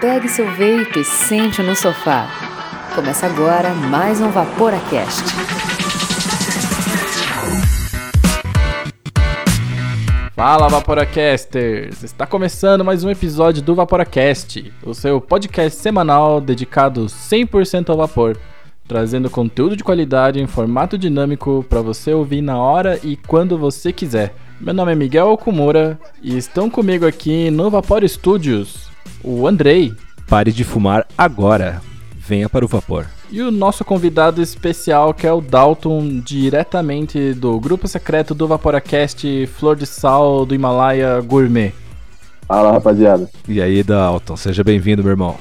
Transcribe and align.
Pegue 0.00 0.28
seu 0.28 0.50
veículo 0.52 1.00
e 1.00 1.04
sente 1.04 1.62
no 1.62 1.74
sofá. 1.76 2.28
Começa 2.94 3.26
agora 3.26 3.72
mais 3.74 4.20
um 4.20 4.30
Vaporacast. 4.30 5.22
Fala 10.34 10.68
Vaporacasters! 10.68 12.02
Está 12.02 12.26
começando 12.26 12.84
mais 12.84 13.04
um 13.04 13.10
episódio 13.10 13.62
do 13.62 13.74
Vaporacast, 13.74 14.72
o 14.82 14.94
seu 14.94 15.20
podcast 15.20 15.78
semanal 15.78 16.40
dedicado 16.40 17.06
100% 17.06 17.90
ao 17.90 17.96
vapor, 17.96 18.36
trazendo 18.88 19.30
conteúdo 19.30 19.76
de 19.76 19.84
qualidade 19.84 20.40
em 20.40 20.46
formato 20.46 20.98
dinâmico 20.98 21.64
para 21.68 21.80
você 21.80 22.12
ouvir 22.12 22.42
na 22.42 22.58
hora 22.58 22.98
e 23.02 23.16
quando 23.16 23.56
você 23.56 23.92
quiser. 23.92 24.34
Meu 24.60 24.74
nome 24.74 24.92
é 24.92 24.96
Miguel 24.96 25.28
Okumura 25.28 25.98
e 26.22 26.36
estão 26.36 26.68
comigo 26.68 27.06
aqui 27.06 27.50
no 27.50 27.70
Vapor 27.70 28.06
Studios 28.08 28.93
o 29.22 29.46
Andrei. 29.46 29.92
Pare 30.26 30.52
de 30.52 30.64
fumar 30.64 31.06
agora. 31.16 31.80
Venha 32.16 32.48
para 32.48 32.64
o 32.64 32.68
vapor. 32.68 33.06
E 33.30 33.42
o 33.42 33.50
nosso 33.50 33.84
convidado 33.84 34.40
especial, 34.40 35.12
que 35.12 35.26
é 35.26 35.32
o 35.32 35.40
Dalton, 35.40 36.20
diretamente 36.20 37.34
do 37.34 37.58
grupo 37.58 37.88
secreto 37.88 38.34
do 38.34 38.46
Vaporacast 38.46 39.46
Flor 39.48 39.76
de 39.76 39.86
Sal 39.86 40.46
do 40.46 40.54
Himalaia 40.54 41.20
Gourmet. 41.20 41.72
Fala, 42.46 42.72
rapaziada. 42.72 43.28
E 43.48 43.60
aí, 43.60 43.82
Dalton, 43.82 44.36
seja 44.36 44.62
bem-vindo, 44.62 45.02
meu 45.02 45.12
irmão. 45.12 45.36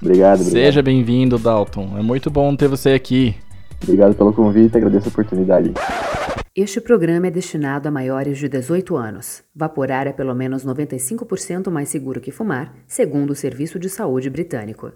Obrigado, 0.00 0.40
obrigado. 0.40 0.52
Seja 0.52 0.82
bem-vindo, 0.82 1.38
Dalton. 1.38 1.96
É 1.98 2.02
muito 2.02 2.30
bom 2.30 2.54
ter 2.54 2.68
você 2.68 2.90
aqui. 2.90 3.34
Obrigado 3.82 4.14
pelo 4.14 4.32
convite, 4.32 4.76
agradeço 4.76 5.08
a 5.08 5.10
oportunidade. 5.10 5.72
Este 6.60 6.80
programa 6.80 7.28
é 7.28 7.30
destinado 7.30 7.86
a 7.86 7.90
maiores 7.90 8.36
de 8.36 8.48
18 8.48 8.96
anos. 8.96 9.44
Vaporar 9.54 10.08
é 10.08 10.12
pelo 10.12 10.34
menos 10.34 10.66
95% 10.66 11.70
mais 11.70 11.88
seguro 11.88 12.20
que 12.20 12.32
fumar, 12.32 12.74
segundo 12.84 13.30
o 13.30 13.34
Serviço 13.36 13.78
de 13.78 13.88
Saúde 13.88 14.28
Britânico. 14.28 14.90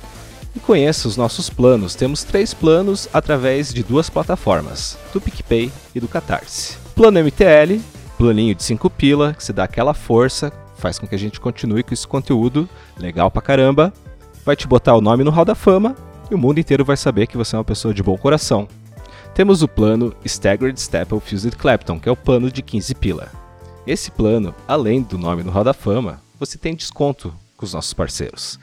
e 0.54 0.60
conheça 0.60 1.08
os 1.08 1.16
nossos 1.16 1.48
planos. 1.48 1.94
Temos 1.94 2.24
três 2.24 2.52
planos 2.52 3.08
através 3.12 3.72
de 3.72 3.82
duas 3.82 4.10
plataformas, 4.10 4.98
do 5.12 5.20
PicPay 5.20 5.72
e 5.94 6.00
do 6.00 6.08
Catarse. 6.08 6.76
Plano 6.94 7.20
MTL, 7.20 7.80
planinho 8.18 8.52
de 8.52 8.64
5 8.64 8.90
pila, 8.90 9.32
que 9.32 9.44
se 9.44 9.52
dá 9.52 9.62
aquela 9.62 9.94
força, 9.94 10.52
faz 10.76 10.98
com 10.98 11.06
que 11.06 11.14
a 11.14 11.18
gente 11.18 11.40
continue 11.40 11.84
com 11.84 11.94
esse 11.94 12.06
conteúdo 12.06 12.68
legal 12.98 13.30
pra 13.30 13.40
caramba, 13.40 13.92
vai 14.44 14.56
te 14.56 14.66
botar 14.66 14.96
o 14.96 15.00
nome 15.00 15.22
no 15.22 15.30
Hall 15.30 15.44
da 15.44 15.54
Fama 15.54 15.94
e 16.28 16.34
o 16.34 16.38
mundo 16.38 16.58
inteiro 16.58 16.84
vai 16.84 16.96
saber 16.96 17.28
que 17.28 17.36
você 17.36 17.54
é 17.54 17.58
uma 17.58 17.64
pessoa 17.64 17.94
de 17.94 18.02
bom 18.02 18.18
coração. 18.18 18.66
Temos 19.34 19.62
o 19.62 19.68
plano 19.68 20.12
Staggered 20.24 20.78
Staple 20.80 21.20
Fused 21.20 21.54
Clapton, 21.56 22.00
que 22.00 22.08
é 22.08 22.12
o 22.12 22.16
plano 22.16 22.50
de 22.50 22.60
15 22.60 22.92
pila. 22.96 23.30
Esse 23.86 24.10
plano, 24.10 24.52
além 24.66 25.00
do 25.00 25.16
nome 25.16 25.44
no 25.44 25.52
Hall 25.52 25.62
da 25.62 25.72
Fama, 25.72 26.20
você 26.40 26.58
tem 26.58 26.74
desconto 26.74 27.32
com 27.56 27.64
os 27.64 27.72
nossos 27.72 27.94
parceiros 27.94 28.58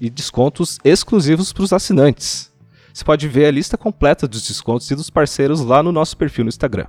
e 0.00 0.08
descontos 0.08 0.78
exclusivos 0.84 1.52
para 1.52 1.64
os 1.64 1.72
assinantes. 1.72 2.48
Você 2.94 3.04
pode 3.04 3.26
ver 3.26 3.46
a 3.46 3.50
lista 3.50 3.76
completa 3.76 4.28
dos 4.28 4.46
descontos 4.46 4.88
e 4.88 4.94
dos 4.94 5.10
parceiros 5.10 5.60
lá 5.62 5.82
no 5.82 5.90
nosso 5.90 6.16
perfil 6.16 6.44
no 6.44 6.48
Instagram. 6.48 6.86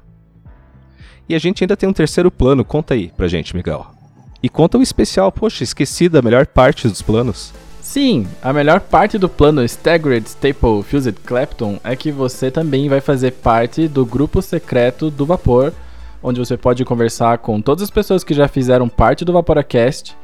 E 1.27 1.35
a 1.35 1.39
gente 1.39 1.63
ainda 1.63 1.77
tem 1.77 1.87
um 1.87 1.93
terceiro 1.93 2.29
plano, 2.29 2.65
conta 2.65 2.93
aí 2.93 3.11
pra 3.15 3.27
gente, 3.27 3.55
Miguel. 3.55 3.85
E 4.43 4.49
conta 4.49 4.77
o 4.77 4.81
especial, 4.81 5.31
poxa, 5.31 5.63
esqueci 5.63 6.09
da 6.09 6.21
melhor 6.21 6.47
parte 6.47 6.87
dos 6.87 7.01
planos. 7.01 7.53
Sim, 7.79 8.27
a 8.41 8.53
melhor 8.53 8.79
parte 8.79 9.17
do 9.17 9.27
plano 9.27 9.63
Staggered 9.63 10.27
Staple 10.27 10.81
Fused 10.83 11.17
Clapton 11.25 11.79
é 11.83 11.95
que 11.95 12.11
você 12.11 12.49
também 12.49 12.87
vai 12.87 13.01
fazer 13.01 13.31
parte 13.31 13.87
do 13.87 14.05
grupo 14.05 14.41
secreto 14.41 15.11
do 15.11 15.25
Vapor, 15.25 15.73
onde 16.23 16.39
você 16.39 16.55
pode 16.55 16.85
conversar 16.85 17.39
com 17.39 17.61
todas 17.61 17.83
as 17.83 17.89
pessoas 17.89 18.23
que 18.23 18.33
já 18.33 18.47
fizeram 18.47 18.87
parte 18.87 19.25
do 19.25 19.33
Vaporacast, 19.33 20.15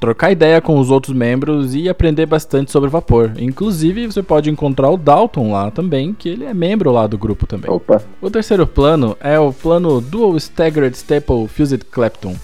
trocar 0.00 0.30
ideia 0.30 0.60
com 0.60 0.78
os 0.78 0.90
outros 0.90 1.14
membros 1.14 1.74
e 1.74 1.88
aprender 1.88 2.26
bastante 2.26 2.70
sobre 2.70 2.90
vapor. 2.90 3.32
Inclusive, 3.38 4.06
você 4.06 4.22
pode 4.22 4.50
encontrar 4.50 4.90
o 4.90 4.96
Dalton 4.96 5.52
lá 5.52 5.70
também, 5.70 6.12
que 6.12 6.28
ele 6.28 6.44
é 6.44 6.54
membro 6.54 6.92
lá 6.92 7.06
do 7.06 7.16
grupo 7.16 7.46
também. 7.46 7.70
Opa, 7.70 8.02
O 8.20 8.30
terceiro 8.30 8.66
plano 8.66 9.16
é 9.20 9.38
o 9.38 9.52
plano 9.52 10.00
Dual 10.00 10.36
Staggered 10.36 10.96
Staple 10.96 11.48
Fused 11.48 11.84
Clapton. 11.90 12.34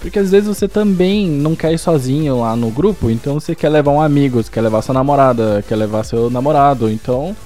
Porque 0.00 0.18
às 0.18 0.32
vezes 0.32 0.48
você 0.48 0.66
também 0.66 1.28
não 1.28 1.54
quer 1.54 1.72
ir 1.72 1.78
sozinho 1.78 2.40
lá 2.40 2.56
no 2.56 2.70
grupo, 2.70 3.08
então 3.08 3.38
você 3.38 3.54
quer 3.54 3.68
levar 3.68 3.92
um 3.92 4.00
amigo, 4.00 4.42
você 4.42 4.50
quer 4.50 4.60
levar 4.60 4.82
sua 4.82 4.94
namorada, 4.94 5.64
quer 5.68 5.76
levar 5.76 6.02
seu 6.02 6.28
namorado, 6.28 6.90
então 6.90 7.36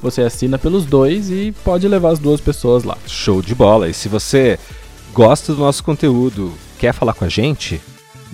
você 0.00 0.22
assina 0.22 0.56
pelos 0.56 0.84
dois 0.84 1.28
e 1.28 1.52
pode 1.64 1.88
levar 1.88 2.10
as 2.10 2.20
duas 2.20 2.40
pessoas 2.40 2.84
lá. 2.84 2.96
Show 3.04 3.42
de 3.42 3.52
bola! 3.52 3.88
E 3.88 3.94
se 3.94 4.08
você 4.08 4.60
gosta 5.12 5.52
do 5.52 5.58
nosso 5.58 5.82
conteúdo, 5.82 6.52
quer 6.78 6.92
falar 6.92 7.14
com 7.14 7.24
a 7.24 7.28
gente, 7.28 7.80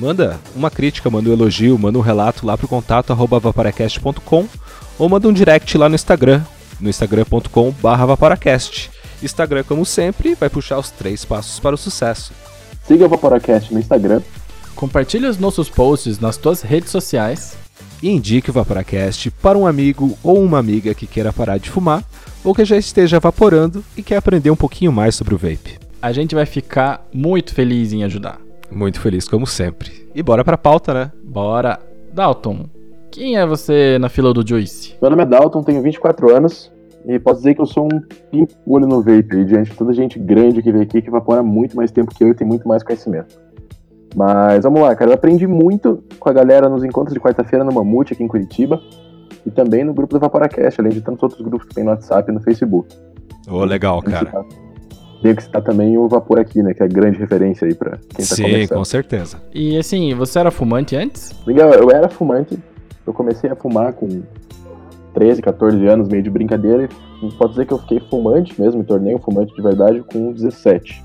manda 0.00 0.40
uma 0.56 0.70
crítica, 0.70 1.10
manda 1.10 1.28
um 1.28 1.32
elogio, 1.32 1.78
manda 1.78 1.98
um 1.98 2.02
relato 2.02 2.46
lá 2.46 2.56
pro 2.56 2.66
contato 2.66 3.12
arroba 3.12 3.38
vaporacast.com 3.38 4.48
ou 4.98 5.08
manda 5.08 5.28
um 5.28 5.32
direct 5.32 5.76
lá 5.76 5.88
no 5.88 5.94
Instagram, 5.94 6.42
no 6.80 6.88
instagram.com 6.88 7.70
barra 7.82 8.06
vaporacast. 8.06 8.90
Instagram, 9.22 9.62
como 9.64 9.84
sempre, 9.84 10.34
vai 10.34 10.48
puxar 10.48 10.78
os 10.78 10.90
três 10.90 11.26
passos 11.26 11.60
para 11.60 11.74
o 11.74 11.78
sucesso. 11.78 12.32
siga 12.86 13.04
o 13.04 13.08
Vaporacast 13.08 13.72
no 13.74 13.78
Instagram. 13.78 14.22
Compartilhe 14.74 15.26
os 15.26 15.36
nossos 15.36 15.68
posts 15.68 16.18
nas 16.18 16.38
tuas 16.38 16.62
redes 16.62 16.90
sociais. 16.90 17.54
E 18.02 18.08
indique 18.08 18.48
o 18.48 18.52
Vaporacast 18.54 19.30
para 19.42 19.58
um 19.58 19.66
amigo 19.66 20.16
ou 20.22 20.42
uma 20.42 20.58
amiga 20.58 20.94
que 20.94 21.06
queira 21.06 21.34
parar 21.34 21.58
de 21.58 21.68
fumar 21.68 22.02
ou 22.42 22.54
que 22.54 22.64
já 22.64 22.78
esteja 22.78 23.18
evaporando 23.18 23.84
e 23.94 24.02
quer 24.02 24.16
aprender 24.16 24.50
um 24.50 24.56
pouquinho 24.56 24.90
mais 24.90 25.14
sobre 25.14 25.34
o 25.34 25.38
vape. 25.38 25.78
A 26.00 26.10
gente 26.10 26.34
vai 26.34 26.46
ficar 26.46 27.06
muito 27.12 27.54
feliz 27.54 27.92
em 27.92 28.02
ajudar. 28.04 28.40
Muito 28.70 29.00
feliz 29.00 29.28
como 29.28 29.46
sempre. 29.46 30.08
E 30.14 30.22
bora 30.22 30.44
pra 30.44 30.56
pauta, 30.56 30.94
né? 30.94 31.12
Bora! 31.22 31.78
Dalton, 32.12 32.66
quem 33.10 33.36
é 33.36 33.46
você 33.46 33.98
na 33.98 34.08
fila 34.08 34.32
do 34.32 34.46
Juice? 34.46 34.94
Meu 35.00 35.10
nome 35.10 35.22
é 35.22 35.26
Dalton, 35.26 35.62
tenho 35.62 35.82
24 35.82 36.34
anos 36.34 36.72
e 37.06 37.18
posso 37.18 37.38
dizer 37.38 37.54
que 37.54 37.60
eu 37.60 37.66
sou 37.66 37.86
um 37.86 38.00
pimpolho 38.30 38.86
no 38.86 39.02
vape 39.02 39.28
aí, 39.32 39.44
diante 39.44 39.70
de 39.70 39.76
toda 39.76 39.92
gente 39.92 40.18
grande 40.18 40.62
que 40.62 40.70
veio 40.70 40.84
aqui 40.84 41.00
que 41.00 41.08
evapora 41.08 41.42
muito 41.42 41.76
mais 41.76 41.90
tempo 41.90 42.14
que 42.14 42.22
eu 42.22 42.28
e 42.28 42.34
tem 42.34 42.46
muito 42.46 42.68
mais 42.68 42.82
conhecimento. 42.82 43.38
Mas 44.14 44.64
vamos 44.64 44.80
lá, 44.80 44.94
cara, 44.94 45.10
eu 45.10 45.14
aprendi 45.14 45.46
muito 45.46 46.02
com 46.18 46.28
a 46.28 46.32
galera 46.32 46.68
nos 46.68 46.84
encontros 46.84 47.14
de 47.14 47.20
quarta-feira 47.20 47.64
no 47.64 47.72
Mamute 47.72 48.12
aqui 48.12 48.22
em 48.22 48.28
Curitiba 48.28 48.80
e 49.46 49.50
também 49.50 49.84
no 49.84 49.94
grupo 49.94 50.14
do 50.14 50.20
Vaporacast, 50.20 50.80
além 50.80 50.92
de 50.92 51.00
tantos 51.00 51.22
outros 51.22 51.40
grupos 51.40 51.66
que 51.66 51.74
tem 51.74 51.84
no 51.84 51.90
WhatsApp 51.90 52.30
e 52.30 52.34
no 52.34 52.40
Facebook. 52.40 52.94
Ô, 53.48 53.64
legal, 53.64 54.02
cara. 54.02 54.44
Tenho 55.22 55.36
que 55.36 55.42
citar 55.42 55.62
também 55.62 55.98
o 55.98 56.08
Vapor 56.08 56.38
aqui, 56.38 56.62
né, 56.62 56.72
que 56.72 56.82
é 56.82 56.86
a 56.86 56.88
grande 56.88 57.18
referência 57.18 57.66
aí 57.66 57.74
pra 57.74 57.98
quem 58.08 58.24
tá 58.24 58.34
Sim, 58.34 58.42
começando. 58.44 58.78
com 58.78 58.84
certeza. 58.84 59.42
E 59.54 59.76
assim, 59.76 60.14
você 60.14 60.38
era 60.38 60.50
fumante 60.50 60.96
antes? 60.96 61.34
Legal, 61.46 61.70
eu 61.72 61.90
era 61.90 62.08
fumante. 62.08 62.58
Eu 63.06 63.12
comecei 63.12 63.50
a 63.50 63.56
fumar 63.56 63.92
com 63.92 64.22
13, 65.14 65.42
14 65.42 65.86
anos, 65.86 66.08
meio 66.08 66.22
de 66.22 66.30
brincadeira. 66.30 66.88
E 67.22 67.32
pode 67.32 67.50
dizer 67.50 67.66
que 67.66 67.72
eu 67.72 67.78
fiquei 67.78 68.00
fumante 68.08 68.58
mesmo, 68.58 68.78
me 68.78 68.84
tornei 68.84 69.14
um 69.14 69.18
fumante 69.18 69.54
de 69.54 69.62
verdade 69.62 70.02
com 70.02 70.32
17. 70.32 71.04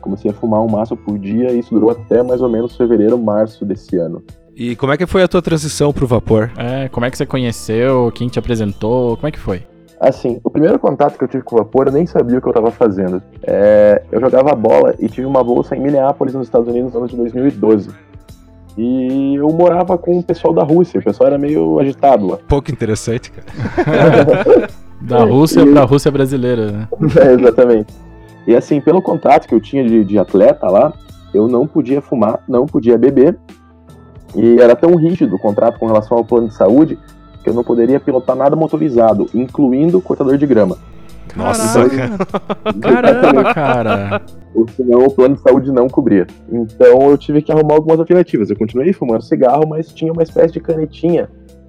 Comecei 0.00 0.30
a 0.30 0.34
fumar 0.34 0.60
um 0.60 0.68
maço 0.68 0.96
por 0.96 1.18
dia 1.18 1.52
e 1.52 1.60
isso 1.60 1.74
durou 1.74 1.90
até 1.90 2.22
mais 2.22 2.40
ou 2.40 2.48
menos 2.48 2.76
fevereiro, 2.76 3.18
março 3.18 3.64
desse 3.64 3.96
ano. 3.96 4.22
E 4.56 4.74
como 4.74 4.92
é 4.92 4.96
que 4.96 5.06
foi 5.06 5.22
a 5.22 5.28
tua 5.28 5.40
transição 5.40 5.92
pro 5.92 6.06
vapor? 6.06 6.50
É, 6.56 6.88
como 6.88 7.06
é 7.06 7.10
que 7.10 7.16
você 7.16 7.24
conheceu? 7.24 8.10
Quem 8.12 8.28
te 8.28 8.38
apresentou? 8.40 9.16
Como 9.16 9.28
é 9.28 9.30
que 9.30 9.38
foi? 9.38 9.62
Assim, 10.00 10.40
o 10.44 10.50
primeiro 10.50 10.78
contato 10.78 11.18
que 11.18 11.24
eu 11.24 11.28
tive 11.28 11.42
com 11.42 11.56
o 11.56 11.58
vapor, 11.58 11.88
eu 11.88 11.92
nem 11.92 12.06
sabia 12.06 12.38
o 12.38 12.40
que 12.42 12.48
eu 12.48 12.52
tava 12.52 12.70
fazendo. 12.70 13.20
É, 13.42 14.02
eu 14.12 14.20
jogava 14.20 14.54
bola 14.54 14.94
e 14.98 15.08
tive 15.08 15.26
uma 15.26 15.42
bolsa 15.42 15.74
em 15.74 15.80
Minneapolis, 15.80 16.34
nos 16.34 16.46
Estados 16.46 16.68
Unidos, 16.68 16.92
no 16.92 17.00
ano 17.00 17.08
de 17.08 17.16
2012. 17.16 17.90
E 18.76 19.34
eu 19.34 19.48
morava 19.48 19.98
com 19.98 20.18
o 20.18 20.22
pessoal 20.22 20.54
da 20.54 20.62
Rússia, 20.62 21.00
o 21.00 21.02
pessoal 21.02 21.26
era 21.28 21.38
meio 21.38 21.80
agitado 21.80 22.28
lá. 22.28 22.38
Pouco 22.48 22.70
interessante, 22.70 23.32
cara. 23.32 24.68
Da 25.00 25.22
Rússia 25.22 25.60
E- 25.60 25.72
pra 25.72 25.84
Rússia 25.84 26.10
brasileira, 26.10 26.72
né? 26.72 26.88
É, 27.24 27.32
exatamente. 27.32 27.94
E 28.48 28.56
assim, 28.56 28.80
pelo 28.80 29.00
contrato 29.00 29.46
que 29.46 29.54
eu 29.54 29.60
tinha 29.60 29.84
de, 29.84 30.04
de 30.04 30.18
atleta 30.18 30.66
lá, 30.68 30.92
eu 31.32 31.46
não 31.46 31.68
podia 31.68 32.00
fumar, 32.02 32.40
não 32.48 32.66
podia 32.66 32.98
beber. 32.98 33.38
E 34.34 34.60
era 34.60 34.74
tão 34.74 34.96
rígido 34.96 35.36
o 35.36 35.38
contrato 35.38 35.78
com 35.78 35.86
relação 35.86 36.18
ao 36.18 36.24
plano 36.24 36.48
de 36.48 36.54
saúde 36.54 36.98
eu 37.48 37.54
não 37.54 37.64
poderia 37.64 37.98
pilotar 37.98 38.36
nada 38.36 38.54
motorizado, 38.54 39.28
incluindo 39.34 40.00
cortador 40.00 40.36
de 40.36 40.46
grama. 40.46 40.78
Nossa, 41.36 41.88
Caraca, 42.80 43.20
Caramba, 43.20 43.54
cara. 43.54 44.22
Ou 44.54 44.66
senão 44.68 45.00
o 45.06 45.10
plano 45.12 45.36
de 45.36 45.42
saúde 45.42 45.70
não 45.70 45.86
cobria. 45.88 46.26
Então 46.50 47.10
eu 47.10 47.18
tive 47.18 47.42
que 47.42 47.52
arrumar 47.52 47.74
algumas 47.74 47.98
alternativas. 48.00 48.50
Eu 48.50 48.56
continuei 48.56 48.92
fumando 48.92 49.22
cigarro, 49.22 49.64
mas 49.68 49.92
tinha 49.92 50.12
uma 50.12 50.22
espécie 50.22 50.52
de 50.54 50.60
canetinha 50.60 51.28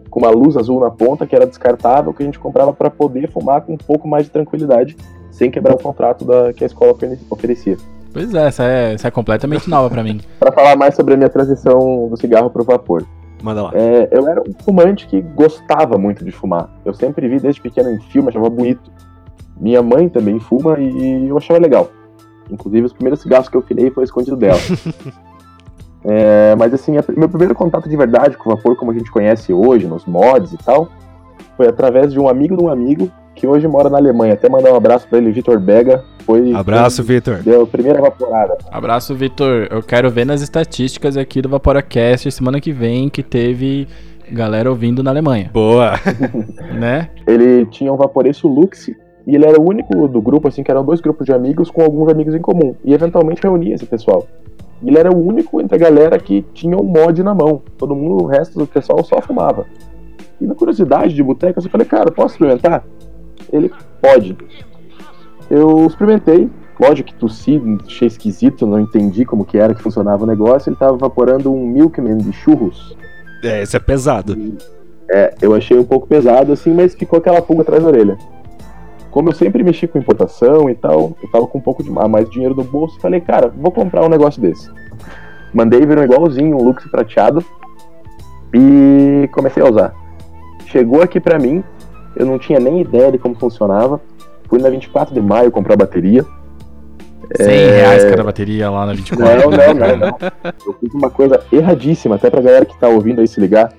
com 0.10 0.20
uma 0.22 0.30
luz 0.31 0.58
azul 0.58 0.80
na 0.80 0.90
ponta 0.90 1.28
que 1.28 1.36
era 1.36 1.46
descartável 1.46 2.14
que 2.14 2.24
a 2.24 2.26
gente 2.26 2.40
comprava 2.40 2.74
para 2.74 2.90
poder 2.90 3.30
fumar 3.31 3.62
com 3.62 3.74
um 3.74 3.78
pouco 3.78 4.08
mais 4.08 4.26
de 4.26 4.31
tranquilidade, 4.31 4.98
sem 5.30 5.52
quebrar 5.52 5.76
o 5.76 5.78
contrato 5.78 6.26
da, 6.26 6.52
que 6.52 6.64
a 6.64 6.68
escola 6.68 6.94
ofere- 6.94 7.20
oferecia. 7.30 7.78
Pois 8.12 8.34
é, 8.34 8.48
essa 8.48 8.64
é, 8.64 8.94
essa 8.94 9.08
é 9.08 9.12
completamente 9.12 9.70
nova 9.70 9.88
pra 9.88 10.04
mim. 10.04 10.20
Para 10.40 10.52
falar 10.52 10.76
mais 10.76 10.96
sobre 10.96 11.14
a 11.14 11.18
minha 11.18 11.30
transição 11.30 12.08
do 12.10 12.18
cigarro 12.18 12.50
para 12.50 12.62
o 12.64 12.66
vapor. 12.66 13.06
Manda 13.41 13.63
lá. 13.63 13.71
É, 13.74 14.09
eu 14.12 14.27
era 14.27 14.41
um 14.41 14.53
fumante 14.63 15.07
que 15.07 15.21
gostava 15.21 15.97
muito 15.97 16.24
de 16.25 16.31
fumar. 16.31 16.69
Eu 16.83 16.94
sempre 16.94 17.27
vi 17.27 17.39
desde 17.39 17.62
pequeno 17.62 17.89
em 17.89 18.00
filme, 18.00 18.30
achava 18.30 18.50
bonito. 18.50 18.91
Minha 19.59 19.81
mãe 19.81 20.07
também 20.09 20.39
fuma 20.39 20.77
e 20.80 21.27
eu 21.27 21.38
achava 21.38 21.59
legal. 21.59 21.89
Inclusive, 22.51 22.86
os 22.86 22.94
primeiros 22.94 23.21
cigarros 23.21 23.47
que 23.50 23.56
eu 23.56 23.62
filei 23.62 23.89
foi 23.91 24.03
escondido 24.03 24.36
dela. 24.38 24.59
É, 26.03 26.56
mas 26.56 26.74
assim, 26.74 26.97
a- 26.97 27.03
meu 27.18 27.27
primeiro 27.27 27.53
contato 27.53 27.89
de 27.89 27.97
verdade 27.97 28.38
com 28.38 28.50
o 28.50 28.56
vapor, 28.56 28.75
como 28.77 28.89
a 28.89 28.94
gente 28.94 29.12
conhece 29.12 29.51
hoje, 29.51 29.85
nos 29.85 30.06
mods 30.06 30.53
e 30.53 30.57
tal, 30.57 30.88
foi 31.57 31.68
através 31.68 32.13
de 32.13 32.19
um 32.19 32.30
amigo 32.30 32.56
de 32.56 32.63
um 32.63 32.69
amigo 32.69 33.12
que 33.36 33.48
hoje 33.48 33.68
mora 33.68 33.90
na 33.90 33.98
Alemanha. 33.98 34.34
Até 34.34 34.50
mandar 34.50 34.72
um 34.72 34.76
abraço 34.76 35.08
para 35.08 35.18
ele, 35.18 35.31
Vitor 35.31 35.60
Bega. 35.60 36.04
Foi 36.26 36.54
Abraço, 36.54 37.04
Vitor. 37.04 37.38
Deu 37.38 37.64
a 37.64 37.68
primeira 37.68 38.02
vaporada. 38.02 38.58
Abraço, 38.70 39.16
Vitor. 39.16 39.68
Eu 39.72 39.81
quero 39.81 40.10
ver 40.10 40.26
nas 40.26 40.42
estatísticas 40.42 41.18
aqui 41.18 41.42
do 41.42 41.50
Vaporacast 41.50 42.31
semana 42.31 42.60
que 42.60 42.72
vem 42.72 43.10
que 43.10 43.24
teve 43.24 43.88
galera 44.31 44.70
ouvindo 44.70 45.02
na 45.02 45.10
Alemanha, 45.10 45.50
Boa. 45.52 45.94
né? 46.78 47.10
Ele 47.26 47.66
tinha 47.66 47.92
um 47.92 47.98
Vaporeço 47.98 48.48
Lux 48.48 48.90
e 48.90 49.36
ele 49.36 49.46
era 49.46 49.60
o 49.60 49.68
único 49.68 50.08
do 50.08 50.22
grupo, 50.22 50.48
assim, 50.48 50.64
que 50.64 50.72
eram 50.72 50.84
dois 50.84 51.02
grupos 51.02 51.26
de 51.26 51.34
amigos 51.34 51.70
com 51.70 51.81
alguns 51.81 52.10
amigos 52.10 52.34
em 52.34 52.42
comum. 52.42 52.76
E 52.84 52.94
eventualmente 52.94 53.42
reunia 53.42 53.76
esse 53.76 53.86
pessoal. 53.86 54.28
E 54.81 54.90
ele 54.90 54.98
era 54.98 55.12
o 55.12 55.18
único 55.18 55.60
entre 55.62 55.76
a 55.76 55.80
galera 55.80 56.18
que 56.18 56.42
tinha 56.54 56.78
um 56.78 56.84
mod 56.84 57.22
na 57.22 57.34
mão. 57.34 57.62
Todo 57.78 57.96
mundo, 57.96 58.24
o 58.24 58.28
resto 58.28 58.58
do 58.58 58.66
pessoal 58.66 59.04
só 59.04 59.22
fumava. 59.22 59.66
E 60.40 60.48
na 60.48 60.56
curiosidade 60.56 61.14
de 61.14 61.22
boteca, 61.22 61.60
eu 61.60 61.70
falei, 61.70 61.86
cara, 61.86 62.12
posso 62.12 62.36
experimentar? 62.36 62.84
Ele, 63.51 63.72
pode. 64.01 64.38
Eu 65.50 65.86
experimentei. 65.86 66.50
Lógico 66.80 67.10
que 67.10 67.16
tossi, 67.16 67.62
achei 67.86 68.07
esquisito, 68.07 68.66
não 68.66 68.80
entendi 68.80 69.25
como 69.25 69.44
que 69.44 69.57
era 69.57 69.75
que 69.75 69.81
funcionava 69.81 70.24
o 70.24 70.28
negócio. 70.28 70.69
Ele 70.69 70.78
tava 70.78 70.96
evaporando 70.96 71.54
um 71.54 71.68
Milkman 71.68 72.18
de 72.18 72.31
churros. 72.31 72.96
É, 73.44 73.62
esse 73.62 73.75
é 73.75 73.80
pesado. 73.80 74.38
É, 75.12 75.34
eu 75.42 75.54
achei 75.54 75.78
um 75.78 75.84
pouco 75.84 76.07
pesado, 76.07 76.54
assim, 76.54 76.74
mas 76.74 76.96
ficou 76.96 77.19
aquela 77.19 77.42
pulga 77.42 77.63
atrás 77.63 77.84
da 77.84 77.90
orelha. 77.90 78.18
Como 79.12 79.30
eu 79.30 79.34
sempre 79.34 79.63
mexi 79.63 79.88
com 79.88 79.98
importação 79.98 80.69
e 80.69 80.75
tal, 80.75 81.18
eu 81.22 81.31
tava 81.31 81.48
com 81.48 81.57
um 81.57 81.62
pouco 81.62 81.84
de 81.84 81.90
mais 81.90 82.30
dinheiro 82.30 82.56
no 82.56 82.63
bolso, 82.63 83.00
falei, 83.00 83.19
cara, 83.19 83.48
vou 83.50 83.72
comprar 83.72 84.06
um 84.06 84.10
negócio 84.10 84.42
desse. 84.42 84.69
Mandei 85.52 85.84
vir 85.84 85.98
um 85.98 86.04
igualzinho, 86.04 86.56
um 86.56 86.63
Lux 86.63 86.86
prateado, 86.92 87.44
e 88.54 89.28
comecei 89.31 89.63
a 89.63 89.69
usar. 89.69 89.94
Chegou 90.68 91.02
aqui 91.02 91.19
pra 91.19 91.40
mim, 91.40 91.63
eu 92.15 92.25
não 92.25 92.38
tinha 92.38 92.59
nem 92.59 92.81
ideia 92.81 93.11
de 93.11 93.17
como 93.17 93.35
funcionava. 93.35 94.01
Fui 94.47 94.59
na 94.59 94.69
24 94.69 95.13
de 95.13 95.21
maio 95.21 95.51
comprar 95.51 95.75
bateria. 95.75 96.25
100 97.35 97.47
reais 97.47 98.06
cada 98.06 98.23
bateria 98.23 98.69
lá 98.69 98.88
na 98.88 98.94
24. 98.94 99.51
Não, 99.51 99.51
não, 99.51 99.73
não, 99.73 99.97
não. 99.97 100.17
Eu 100.65 100.73
fiz 100.73 100.94
uma 100.94 101.09
coisa 101.09 101.44
erradíssima, 101.51 102.15
até 102.15 102.29
pra 102.29 102.41
galera 102.41 102.65
que 102.65 102.77
tá 102.79 102.88
ouvindo 102.88 103.21
aí 103.21 103.27
se 103.27 103.39
ligar. 103.39 103.71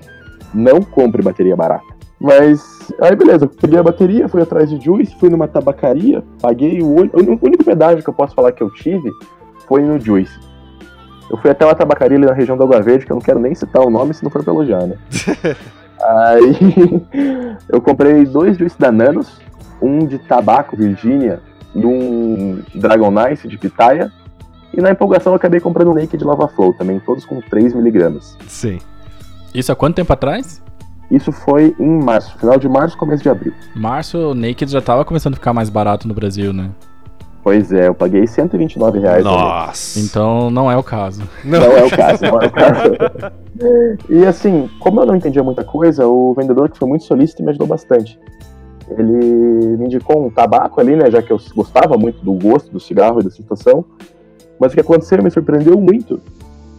Não 0.55 0.81
compre 0.83 1.23
bateria 1.23 1.57
barata. 1.57 2.01
Mas, 2.21 2.93
aí 3.01 3.17
beleza, 3.17 3.49
peguei 3.49 3.79
a 3.79 3.83
bateria, 3.83 4.29
fui 4.29 4.43
atrás 4.43 4.69
de 4.69 4.79
Juice, 4.79 5.17
fui 5.19 5.31
numa 5.31 5.49
tabacaria, 5.49 6.23
paguei 6.41 6.83
o 6.83 6.95
olho. 6.95 7.11
O 7.15 7.47
único 7.47 7.65
pedágio 7.65 8.05
que 8.05 8.11
eu 8.11 8.15
posso 8.15 8.35
falar 8.35 8.53
que 8.53 8.63
eu 8.63 8.71
tive 8.71 9.11
foi 9.67 9.83
no 9.83 9.99
Juice. 9.99 10.39
Eu 11.31 11.39
fui 11.39 11.51
até 11.51 11.65
uma 11.65 11.75
tabacaria 11.75 12.19
ali 12.19 12.27
na 12.27 12.35
região 12.35 12.59
da 12.59 12.65
Água 12.65 12.83
Verde, 12.83 13.07
que 13.07 13.13
eu 13.13 13.15
não 13.15 13.23
quero 13.23 13.39
nem 13.39 13.55
citar 13.55 13.83
o 13.83 13.91
nome 13.91 14.13
se 14.13 14.23
não 14.23 14.31
for 14.31 14.45
pra 14.45 14.53
elogiar, 14.53 14.87
né? 14.87 14.97
aí 16.03 17.57
eu 17.69 17.81
comprei 17.81 18.25
dois 18.25 18.57
Juice 18.57 18.79
da 18.79 18.91
Nanos, 18.91 19.41
um 19.81 20.07
de 20.07 20.19
tabaco, 20.19 20.77
Virgínia, 20.77 21.41
e 21.75 21.85
um 21.85 22.63
Dragon 22.75 23.11
Nice 23.11 23.47
de 23.47 23.59
pitaia. 23.59 24.13
E 24.73 24.81
na 24.81 24.91
empolgação 24.91 25.33
eu 25.33 25.37
acabei 25.37 25.61
comprando 25.61 25.91
um 25.91 25.95
Naked 25.95 26.23
Lava 26.23 26.47
Flow 26.49 26.73
também, 26.75 27.01
todos 27.01 27.25
com 27.25 27.41
3mg. 27.41 28.21
Sim. 28.47 28.79
Isso 29.53 29.73
há 29.73 29.77
quanto 29.77 29.97
tempo 29.97 30.13
atrás? 30.13 30.63
Isso 31.11 31.33
foi 31.33 31.75
em 31.79 32.05
março, 32.05 32.39
final 32.39 32.57
de 32.57 32.69
março, 32.69 32.97
começo 32.97 33.23
de 33.23 33.29
abril. 33.29 33.53
Março, 33.75 34.31
o 34.31 34.35
Naked 34.35 34.71
já 34.71 34.81
tava 34.81 35.05
começando 35.05 35.35
a 35.35 35.37
ficar 35.37 35.53
mais 35.53 35.69
barato 35.69 36.07
no 36.07 36.15
Brasil, 36.15 36.53
né? 36.53 36.71
Pois 37.43 37.73
é, 37.73 37.89
eu 37.89 37.95
paguei 37.95 38.27
129 38.27 38.99
reais. 38.99 39.25
também. 39.25 39.39
Nossa. 39.39 40.01
Então 40.01 40.51
não 40.51 40.71
é 40.71 40.77
o 40.77 40.83
caso. 40.83 41.23
Não. 41.45 41.61
Não 41.61 41.73
é 41.77 41.85
o 41.85 41.91
caso, 41.91 42.25
não 42.25 42.41
é 42.41 42.47
o 42.47 42.51
caso. 42.51 42.93
e 44.11 44.27
assim, 44.27 44.69
como 44.79 45.01
eu 45.01 45.07
não 45.07 45.17
entendia 45.17 45.43
muita 45.43 45.65
coisa, 45.65 46.07
o 46.07 46.35
vendedor 46.35 46.69
que 46.69 46.79
foi 46.79 46.89
muito 46.89 47.05
solícito 47.05 47.43
me 47.43 47.51
ajudou 47.51 47.67
bastante. 47.67 48.19
Ele 48.91 49.77
me 49.77 49.87
indicou 49.87 50.27
um 50.27 50.31
tabaco 50.31 50.81
ali, 50.81 50.97
né, 50.97 51.11
já 51.11 51.23
que 51.23 51.31
eu 51.33 51.41
gostava 51.55 51.97
muito 51.97 52.23
do 52.25 52.33
gosto 52.33 52.71
do 52.71 52.81
cigarro 52.81 53.21
e 53.21 53.25
da 53.25 53.31
sensação. 53.31 53.85
Mas 54.59 54.73
o 54.73 54.75
que 54.75 54.81
aconteceu 54.81 55.19
e 55.19 55.23
me 55.23 55.31
surpreendeu 55.31 55.81
muito 55.81 56.21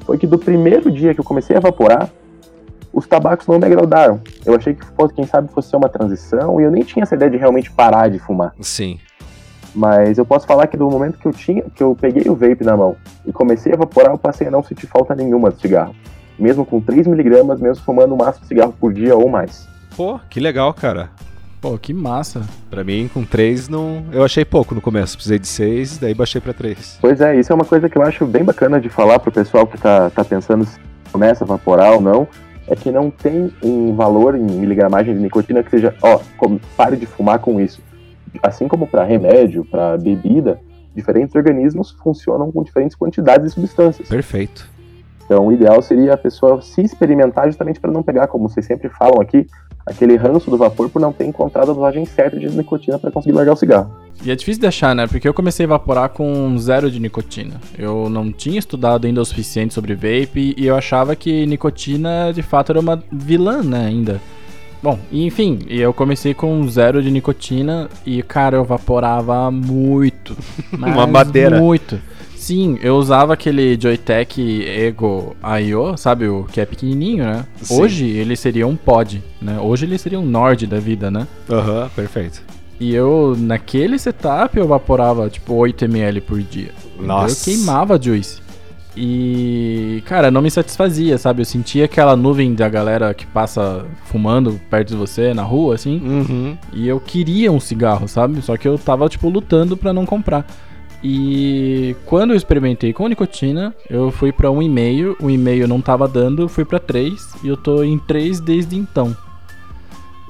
foi 0.05 0.17
que 0.17 0.27
do 0.27 0.37
primeiro 0.37 0.91
dia 0.91 1.13
que 1.13 1.19
eu 1.19 1.23
comecei 1.23 1.55
a 1.55 1.59
evaporar, 1.59 2.11
os 2.93 3.07
tabacos 3.07 3.47
não 3.47 3.57
me 3.57 3.65
agradaram. 3.65 4.19
Eu 4.45 4.55
achei 4.55 4.75
que 4.75 4.85
quem 5.15 5.25
sabe 5.25 5.51
fosse 5.51 5.69
ser 5.69 5.77
uma 5.77 5.89
transição 5.89 6.59
e 6.59 6.63
eu 6.63 6.71
nem 6.71 6.83
tinha 6.83 7.03
essa 7.03 7.15
ideia 7.15 7.31
de 7.31 7.37
realmente 7.37 7.71
parar 7.71 8.09
de 8.09 8.19
fumar. 8.19 8.53
Sim. 8.59 8.99
Mas 9.73 10.17
eu 10.17 10.25
posso 10.25 10.45
falar 10.45 10.67
que 10.67 10.77
do 10.77 10.89
momento 10.89 11.17
que 11.17 11.25
eu 11.25 11.31
tinha, 11.31 11.63
que 11.73 11.81
eu 11.81 11.95
peguei 11.99 12.29
o 12.29 12.35
vape 12.35 12.63
na 12.63 12.75
mão 12.75 12.95
e 13.25 13.31
comecei 13.31 13.71
a 13.71 13.75
evaporar, 13.75 14.11
eu 14.11 14.17
passei 14.17 14.47
a 14.47 14.51
não 14.51 14.63
sentir 14.63 14.87
falta 14.87 15.15
nenhuma 15.15 15.49
do 15.49 15.59
cigarro. 15.59 15.95
Mesmo 16.37 16.65
com 16.65 16.81
3mg, 16.81 17.59
mesmo 17.59 17.83
fumando 17.83 18.13
um 18.13 18.17
maço 18.17 18.41
de 18.41 18.47
cigarro 18.47 18.73
por 18.79 18.93
dia 18.93 19.15
ou 19.15 19.29
mais. 19.29 19.67
Pô, 19.95 20.19
que 20.29 20.39
legal, 20.39 20.73
cara. 20.73 21.09
Pô, 21.61 21.77
que 21.77 21.93
massa. 21.93 22.41
Pra 22.71 22.83
mim, 22.83 23.07
com 23.13 23.23
três, 23.23 23.69
não... 23.69 24.03
eu 24.11 24.23
achei 24.23 24.43
pouco 24.43 24.73
no 24.73 24.81
começo. 24.81 25.15
Precisei 25.15 25.37
de 25.37 25.47
seis, 25.47 25.99
daí 25.99 26.13
baixei 26.13 26.41
pra 26.41 26.53
três. 26.53 26.97
Pois 26.99 27.21
é, 27.21 27.39
isso 27.39 27.51
é 27.51 27.55
uma 27.55 27.65
coisa 27.65 27.87
que 27.87 27.97
eu 27.97 28.01
acho 28.01 28.25
bem 28.25 28.43
bacana 28.43 28.81
de 28.81 28.89
falar 28.89 29.19
pro 29.19 29.31
pessoal 29.31 29.67
que 29.67 29.77
tá, 29.77 30.09
tá 30.09 30.25
pensando 30.25 30.65
se 30.65 30.79
começa 31.11 31.43
a 31.43 31.45
evaporar 31.45 31.93
ou 31.93 32.01
não. 32.01 32.27
É 32.67 32.75
que 32.75 32.91
não 32.91 33.11
tem 33.11 33.51
um 33.61 33.93
valor 33.95 34.35
em 34.35 34.43
miligramagem 34.43 35.13
de 35.13 35.21
nicotina 35.21 35.61
que 35.61 35.69
seja, 35.69 35.93
ó, 36.01 36.19
pare 36.75 36.95
de 36.95 37.05
fumar 37.05 37.37
com 37.37 37.61
isso. 37.61 37.81
Assim 38.41 38.67
como 38.67 38.87
para 38.87 39.03
remédio, 39.03 39.65
para 39.65 39.97
bebida, 39.97 40.59
diferentes 40.95 41.35
organismos 41.35 41.91
funcionam 41.91 42.51
com 42.51 42.63
diferentes 42.63 42.95
quantidades 42.95 43.47
de 43.47 43.53
substâncias. 43.53 44.07
Perfeito. 44.07 44.69
Então, 45.25 45.47
o 45.47 45.51
ideal 45.51 45.81
seria 45.81 46.13
a 46.13 46.17
pessoa 46.17 46.61
se 46.61 46.81
experimentar 46.81 47.45
justamente 47.45 47.79
para 47.79 47.91
não 47.91 48.03
pegar, 48.03 48.27
como 48.27 48.49
vocês 48.49 48.65
sempre 48.65 48.89
falam 48.89 49.21
aqui, 49.21 49.47
aquele 49.85 50.15
ranço 50.17 50.51
do 50.51 50.57
vapor 50.57 50.89
por 50.89 51.01
não 51.01 51.13
ter 51.13 51.25
encontrado 51.25 51.71
a 51.71 51.73
dosagem 51.73 52.05
certa 52.05 52.37
de 52.37 52.49
nicotina 52.49 52.99
para 52.99 53.11
conseguir 53.11 53.33
largar 53.33 53.53
o 53.53 53.55
cigarro. 53.55 53.95
E 54.23 54.29
é 54.29 54.35
difícil 54.35 54.61
de 54.61 54.67
achar, 54.67 54.93
né? 54.93 55.07
Porque 55.07 55.27
eu 55.27 55.33
comecei 55.33 55.63
a 55.63 55.67
evaporar 55.67 56.09
com 56.09 56.57
zero 56.57 56.91
de 56.91 56.99
nicotina. 56.99 57.61
Eu 57.77 58.09
não 58.09 58.31
tinha 58.31 58.59
estudado 58.59 59.07
ainda 59.07 59.21
o 59.21 59.25
suficiente 59.25 59.73
sobre 59.73 59.95
vape 59.95 60.53
e 60.57 60.67
eu 60.67 60.75
achava 60.75 61.15
que 61.15 61.45
nicotina 61.45 62.31
de 62.33 62.43
fato 62.43 62.71
era 62.71 62.79
uma 62.79 63.01
vilã, 63.11 63.63
né? 63.63 63.85
Ainda. 63.85 64.21
Bom, 64.81 64.99
enfim, 65.11 65.59
eu 65.69 65.93
comecei 65.93 66.33
com 66.33 66.67
zero 66.67 67.03
de 67.03 67.11
nicotina 67.11 67.87
e, 68.05 68.23
cara, 68.23 68.57
eu 68.57 68.63
evaporava 68.63 69.51
muito. 69.51 70.35
Uma 70.73 71.05
madeira. 71.05 71.59
Muito. 71.59 71.99
Sim, 72.35 72.79
eu 72.81 72.95
usava 72.95 73.33
aquele 73.33 73.79
Joytech 73.79 74.67
Ego 74.67 75.35
I.O., 75.43 75.95
sabe? 75.95 76.27
O 76.27 76.45
que 76.45 76.59
é 76.59 76.65
pequenininho, 76.65 77.23
né? 77.23 77.45
Sim. 77.61 77.79
Hoje 77.79 78.07
ele 78.07 78.35
seria 78.35 78.65
um 78.65 78.75
pod, 78.75 79.23
né? 79.39 79.59
Hoje 79.59 79.85
ele 79.85 79.95
seria 79.99 80.19
um 80.19 80.25
Nord 80.25 80.65
da 80.65 80.79
vida, 80.79 81.11
né? 81.11 81.27
Aham, 81.47 81.87
perfeito. 81.95 82.41
E 82.79 82.95
eu, 82.95 83.35
naquele 83.37 83.99
setup, 83.99 84.57
eu 84.57 84.63
evaporava 84.65 85.29
tipo 85.29 85.53
8ml 85.53 86.19
por 86.21 86.41
dia. 86.41 86.71
Então 86.95 87.05
Nossa. 87.05 87.47
eu 87.47 87.53
queimava 87.53 88.01
juice. 88.01 88.41
E, 88.95 90.03
cara, 90.05 90.29
não 90.29 90.41
me 90.41 90.51
satisfazia, 90.51 91.17
sabe? 91.17 91.41
Eu 91.41 91.45
sentia 91.45 91.85
aquela 91.85 92.15
nuvem 92.15 92.53
da 92.53 92.67
galera 92.67 93.13
que 93.13 93.25
passa 93.25 93.85
fumando 94.05 94.59
perto 94.69 94.89
de 94.89 94.95
você 94.95 95.33
na 95.33 95.43
rua, 95.43 95.75
assim. 95.75 96.01
Uhum. 96.03 96.57
E 96.73 96.87
eu 96.87 96.99
queria 96.99 97.51
um 97.51 97.59
cigarro, 97.59 98.07
sabe? 98.07 98.41
Só 98.41 98.57
que 98.57 98.67
eu 98.67 98.77
tava, 98.77 99.07
tipo, 99.07 99.29
lutando 99.29 99.77
pra 99.77 99.93
não 99.93 100.05
comprar. 100.05 100.45
E 101.03 101.95
quando 102.05 102.31
eu 102.31 102.37
experimentei 102.37 102.93
com 102.93 103.07
nicotina, 103.07 103.73
eu 103.89 104.11
fui 104.11 104.31
para 104.31 104.49
1,5, 104.49 105.15
o 105.19 105.29
e-mail 105.29 105.67
não 105.67 105.81
tava 105.81 106.07
dando, 106.07 106.47
fui 106.47 106.63
para 106.63 106.79
3 106.79 107.35
e 107.43 107.47
eu 107.47 107.57
tô 107.57 107.83
em 107.83 107.97
3 107.97 108.39
desde 108.39 108.75
então. 108.75 109.15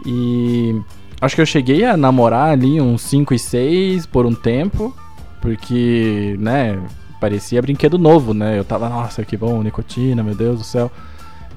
E 0.06 0.80
acho 1.20 1.36
que 1.36 1.42
eu 1.42 1.46
cheguei 1.46 1.84
a 1.84 1.98
namorar 1.98 2.52
ali 2.52 2.80
uns 2.80 3.02
5 3.02 3.34
e 3.34 3.40
6 3.40 4.06
por 4.06 4.26
um 4.26 4.34
tempo, 4.34 4.96
porque, 5.42 6.38
né, 6.40 6.80
parecia 7.22 7.62
brinquedo 7.62 8.00
novo, 8.00 8.34
né? 8.34 8.58
Eu 8.58 8.66
tava, 8.66 8.90
nossa, 8.90 9.24
que 9.24 9.38
bom, 9.38 9.62
nicotina, 9.62 10.24
meu 10.24 10.34
Deus 10.34 10.58
do 10.58 10.66
céu. 10.66 10.92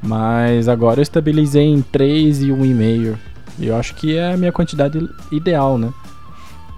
Mas 0.03 0.69
agora 0.69 1.01
eu 1.01 1.03
estabilizei 1.03 1.65
em 1.65 1.81
3 1.81 2.43
e 2.43 2.49
1,5. 2.49 3.17
E 3.59 3.67
eu 3.69 3.77
acho 3.77 3.95
que 3.95 4.17
é 4.17 4.35
a 4.35 4.37
minha 4.37 4.53
quantidade 4.53 5.09
ideal, 5.33 5.79
né? 5.79 5.91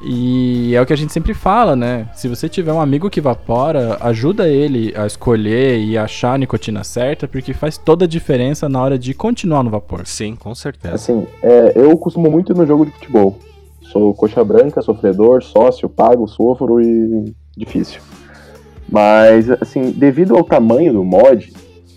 E 0.03 0.75
é 0.75 0.81
o 0.81 0.87
que 0.87 0.93
a 0.93 0.97
gente 0.97 1.13
sempre 1.13 1.35
fala, 1.35 1.75
né? 1.75 2.09
Se 2.15 2.29
você 2.29 2.49
tiver 2.49 2.73
um 2.73 2.81
amigo 2.81 3.11
que 3.11 3.19
evapora, 3.19 3.97
ajuda 4.01 4.47
ele 4.49 4.95
a 4.97 5.07
escolher 5.07 5.79
e 5.79 5.99
achar 5.99 6.35
a 6.35 6.39
nicotina 6.39 6.85
certa, 6.85 7.27
porque 7.27 7.53
faz 7.53 7.77
toda 7.77 8.05
a 8.05 8.09
diferença 8.09 8.69
na 8.69 8.81
hora 8.81 8.99
de 8.99 9.13
continuar 9.15 9.65
no 9.65 9.71
vapor. 9.71 10.07
Sim, 10.07 10.37
com 10.37 10.55
certeza. 10.55 10.95
Assim, 10.95 11.27
é, 11.43 11.73
eu 11.75 11.97
costumo 11.97 12.31
muito 12.31 12.53
ir 12.53 12.57
no 12.57 12.67
jogo 12.67 12.85
de 12.87 12.93
futebol. 12.93 13.39
Sou 13.81 14.15
coxa 14.15 14.45
branca, 14.45 14.83
sofredor, 14.83 15.43
sócio, 15.43 15.89
pago, 15.89 16.29
sofro 16.29 16.81
e 16.81 17.35
difícil. 17.57 18.01
Mas, 18.91 19.51
assim, 19.51 19.91
devido 19.91 20.37
ao 20.37 20.45
tamanho 20.45 20.93
do 20.93 21.05
mod, 21.05 21.53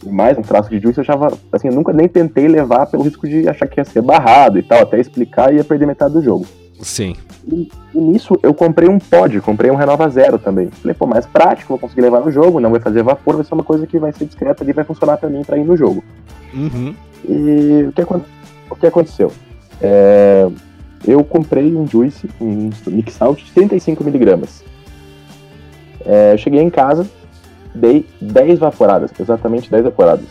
e 0.05 0.09
mais 0.09 0.37
um 0.37 0.41
traço 0.41 0.69
de 0.69 0.79
juice, 0.79 0.97
eu 0.97 1.01
achava, 1.01 1.31
assim, 1.51 1.67
eu 1.67 1.73
nunca 1.73 1.93
nem 1.93 2.07
tentei 2.07 2.47
levar 2.47 2.87
pelo 2.87 3.03
risco 3.03 3.27
de 3.27 3.47
achar 3.47 3.67
que 3.67 3.79
ia 3.79 3.85
ser 3.85 4.01
barrado 4.01 4.57
e 4.57 4.63
tal, 4.63 4.81
até 4.81 4.99
explicar 4.99 5.53
e 5.53 5.57
ia 5.57 5.63
perder 5.63 5.85
metade 5.85 6.13
do 6.13 6.23
jogo. 6.23 6.45
Sim. 6.81 7.15
E, 7.45 7.69
e 7.93 7.99
nisso 7.99 8.39
eu 8.41 8.53
comprei 8.53 8.87
um 8.87 8.99
pod, 8.99 9.41
comprei 9.41 9.69
um 9.69 9.75
Renova 9.75 10.09
Zero 10.09 10.39
também. 10.39 10.69
Falei, 10.69 10.95
pô, 10.95 11.05
mais 11.05 11.25
prático, 11.25 11.69
vou 11.69 11.79
conseguir 11.79 12.01
levar 12.01 12.21
no 12.21 12.31
jogo, 12.31 12.59
não 12.59 12.71
vai 12.71 12.79
fazer 12.79 13.03
vapor, 13.03 13.35
vai 13.35 13.45
ser 13.45 13.53
uma 13.53 13.63
coisa 13.63 13.85
que 13.85 13.99
vai 13.99 14.13
ser 14.13 14.25
discreta 14.25 14.63
ali, 14.63 14.71
vai 14.71 14.85
funcionar 14.85 15.17
pra 15.17 15.29
mim 15.29 15.43
pra 15.43 15.57
ir 15.57 15.65
no 15.65 15.75
jogo. 15.75 16.03
Uhum. 16.53 16.95
E 17.27 17.85
o 17.87 17.91
que, 17.91 18.01
o 18.69 18.75
que 18.75 18.87
aconteceu? 18.87 19.31
É, 19.81 20.47
eu 21.05 21.23
comprei 21.23 21.75
um 21.75 21.85
Juice, 21.85 22.29
um 22.39 22.69
Mix 22.87 23.21
Out 23.21 23.43
de 23.43 23.51
35mg. 23.51 24.68
É, 26.11 26.33
eu 26.33 26.37
cheguei 26.39 26.59
em 26.59 26.71
casa, 26.71 27.07
dei 27.75 28.03
10 28.19 28.57
vaporadas, 28.57 29.11
exatamente 29.19 29.69
10 29.69 29.83
vaporadas. 29.83 30.25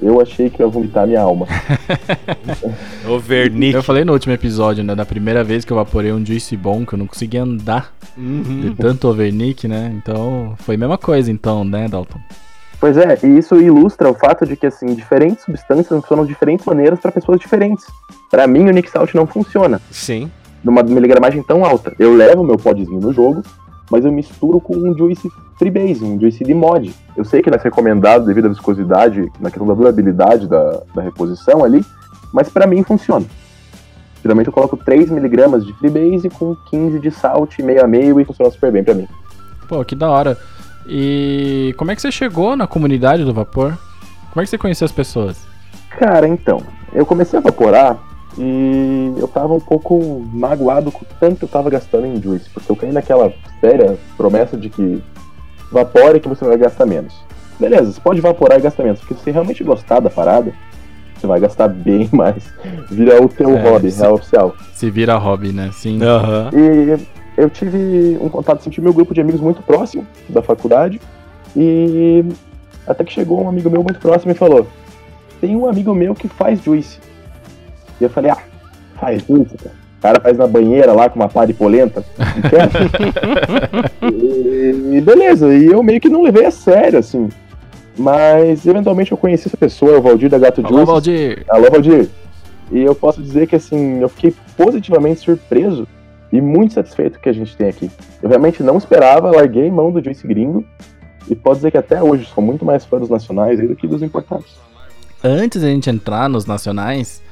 Eu 0.00 0.20
achei 0.20 0.48
que 0.48 0.62
eu 0.62 0.66
ia 0.68 0.72
vomitar 0.72 1.04
minha 1.06 1.20
alma. 1.20 1.46
O 3.08 3.18
Vernick. 3.18 3.74
Eu 3.74 3.82
falei 3.82 4.04
no 4.04 4.12
último 4.12 4.32
episódio, 4.32 4.84
né? 4.84 4.94
Da 4.94 5.04
primeira 5.04 5.42
vez 5.42 5.64
que 5.64 5.72
eu 5.72 5.76
vaporei 5.76 6.12
um 6.12 6.24
juice 6.24 6.56
bom, 6.56 6.86
que 6.86 6.94
eu 6.94 6.98
não 6.98 7.06
conseguia 7.06 7.42
andar 7.42 7.92
de 8.16 8.22
Uhum. 8.22 8.74
tanto 8.78 9.08
overnick, 9.08 9.66
né? 9.66 9.92
Então, 9.96 10.54
foi 10.58 10.74
a 10.74 10.78
mesma 10.78 10.96
coisa 10.98 11.30
então, 11.30 11.64
né, 11.64 11.88
Dalton? 11.88 12.18
Pois 12.78 12.96
é, 12.96 13.18
e 13.22 13.38
isso 13.38 13.56
ilustra 13.60 14.08
o 14.08 14.14
fato 14.14 14.46
de 14.46 14.56
que, 14.56 14.66
assim, 14.66 14.94
diferentes 14.94 15.44
substâncias 15.44 15.88
funcionam 15.88 16.24
de 16.24 16.30
diferentes 16.32 16.64
maneiras 16.64 16.98
para 16.98 17.12
pessoas 17.12 17.38
diferentes. 17.38 17.84
Para 18.30 18.46
mim, 18.46 18.68
o 18.68 18.70
Nix 18.70 18.94
Out 18.96 19.14
não 19.14 19.26
funciona 19.26 19.80
Sim. 19.90 20.30
numa 20.64 20.82
miligramagem 20.82 21.42
tão 21.42 21.64
alta. 21.64 21.92
Eu 21.98 22.14
levo 22.14 22.42
meu 22.44 22.56
podzinho 22.56 23.00
no 23.00 23.12
jogo, 23.12 23.42
mas 23.90 24.04
eu 24.04 24.12
misturo 24.12 24.60
com 24.60 24.76
um 24.76 24.96
juice 24.96 25.30
freebase, 25.58 26.04
um 26.04 26.18
juice 26.18 26.44
de 26.44 26.54
mod. 26.54 26.94
Eu 27.16 27.24
sei 27.24 27.42
que 27.42 27.50
não 27.50 27.58
é 27.58 27.60
recomendado 27.60 28.24
devido 28.24 28.46
à 28.46 28.48
viscosidade, 28.48 29.30
na 29.40 29.50
questão 29.50 29.66
da 29.66 29.74
durabilidade 29.74 30.46
da, 30.46 30.80
da 30.94 31.02
reposição 31.02 31.64
ali, 31.64 31.84
mas 32.32 32.48
para 32.48 32.66
mim 32.66 32.82
funciona. 32.84 33.26
Geralmente 34.22 34.46
eu 34.46 34.52
coloco 34.52 34.76
3mg 34.76 35.64
de 35.64 35.72
freebase 35.74 36.28
com 36.30 36.54
15 36.70 36.98
de 37.00 37.10
salt, 37.10 37.58
meio 37.60 37.82
a 37.82 37.88
meio 37.88 38.20
e 38.20 38.24
funciona 38.24 38.50
super 38.50 38.70
bem 38.70 38.84
para 38.84 38.94
mim. 38.94 39.08
Pô, 39.68 39.84
que 39.84 39.96
da 39.96 40.10
hora. 40.10 40.38
E 40.86 41.74
como 41.76 41.90
é 41.90 41.96
que 41.96 42.02
você 42.02 42.12
chegou 42.12 42.56
na 42.56 42.66
comunidade 42.66 43.24
do 43.24 43.34
vapor? 43.34 43.76
Como 44.30 44.40
é 44.40 44.44
que 44.44 44.50
você 44.50 44.58
conheceu 44.58 44.84
as 44.84 44.92
pessoas? 44.92 45.46
Cara, 45.90 46.28
então, 46.28 46.62
eu 46.92 47.04
comecei 47.04 47.38
a 47.38 47.42
vaporar 47.42 47.98
e 48.38 49.12
eu 49.18 49.26
tava 49.28 49.54
um 49.54 49.60
pouco 49.60 50.22
magoado 50.32 50.90
com 50.92 51.04
o 51.04 51.08
tanto 51.18 51.36
que 51.38 51.44
eu 51.44 51.48
tava 51.48 51.68
gastando 51.70 52.06
em 52.06 52.20
juice, 52.22 52.48
porque 52.50 52.70
eu 52.70 52.76
caí 52.76 52.92
naquela 52.92 53.32
séria 53.60 53.96
promessa 54.16 54.56
de 54.56 54.68
que 54.70 55.02
vapore 55.70 56.20
que 56.20 56.28
você 56.28 56.44
vai 56.44 56.56
gastar 56.56 56.86
menos. 56.86 57.14
Beleza, 57.58 57.92
você 57.92 58.00
pode 58.00 58.20
vaporar 58.20 58.58
e 58.58 58.62
gastar 58.62 58.84
menos, 58.84 59.00
porque 59.00 59.14
se 59.14 59.20
você 59.20 59.30
realmente 59.30 59.62
gostar 59.64 60.00
da 60.00 60.08
parada, 60.08 60.52
você 61.14 61.26
vai 61.26 61.38
gastar 61.40 61.68
bem 61.68 62.08
mais. 62.12 62.52
Vira 62.90 63.22
o 63.22 63.28
teu 63.28 63.50
É, 63.56 63.62
hobby, 63.62 63.90
sim. 63.90 64.00
real 64.00 64.14
oficial. 64.14 64.54
Se 64.72 64.90
vira 64.90 65.16
hobby, 65.18 65.52
né? 65.52 65.70
Sim. 65.72 66.02
Aham. 66.02 66.50
E 66.54 67.06
eu 67.36 67.50
tive 67.50 68.16
um 68.20 68.28
contato, 68.28 68.68
tive 68.70 68.84
meu 68.84 68.94
grupo 68.94 69.12
de 69.12 69.20
amigos 69.20 69.40
muito 69.40 69.62
próximo 69.62 70.06
da 70.28 70.40
faculdade. 70.40 71.00
E 71.56 72.24
até 72.86 73.04
que 73.04 73.12
chegou 73.12 73.42
um 73.44 73.48
amigo 73.48 73.68
meu 73.68 73.82
muito 73.82 73.98
próximo 74.00 74.32
e 74.32 74.34
falou: 74.34 74.66
Tem 75.40 75.54
um 75.56 75.68
amigo 75.68 75.92
meu 75.94 76.14
que 76.14 76.28
faz 76.28 76.62
juice. 76.62 76.98
E 78.00 78.04
eu 78.04 78.10
falei: 78.10 78.30
Ah, 78.30 78.38
faz 78.98 79.22
juice, 79.26 79.56
cara. 79.56 79.80
O 79.98 80.02
cara 80.02 80.20
faz 80.20 80.38
na 80.38 80.46
banheira 80.46 80.92
lá 80.92 81.10
com 81.10 81.20
uma 81.20 81.28
pá 81.28 81.44
de 81.44 81.52
polenta. 81.52 82.04
E, 84.02 84.96
e 84.96 85.00
beleza, 85.02 85.52
e 85.54 85.66
eu 85.66 85.82
meio 85.82 86.00
que 86.00 86.08
não 86.08 86.22
levei 86.22 86.46
a 86.46 86.50
sério, 86.50 86.98
assim. 86.98 87.28
Mas 87.96 88.66
eventualmente 88.66 89.12
eu 89.12 89.18
conheci 89.18 89.46
essa 89.46 89.56
pessoa, 89.56 89.98
o 89.98 90.02
Valdir 90.02 90.30
da 90.30 90.38
Gato 90.38 90.64
Alô. 90.64 90.86
Valdir. 90.86 91.44
Alô, 91.48 91.70
Valdir. 91.70 92.08
E 92.72 92.80
eu 92.80 92.94
posso 92.94 93.22
dizer 93.22 93.46
que, 93.46 93.56
assim, 93.56 94.00
eu 94.00 94.08
fiquei 94.08 94.34
positivamente 94.56 95.20
surpreso 95.20 95.86
e 96.32 96.40
muito 96.40 96.74
satisfeito 96.74 97.14
com 97.14 97.18
o 97.18 97.22
que 97.22 97.28
a 97.28 97.34
gente 97.34 97.56
tem 97.56 97.68
aqui. 97.68 97.90
Eu 98.22 98.28
realmente 98.28 98.62
não 98.62 98.78
esperava, 98.78 99.30
larguei 99.30 99.70
mão 99.70 99.92
do 99.92 100.02
Juice 100.02 100.26
gringo 100.26 100.64
e 101.28 101.34
posso 101.34 101.56
dizer 101.56 101.72
que 101.72 101.78
até 101.78 102.02
hoje 102.02 102.26
sou 102.26 102.42
muito 102.42 102.64
mais 102.64 102.84
fã 102.84 102.98
dos 102.98 103.10
nacionais 103.10 103.60
do 103.60 103.76
que 103.76 103.86
dos 103.86 104.02
importados. 104.02 104.58
Antes 105.22 105.60
da 105.60 105.68
gente 105.68 105.90
entrar 105.90 106.28
nos 106.28 106.46
nacionais, 106.46 107.22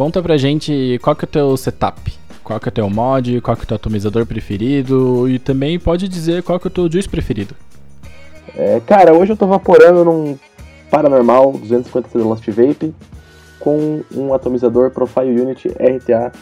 conta 0.00 0.22
pra 0.22 0.38
gente 0.38 0.98
qual 1.02 1.14
que 1.14 1.26
é 1.26 1.28
o 1.28 1.30
teu 1.30 1.56
setup. 1.58 2.18
Qual 2.42 2.58
que 2.58 2.66
é 2.66 2.70
o 2.70 2.72
teu 2.72 2.88
mod, 2.88 3.38
qual 3.42 3.54
que 3.54 3.64
é 3.64 3.64
o 3.64 3.66
teu 3.66 3.74
atomizador 3.74 4.24
preferido 4.24 5.28
e 5.28 5.38
também 5.38 5.78
pode 5.78 6.08
dizer 6.08 6.42
qual 6.42 6.58
que 6.58 6.66
é 6.66 6.70
o 6.70 6.72
teu 6.72 6.90
juice 6.90 7.06
preferido. 7.06 7.54
É, 8.56 8.80
cara, 8.80 9.12
hoje 9.12 9.32
eu 9.32 9.36
tô 9.36 9.46
vaporando 9.46 10.02
num 10.02 10.38
Paranormal 10.90 11.52
250 11.52 12.18
Lost 12.18 12.48
Vape 12.48 12.94
com 13.58 14.00
um 14.16 14.32
atomizador 14.32 14.90
Profile 14.90 15.38
Unit 15.38 15.68
RTA 15.68 16.32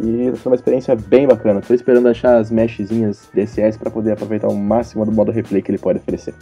e 0.00 0.32
sendo 0.34 0.46
uma 0.46 0.56
experiência 0.56 0.96
bem 0.96 1.28
bacana. 1.28 1.60
Tô 1.60 1.74
esperando 1.74 2.08
achar 2.08 2.38
as 2.38 2.50
meshzinhas 2.50 3.28
DSS 3.32 3.78
para 3.78 3.88
poder 3.88 4.10
aproveitar 4.10 4.48
o 4.48 4.56
máximo 4.56 5.06
do 5.06 5.12
modo 5.12 5.30
replay 5.30 5.62
que 5.62 5.70
ele 5.70 5.78
pode 5.78 6.00
oferecer. 6.00 6.34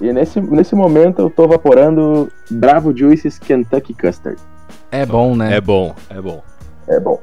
E 0.00 0.10
nesse, 0.10 0.40
nesse 0.40 0.74
momento 0.74 1.20
eu 1.20 1.28
tô 1.28 1.46
vaporando 1.46 2.32
Bravo 2.50 2.96
Juices 2.96 3.38
Kentucky 3.38 3.92
Custard. 3.92 4.40
É 4.90 5.06
bom, 5.06 5.34
né? 5.36 5.56
É 5.56 5.60
bom, 5.60 5.94
é 6.08 6.20
bom. 6.20 6.42
É 6.88 7.00
bom. 7.00 7.20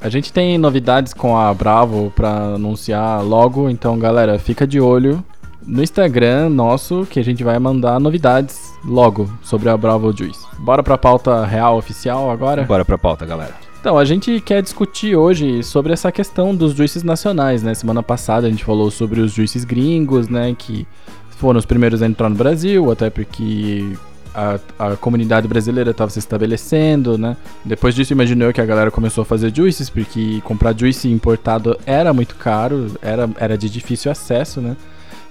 A 0.00 0.08
gente 0.08 0.32
tem 0.32 0.58
novidades 0.58 1.14
com 1.14 1.36
a 1.36 1.52
Bravo 1.54 2.12
pra 2.14 2.54
anunciar 2.54 3.22
logo, 3.22 3.70
então 3.70 3.98
galera, 3.98 4.38
fica 4.38 4.66
de 4.66 4.80
olho 4.80 5.24
no 5.66 5.82
Instagram 5.82 6.48
nosso 6.48 7.06
que 7.08 7.20
a 7.20 7.24
gente 7.24 7.44
vai 7.44 7.58
mandar 7.58 8.00
novidades 8.00 8.72
logo 8.84 9.30
sobre 9.42 9.68
a 9.68 9.76
Bravo 9.76 10.12
Juice. 10.16 10.44
Bora 10.58 10.82
pra 10.82 10.98
pauta 10.98 11.44
real 11.44 11.76
oficial 11.76 12.30
agora? 12.30 12.64
Bora 12.64 12.84
pra 12.84 12.98
pauta, 12.98 13.24
galera. 13.24 13.54
Então, 13.80 13.98
a 13.98 14.04
gente 14.04 14.40
quer 14.40 14.62
discutir 14.62 15.16
hoje 15.16 15.60
sobre 15.64 15.92
essa 15.92 16.12
questão 16.12 16.54
dos 16.54 16.72
juices 16.72 17.02
nacionais, 17.02 17.64
né? 17.64 17.74
Semana 17.74 18.00
passada 18.00 18.46
a 18.46 18.50
gente 18.50 18.64
falou 18.64 18.92
sobre 18.92 19.20
os 19.20 19.32
juices 19.32 19.64
gringos, 19.64 20.28
né? 20.28 20.54
Que 20.56 20.86
foram 21.30 21.58
os 21.58 21.66
primeiros 21.66 22.00
a 22.00 22.06
entrar 22.06 22.28
no 22.28 22.36
Brasil, 22.36 22.92
até 22.92 23.10
porque 23.10 23.96
a, 24.34 24.58
a 24.78 24.96
comunidade 24.96 25.46
brasileira 25.46 25.90
estava 25.90 26.10
se 26.10 26.18
estabelecendo, 26.18 27.18
né? 27.18 27.36
Depois 27.64 27.94
disso, 27.94 28.12
imaginou 28.12 28.52
que 28.52 28.60
a 28.60 28.66
galera 28.66 28.90
começou 28.90 29.22
a 29.22 29.24
fazer 29.24 29.54
juices, 29.54 29.90
porque 29.90 30.40
comprar 30.42 30.76
juice 30.76 31.08
importado 31.08 31.78
era 31.86 32.12
muito 32.12 32.34
caro, 32.36 32.92
era, 33.02 33.28
era 33.36 33.58
de 33.58 33.68
difícil 33.68 34.10
acesso, 34.10 34.60
né? 34.60 34.76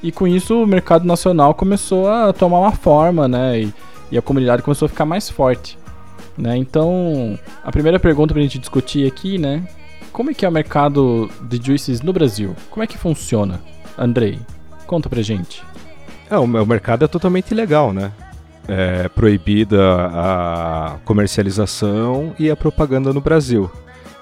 E 0.03 0.11
com 0.11 0.27
isso 0.27 0.63
o 0.63 0.67
mercado 0.67 1.05
nacional 1.05 1.53
começou 1.53 2.09
a 2.09 2.33
tomar 2.33 2.59
uma 2.59 2.71
forma, 2.71 3.27
né? 3.27 3.61
E, 3.61 3.73
e 4.11 4.17
a 4.17 4.21
comunidade 4.21 4.63
começou 4.63 4.85
a 4.85 4.89
ficar 4.89 5.05
mais 5.05 5.29
forte. 5.29 5.77
Né? 6.37 6.57
Então, 6.57 7.37
a 7.63 7.71
primeira 7.71 7.99
pergunta 7.99 8.33
pra 8.33 8.41
gente 8.41 8.57
discutir 8.57 9.05
aqui, 9.05 9.37
né? 9.37 9.63
Como 10.11 10.31
é 10.31 10.33
que 10.33 10.45
é 10.45 10.49
o 10.49 10.51
mercado 10.51 11.29
de 11.43 11.63
juices 11.63 12.01
no 12.01 12.11
Brasil? 12.11 12.55
Como 12.69 12.83
é 12.83 12.87
que 12.87 12.97
funciona? 12.97 13.61
Andrei, 13.97 14.39
conta 14.87 15.09
pra 15.09 15.21
gente. 15.21 15.63
É, 16.29 16.37
o 16.37 16.43
o 16.43 16.65
mercado 16.65 17.05
é 17.05 17.07
totalmente 17.07 17.51
ilegal, 17.51 17.93
né? 17.93 18.11
É 18.73 19.09
proibida 19.09 19.81
a 20.13 20.97
comercialização 21.03 22.33
e 22.39 22.49
a 22.49 22.55
propaganda 22.55 23.11
no 23.11 23.19
Brasil. 23.19 23.69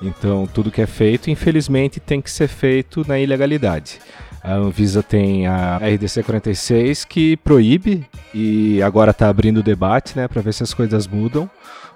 Então, 0.01 0.47
tudo 0.51 0.71
que 0.71 0.81
é 0.81 0.87
feito, 0.87 1.29
infelizmente, 1.29 1.99
tem 1.99 2.19
que 2.19 2.31
ser 2.31 2.47
feito 2.47 3.05
na 3.07 3.19
ilegalidade. 3.19 3.99
A 4.41 4.55
Anvisa 4.55 5.03
tem 5.03 5.45
a 5.45 5.77
RDC 5.77 6.23
46 6.23 7.05
que 7.05 7.37
proíbe 7.37 8.07
e 8.33 8.81
agora 8.81 9.11
está 9.11 9.29
abrindo 9.29 9.61
debate, 9.61 10.17
né, 10.17 10.27
para 10.27 10.41
ver 10.41 10.53
se 10.53 10.63
as 10.63 10.73
coisas 10.73 11.07
mudam. 11.07 11.49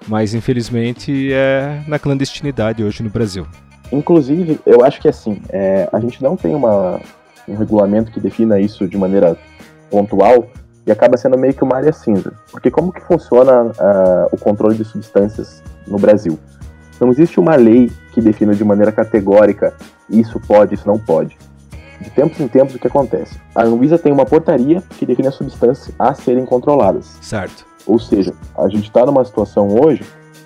Mas 0.06 0.34
infelizmente 0.34 1.32
é 1.32 1.82
na 1.88 1.98
clandestinidade 1.98 2.84
hoje 2.84 3.02
no 3.02 3.08
Brasil. 3.08 3.46
Inclusive, 3.90 4.60
eu 4.66 4.84
acho 4.84 5.00
que 5.00 5.08
assim, 5.08 5.40
é, 5.48 5.88
a 5.92 5.98
gente 5.98 6.22
não 6.22 6.36
tem 6.36 6.54
uma, 6.54 7.00
um 7.48 7.56
regulamento 7.56 8.12
que 8.12 8.20
defina 8.20 8.60
isso 8.60 8.86
de 8.86 8.96
maneira 8.96 9.36
pontual 9.90 10.50
e 10.86 10.92
acaba 10.92 11.16
sendo 11.16 11.38
meio 11.38 11.54
que 11.54 11.64
uma 11.64 11.76
área 11.76 11.92
cinza. 11.92 12.32
Porque 12.50 12.70
como 12.70 12.92
que 12.92 13.00
funciona 13.00 13.64
uh, 13.64 14.28
o 14.30 14.36
controle 14.36 14.76
de 14.76 14.84
substâncias 14.84 15.62
no 15.86 15.98
Brasil? 15.98 16.38
Não 17.00 17.10
existe 17.10 17.40
uma 17.40 17.56
lei 17.56 17.90
que 18.12 18.20
defina 18.20 18.54
de 18.54 18.64
maneira 18.64 18.92
categórica 18.92 19.74
isso 20.08 20.38
pode, 20.40 20.74
isso 20.74 20.86
não 20.86 20.98
pode. 20.98 21.36
De 22.00 22.10
tempos 22.10 22.38
em 22.40 22.48
tempos, 22.48 22.74
o 22.74 22.78
que 22.78 22.86
acontece? 22.86 23.38
A 23.54 23.62
Anvisa 23.62 23.98
tem 23.98 24.12
uma 24.12 24.26
portaria 24.26 24.82
que 24.90 25.06
define 25.06 25.28
as 25.28 25.34
substâncias 25.34 25.94
a 25.98 26.12
serem 26.14 26.44
controladas. 26.44 27.16
Certo. 27.22 27.64
Ou 27.86 27.98
seja, 27.98 28.34
a 28.56 28.68
gente 28.68 28.84
está 28.84 29.04
numa 29.06 29.24
situação 29.24 29.68
hoje 29.68 30.04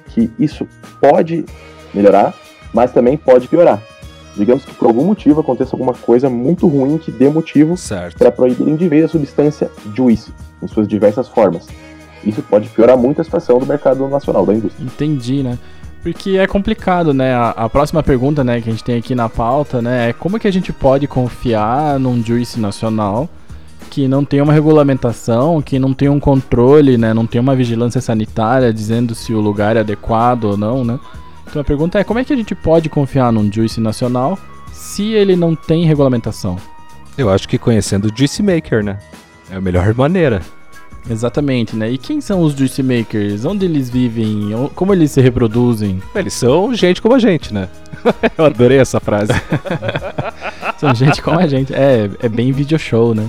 que 0.09 0.31
isso 0.39 0.67
pode 1.01 1.45
melhorar, 1.93 2.35
mas 2.73 2.93
também 2.93 3.17
pode 3.17 3.49
piorar. 3.49 3.83
Digamos 4.39 4.65
que 4.65 4.73
por 4.73 4.87
algum 4.87 5.05
motivo 5.05 5.41
aconteça 5.41 5.75
alguma 5.75 5.93
coisa 5.93 6.31
muito 6.31 6.67
ruim 6.69 6.97
que 6.97 7.11
dê 7.11 7.29
motivo 7.29 7.75
para 8.17 8.31
proibirem 8.31 8.77
de 8.77 8.89
vez 8.89 9.05
a 9.05 9.09
substância 9.09 9.71
juice, 9.95 10.33
em 10.63 10.69
suas 10.69 10.87
diversas 10.87 11.29
formas. 11.29 11.67
Isso 12.25 12.43
pode 12.43 12.69
piorar 12.69 12.97
muito 12.97 13.21
a 13.21 13.25
situação 13.25 13.59
do 13.59 13.67
mercado 13.67 14.07
nacional 14.09 14.47
da 14.47 14.55
indústria. 14.55 14.85
Entendi, 14.85 15.43
né? 15.43 15.59
Porque 16.03 16.37
é 16.37 16.47
complicado, 16.47 17.13
né? 17.13 17.35
A, 17.35 17.51
a, 17.51 17.69
próxima 17.69 18.03
pergunta, 18.03 18.45
né, 18.45 18.61
que 18.61 18.69
a 18.69 18.73
gente 18.73 18.85
tem 18.85 18.97
aqui 18.97 19.15
na 19.15 19.29
pauta, 19.29 19.83
né, 19.83 20.11
é 20.11 20.13
como 20.13 20.39
que 20.39 20.47
a 20.47 20.53
gente 20.53 20.73
pode 20.73 21.07
confiar 21.07 21.99
num 21.99 22.23
juice 22.25 22.61
nacional 22.61 23.29
que 23.91 24.07
não 24.07 24.25
tem 24.25 24.41
uma 24.41 24.53
regulamentação, 24.53 25.61
que 25.63 25.79
não 25.79 25.93
tem 25.93 26.09
um 26.09 26.21
controle, 26.21 26.97
né, 26.97 27.13
não 27.13 27.27
tem 27.27 27.41
uma 27.41 27.57
vigilância 27.57 28.01
sanitária 28.01 28.73
dizendo 28.73 29.15
se 29.15 29.33
o 29.33 29.41
lugar 29.41 29.77
é 29.77 29.81
adequado 29.81 30.45
ou 30.45 30.57
não, 30.57 30.85
né? 30.85 31.01
Então 31.49 31.63
a 31.63 31.65
pergunta 31.65 31.99
é 31.99 32.05
como 32.05 32.19
é 32.19 32.25
que 32.25 32.33
a 32.33 32.37
gente 32.37 32.55
pode 32.55 32.89
confiar 32.89 33.33
num 33.33 33.51
juice 33.51 33.81
nacional 33.81 34.39
se 34.73 35.13
ele 35.13 35.35
não 35.35 35.55
tem 35.55 35.87
regulamentação? 35.87 36.57
Eu 37.17 37.31
acho 37.31 37.49
que 37.49 37.59
conhecendo 37.59 38.09
o 38.09 38.17
juice 38.17 38.43
maker, 38.43 38.85
né? 38.85 38.99
É 39.51 39.57
a 39.57 39.61
melhor 39.61 39.93
maneira. 39.95 40.43
Exatamente, 41.11 41.75
né? 41.75 41.91
E 41.91 41.97
quem 41.97 42.21
são 42.21 42.43
os 42.43 42.53
juice 42.53 42.83
makers? 42.83 43.45
Onde 43.45 43.65
eles 43.65 43.89
vivem? 43.89 44.51
Como 44.75 44.93
eles 44.93 45.11
se 45.11 45.21
reproduzem? 45.23 46.03
Eles 46.15 46.35
são 46.35 46.75
gente 46.75 47.01
como 47.01 47.15
a 47.15 47.19
gente, 47.19 47.53
né? 47.53 47.69
Eu 48.37 48.45
adorei 48.45 48.79
essa 48.79 49.01
frase. 49.01 49.33
são 50.79 50.95
gente 50.95 51.23
como 51.23 51.39
a 51.39 51.47
gente. 51.47 51.75
É, 51.75 52.11
é 52.21 52.29
bem 52.29 52.53
video 52.53 52.79
show, 52.79 53.15
né? 53.15 53.29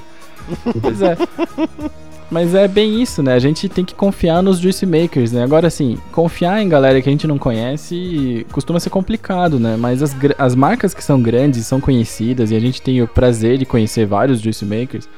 Pois 0.81 1.01
é. 1.01 1.17
Mas 2.31 2.53
é 2.53 2.67
bem 2.67 3.01
isso, 3.01 3.23
né? 3.23 3.33
A 3.33 3.39
gente 3.39 3.67
tem 3.67 3.83
que 3.83 3.95
confiar 3.95 4.43
nos 4.43 4.59
juice 4.59 4.85
makers, 4.85 5.31
né? 5.31 5.43
Agora, 5.43 5.67
assim, 5.67 5.97
confiar 6.11 6.61
em 6.61 6.69
galera 6.69 7.01
que 7.01 7.09
a 7.09 7.11
gente 7.11 7.25
não 7.25 7.39
conhece 7.39 8.45
costuma 8.51 8.79
ser 8.79 8.91
complicado, 8.91 9.59
né? 9.59 9.75
Mas 9.75 10.03
as, 10.03 10.15
as 10.37 10.53
marcas 10.53 10.93
que 10.93 11.03
são 11.03 11.19
grandes, 11.19 11.65
são 11.65 11.81
conhecidas, 11.81 12.51
e 12.51 12.55
a 12.55 12.59
gente 12.59 12.83
tem 12.83 13.01
o 13.01 13.07
prazer 13.07 13.57
de 13.57 13.65
conhecer 13.65 14.05
vários 14.05 14.39
juice 14.41 14.63
makers, 14.63 15.09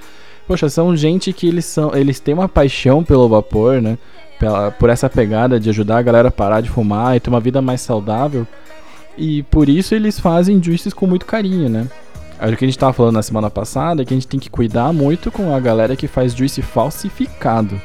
poxa, 0.48 0.70
são 0.70 0.96
gente 0.96 1.34
que 1.34 1.48
eles 1.48 1.66
são, 1.66 1.94
eles 1.94 2.20
têm 2.20 2.34
uma 2.34 2.48
paixão 2.48 3.04
pelo 3.04 3.28
vapor, 3.28 3.82
né? 3.82 3.98
Pela, 4.40 4.72
por 4.72 4.90
essa 4.90 5.10
pegada 5.10 5.60
de 5.60 5.70
ajudar 5.70 5.98
a 5.98 6.02
galera 6.02 6.30
a 6.30 6.32
parar 6.32 6.62
de 6.62 6.70
fumar 6.70 7.18
e 7.18 7.20
ter 7.20 7.30
uma 7.30 7.42
vida 7.42 7.62
mais 7.62 7.82
saudável. 7.82 8.48
E 9.18 9.44
por 9.44 9.68
isso 9.68 9.94
eles 9.94 10.18
fazem 10.18 10.64
juices 10.64 10.94
com 10.94 11.06
muito 11.06 11.26
carinho, 11.26 11.68
né? 11.68 11.88
O 12.42 12.58
que 12.58 12.66
a 12.66 12.68
gente 12.68 12.78
tava 12.78 12.92
falando 12.92 13.14
na 13.14 13.22
semana 13.22 13.50
passada 13.50 14.02
é 14.02 14.06
que 14.06 14.14
a 14.14 14.18
gente 14.18 14.28
tem 14.28 14.40
que 14.40 14.50
cuidar 14.50 14.92
muito 14.92 15.30
com 15.32 15.54
a 15.54 15.60
galera 15.60 15.96
que 15.96 16.08
faz 16.08 16.34
juice 16.34 16.62
falsificado, 16.62 17.80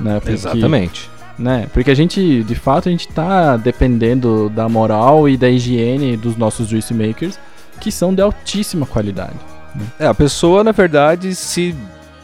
né? 0.00 0.18
Porque, 0.18 0.32
Exatamente. 0.32 1.08
Né? 1.38 1.68
Porque 1.72 1.90
a 1.90 1.94
gente, 1.94 2.42
de 2.42 2.54
fato, 2.54 2.88
a 2.88 2.92
gente 2.92 3.08
tá 3.08 3.56
dependendo 3.56 4.50
da 4.50 4.68
moral 4.68 5.28
e 5.28 5.36
da 5.36 5.48
higiene 5.48 6.16
dos 6.16 6.36
nossos 6.36 6.68
juice 6.68 6.92
makers, 6.92 7.38
que 7.80 7.92
são 7.92 8.12
de 8.12 8.20
altíssima 8.20 8.84
qualidade. 8.84 9.38
Né? 9.74 9.86
É, 10.00 10.06
a 10.06 10.14
pessoa, 10.14 10.64
na 10.64 10.72
verdade, 10.72 11.34
se 11.34 11.74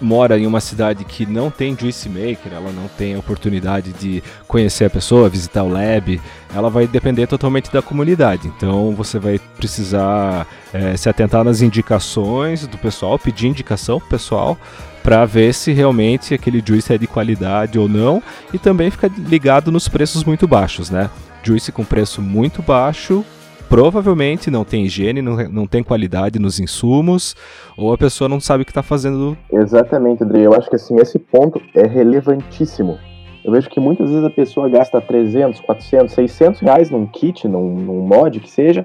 mora 0.01 0.39
em 0.39 0.47
uma 0.47 0.61
cidade 0.61 1.05
que 1.05 1.25
não 1.27 1.51
tem 1.51 1.77
juice 1.79 2.09
maker, 2.09 2.53
ela 2.53 2.71
não 2.73 2.89
tem 2.89 3.15
a 3.15 3.19
oportunidade 3.19 3.93
de 3.93 4.23
conhecer 4.47 4.85
a 4.85 4.91
pessoa, 4.91 5.29
visitar 5.29 5.63
o 5.63 5.69
lab, 5.69 6.21
ela 6.55 6.71
vai 6.71 6.87
depender 6.87 7.27
totalmente 7.27 7.73
da 7.73 7.83
comunidade. 7.83 8.49
Então 8.49 8.95
você 8.95 9.19
vai 9.19 9.39
precisar 9.57 10.47
é, 10.73 10.97
se 10.97 11.09
atentar 11.09 11.45
nas 11.45 11.63
indicações 11.63 12.67
do 12.67 12.79
pessoal, 12.79 13.19
pedir 13.19 13.49
indicação 13.49 13.99
pro 13.99 14.11
pessoal 14.11 14.59
para 15.03 15.25
ver 15.25 15.55
se 15.55 15.73
realmente 15.73 16.35
aquele 16.35 16.63
juice 16.67 16.93
é 16.93 16.99
de 16.99 17.07
qualidade 17.07 17.79
ou 17.79 17.89
não 17.89 18.21
e 18.53 18.59
também 18.59 18.91
ficar 18.91 19.09
ligado 19.17 19.71
nos 19.71 19.87
preços 19.87 20.25
muito 20.25 20.49
baixos, 20.49 20.91
né? 20.91 21.09
Juice 21.45 21.71
com 21.71 21.85
preço 21.85 22.21
muito 22.21 22.61
baixo 22.61 23.25
provavelmente 23.69 24.51
não 24.51 24.65
tem 24.65 24.85
higiene, 24.85 25.21
não, 25.23 25.37
não 25.49 25.67
tem 25.67 25.83
qualidade 25.83 26.39
nos 26.39 26.59
insumos, 26.61 27.35
ou 27.77 27.93
a 27.93 27.99
pessoa 27.99 28.29
não 28.29 28.41
sabe 28.41 28.63
o 28.63 28.65
que 28.65 28.71
está 28.71 28.83
fazendo. 28.83 29.37
Exatamente, 29.53 30.25
André. 30.25 30.47
Eu 30.47 30.55
acho 30.55 30.69
que 30.69 30.77
assim, 30.77 30.97
esse 30.97 31.19
ponto 31.19 31.61
é 31.75 31.87
relevantíssimo. 31.87 32.99
Eu 33.45 33.53
vejo 33.53 33.69
que 33.71 33.79
muitas 33.79 34.11
vezes 34.11 34.25
a 34.25 34.31
pessoa 34.31 34.69
gasta 34.69 35.01
300, 35.01 35.61
400, 35.61 36.15
600 36.15 36.61
reais 36.61 36.91
num 36.91 37.07
kit, 37.07 37.47
num, 37.47 37.77
num 37.77 38.01
mod 38.01 38.41
que 38.41 38.51
seja, 38.51 38.85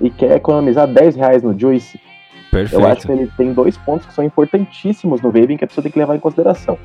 e 0.00 0.10
quer 0.10 0.32
economizar 0.36 0.88
10 0.88 1.16
reais 1.16 1.42
no 1.42 1.56
Juice. 1.58 2.00
Perfeito. 2.50 2.82
Eu 2.82 2.86
acho 2.86 3.06
que 3.06 3.12
ele 3.12 3.30
tem 3.36 3.52
dois 3.52 3.78
pontos 3.78 4.06
que 4.06 4.12
são 4.12 4.24
importantíssimos 4.24 5.22
no 5.22 5.30
vaping 5.30 5.56
que 5.56 5.64
a 5.64 5.68
pessoa 5.68 5.82
tem 5.82 5.92
que 5.92 5.98
levar 5.98 6.16
em 6.16 6.20
consideração. 6.20 6.78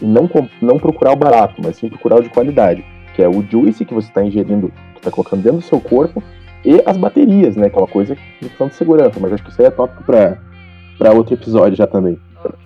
E 0.00 0.04
não, 0.04 0.28
não 0.60 0.78
procurar 0.78 1.12
o 1.12 1.16
barato, 1.16 1.60
mas 1.62 1.76
sim 1.76 1.88
procurar 1.88 2.16
o 2.16 2.22
de 2.22 2.30
qualidade, 2.30 2.84
que 3.14 3.22
é 3.22 3.28
o 3.28 3.42
Juice 3.42 3.84
que 3.84 3.94
você 3.94 4.08
está 4.08 4.24
ingerindo, 4.24 4.72
que 4.94 5.00
está 5.00 5.10
colocando 5.10 5.42
dentro 5.42 5.58
do 5.58 5.64
seu 5.64 5.80
corpo, 5.80 6.22
e 6.66 6.82
as 6.84 6.96
baterias, 6.96 7.54
né? 7.54 7.68
Aquela 7.68 7.86
coisa 7.86 8.16
de 8.16 8.48
questão 8.48 8.66
de 8.66 8.74
segurança, 8.74 9.20
mas 9.20 9.32
acho 9.32 9.42
que 9.44 9.50
isso 9.50 9.62
aí 9.62 9.68
é 9.68 9.70
tópico 9.70 10.02
para 10.04 11.12
outro 11.12 11.34
episódio 11.34 11.76
já 11.76 11.86
também. 11.86 12.18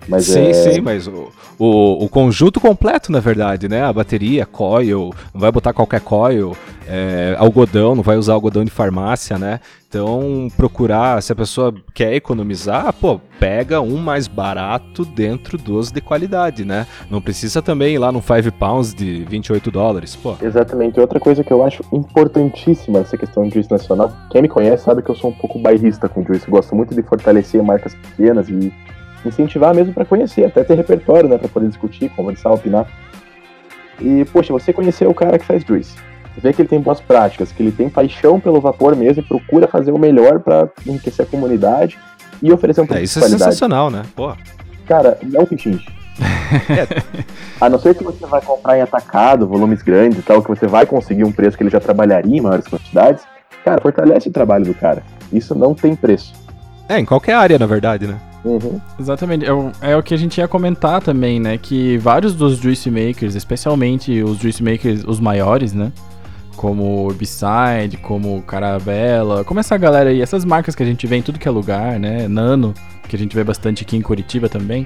Mas 0.07 0.25
sim, 0.25 0.47
é... 0.47 0.53
sim, 0.53 0.81
mas 0.81 1.07
o, 1.07 1.31
o, 1.57 2.05
o, 2.05 2.09
conjunto 2.09 2.59
completo, 2.59 3.11
na 3.11 3.19
verdade, 3.19 3.67
né? 3.69 3.83
A 3.83 3.93
bateria, 3.93 4.45
coil, 4.45 5.11
não 5.33 5.41
vai 5.41 5.51
botar 5.51 5.73
qualquer 5.73 6.01
coil, 6.01 6.55
é, 6.87 7.35
algodão, 7.37 7.95
não 7.95 8.03
vai 8.03 8.17
usar 8.17 8.33
algodão 8.33 8.63
de 8.63 8.71
farmácia, 8.71 9.37
né? 9.37 9.59
Então, 9.91 10.47
procurar, 10.55 11.21
se 11.21 11.33
a 11.33 11.35
pessoa 11.35 11.73
quer 11.93 12.13
economizar, 12.13 12.93
pô, 12.93 13.19
pega 13.37 13.81
um 13.81 13.97
mais 13.97 14.25
barato 14.25 15.03
dentro 15.03 15.57
dos 15.57 15.91
de 15.91 15.99
qualidade, 15.99 16.63
né? 16.63 16.87
Não 17.09 17.21
precisa 17.21 17.61
também 17.61 17.95
ir 17.95 17.97
lá 17.97 18.09
no 18.09 18.21
5 18.21 18.53
pounds 18.53 18.93
de 18.93 19.25
28 19.25 19.69
dólares, 19.69 20.15
pô. 20.15 20.37
Exatamente. 20.41 20.97
Outra 20.97 21.19
coisa 21.19 21.43
que 21.43 21.51
eu 21.51 21.61
acho 21.61 21.83
importantíssima 21.91 22.99
nessa 22.99 23.17
questão 23.17 23.43
de 23.43 23.53
juice 23.53 23.69
nacional, 23.69 24.13
quem 24.29 24.41
me 24.41 24.47
conhece 24.47 24.85
sabe 24.85 25.01
que 25.01 25.11
eu 25.11 25.15
sou 25.15 25.29
um 25.29 25.33
pouco 25.33 25.59
bairrista 25.59 26.07
com 26.07 26.23
juice, 26.23 26.49
gosto 26.49 26.73
muito 26.73 26.95
de 26.95 27.03
fortalecer 27.03 27.61
marcas 27.61 27.93
pequenas 27.93 28.47
e 28.47 28.71
incentivar 29.25 29.75
mesmo 29.75 29.93
para 29.93 30.05
conhecer, 30.05 30.45
até 30.45 30.63
ter 30.63 30.75
repertório, 30.75 31.27
né, 31.27 31.37
para 31.37 31.49
poder 31.49 31.67
discutir, 31.67 32.07
conversar, 32.11 32.51
opinar. 32.51 32.87
E, 33.99 34.23
poxa, 34.31 34.53
você 34.53 34.71
conheceu 34.71 35.09
o 35.09 35.13
cara 35.13 35.37
que 35.37 35.43
faz 35.43 35.65
juice, 35.65 35.97
vê 36.37 36.53
que 36.53 36.61
ele 36.61 36.69
tem 36.69 36.79
boas 36.79 36.99
práticas, 36.99 37.51
que 37.51 37.61
ele 37.61 37.71
tem 37.71 37.89
paixão 37.89 38.39
pelo 38.39 38.61
vapor 38.61 38.95
mesmo 38.95 39.21
e 39.21 39.25
procura 39.25 39.67
fazer 39.67 39.91
o 39.91 39.97
melhor 39.97 40.39
para 40.39 40.69
enriquecer 40.85 41.25
a 41.25 41.29
comunidade 41.29 41.97
e 42.41 42.51
oferecer 42.51 42.81
um 42.81 42.85
produto 42.85 43.01
é, 43.01 43.03
isso 43.03 43.19
é 43.19 43.27
sensacional, 43.27 43.89
né? 43.89 44.03
Pô. 44.15 44.33
Cara, 44.85 45.17
não 45.23 45.45
se 45.45 45.57
xinge. 45.57 45.85
é. 46.69 47.23
A 47.59 47.69
não 47.69 47.79
ser 47.79 47.95
que 47.95 48.03
você 48.03 48.25
vai 48.25 48.41
comprar 48.41 48.77
em 48.77 48.81
atacado, 48.81 49.47
volumes 49.47 49.81
grandes 49.81 50.19
e 50.19 50.21
tal, 50.21 50.41
que 50.41 50.49
você 50.49 50.67
vai 50.67 50.85
conseguir 50.85 51.23
um 51.23 51.31
preço 51.31 51.57
que 51.57 51.63
ele 51.63 51.69
já 51.69 51.79
trabalharia 51.79 52.37
em 52.37 52.41
maiores 52.41 52.67
quantidades, 52.67 53.23
cara, 53.63 53.81
fortalece 53.81 54.29
o 54.29 54.31
trabalho 54.31 54.65
do 54.65 54.73
cara. 54.73 55.03
Isso 55.31 55.55
não 55.55 55.73
tem 55.73 55.95
preço. 55.95 56.33
É, 56.89 56.99
em 56.99 57.05
qualquer 57.05 57.35
área, 57.35 57.57
na 57.57 57.65
verdade, 57.65 58.07
né? 58.07 58.19
Uhum. 58.43 58.81
Exatamente. 58.99 59.45
É 59.45 59.53
o, 59.53 59.71
é 59.81 59.95
o 59.95 60.03
que 60.03 60.13
a 60.13 60.17
gente 60.17 60.39
ia 60.39 60.47
comentar 60.47 61.01
também, 61.01 61.39
né? 61.39 61.57
Que 61.57 61.97
vários 61.97 62.33
dos 62.33 62.57
juice 62.57 62.89
makers, 62.89 63.35
especialmente 63.35 64.21
os 64.23 64.37
juice 64.39 64.63
makers, 64.63 65.03
os 65.05 65.19
maiores, 65.19 65.73
né? 65.73 65.91
Como 66.55 67.09
o 67.09 67.13
Beside, 67.13 67.97
como 68.01 68.41
Carabella, 68.43 69.43
como 69.43 69.59
essa 69.59 69.77
galera 69.77 70.09
aí, 70.09 70.21
essas 70.21 70.45
marcas 70.45 70.75
que 70.75 70.83
a 70.83 70.85
gente 70.85 71.07
vê 71.07 71.17
em 71.17 71.21
tudo 71.21 71.39
que 71.39 71.47
é 71.47 71.51
lugar, 71.51 71.99
né? 71.99 72.27
Nano, 72.27 72.73
que 73.07 73.15
a 73.15 73.19
gente 73.19 73.35
vê 73.35 73.43
bastante 73.43 73.83
aqui 73.83 73.97
em 73.97 74.01
Curitiba 74.01 74.47
também. 74.47 74.85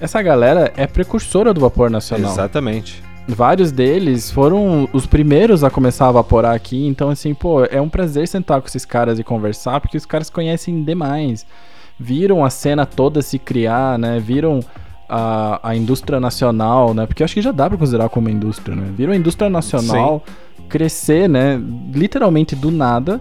Essa 0.00 0.20
galera 0.20 0.72
é 0.76 0.86
precursora 0.86 1.54
do 1.54 1.60
vapor 1.60 1.90
nacional. 1.90 2.32
Exatamente. 2.32 3.02
Vários 3.26 3.70
deles 3.70 4.30
foram 4.30 4.88
os 4.92 5.06
primeiros 5.06 5.62
a 5.62 5.70
começar 5.70 6.08
a 6.08 6.12
vaporar 6.12 6.54
aqui, 6.54 6.86
então 6.86 7.08
assim, 7.08 7.32
pô, 7.32 7.64
é 7.64 7.80
um 7.80 7.88
prazer 7.88 8.26
sentar 8.26 8.60
com 8.60 8.66
esses 8.66 8.84
caras 8.84 9.18
e 9.18 9.24
conversar, 9.24 9.80
porque 9.80 9.96
os 9.96 10.04
caras 10.04 10.28
conhecem 10.28 10.82
demais 10.82 11.46
viram 12.02 12.44
a 12.44 12.50
cena 12.50 12.84
toda 12.84 13.22
se 13.22 13.38
criar, 13.38 13.98
né? 13.98 14.18
Viram 14.18 14.60
a, 15.14 15.60
a 15.62 15.76
indústria 15.76 16.18
nacional, 16.18 16.94
né? 16.94 17.04
Porque 17.04 17.22
eu 17.22 17.26
acho 17.26 17.34
que 17.34 17.42
já 17.42 17.52
dá 17.52 17.68
para 17.68 17.76
considerar 17.76 18.08
como 18.08 18.30
indústria, 18.30 18.74
né? 18.74 18.90
Viram 18.96 19.12
a 19.12 19.16
indústria 19.16 19.50
nacional 19.50 20.24
Sim. 20.26 20.64
crescer, 20.70 21.28
né? 21.28 21.60
Literalmente 21.92 22.56
do 22.56 22.70
nada 22.70 23.20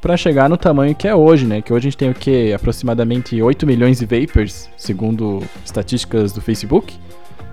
para 0.00 0.16
chegar 0.16 0.48
no 0.48 0.56
tamanho 0.56 0.94
que 0.94 1.06
é 1.06 1.14
hoje, 1.14 1.46
né? 1.46 1.60
Que 1.60 1.74
hoje 1.74 1.88
a 1.88 1.90
gente 1.90 1.98
tem 1.98 2.08
o 2.08 2.14
que 2.14 2.54
aproximadamente 2.54 3.40
8 3.40 3.66
milhões 3.66 3.98
de 3.98 4.06
vapers, 4.06 4.70
segundo 4.78 5.42
estatísticas 5.62 6.32
do 6.32 6.40
Facebook. 6.40 6.94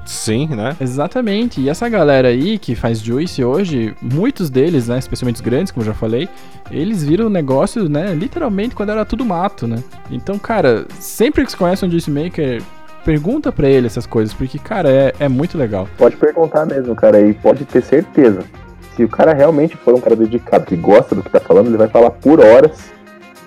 Sim, 0.05 0.47
né? 0.47 0.73
Exatamente. 0.79 1.59
E 1.59 1.67
essa 1.67 1.89
galera 1.89 2.29
aí 2.29 2.57
que 2.57 2.73
faz 2.73 3.01
juice 3.01 3.43
hoje, 3.43 3.93
muitos 4.01 4.49
deles, 4.49 4.87
né, 4.87 4.97
especialmente 4.97 5.35
os 5.35 5.41
grandes, 5.41 5.73
como 5.73 5.81
eu 5.81 5.87
já 5.87 5.93
falei, 5.93 6.29
eles 6.71 7.03
viram 7.03 7.25
o 7.25 7.29
negócio, 7.29 7.89
né, 7.89 8.15
literalmente 8.15 8.73
quando 8.73 8.91
era 8.91 9.03
tudo 9.03 9.25
mato, 9.25 9.67
né? 9.67 9.83
Então, 10.09 10.39
cara, 10.39 10.85
sempre 10.97 11.43
que 11.43 11.51
você 11.51 11.57
conhece 11.57 11.85
um 11.85 11.91
juice 11.91 12.09
maker, 12.09 12.63
pergunta 13.07 13.53
para 13.53 13.69
ele 13.69 13.87
essas 13.87 14.05
coisas, 14.05 14.33
porque, 14.33 14.59
cara, 14.59 14.89
é, 14.89 15.13
é 15.17 15.29
muito 15.29 15.57
legal. 15.57 15.87
Pode 15.97 16.17
perguntar 16.17 16.65
mesmo, 16.65 16.93
cara, 16.93 17.21
e 17.21 17.33
pode 17.33 17.63
ter 17.63 17.81
certeza. 17.81 18.41
Se 18.97 19.03
o 19.05 19.07
cara 19.07 19.33
realmente 19.33 19.77
for 19.77 19.93
um 19.93 20.01
cara 20.01 20.13
dedicado, 20.13 20.65
que 20.65 20.75
gosta 20.75 21.15
do 21.15 21.23
que 21.23 21.29
tá 21.29 21.39
falando, 21.39 21.67
ele 21.67 21.77
vai 21.77 21.87
falar 21.87 22.09
por 22.09 22.41
horas 22.41 22.91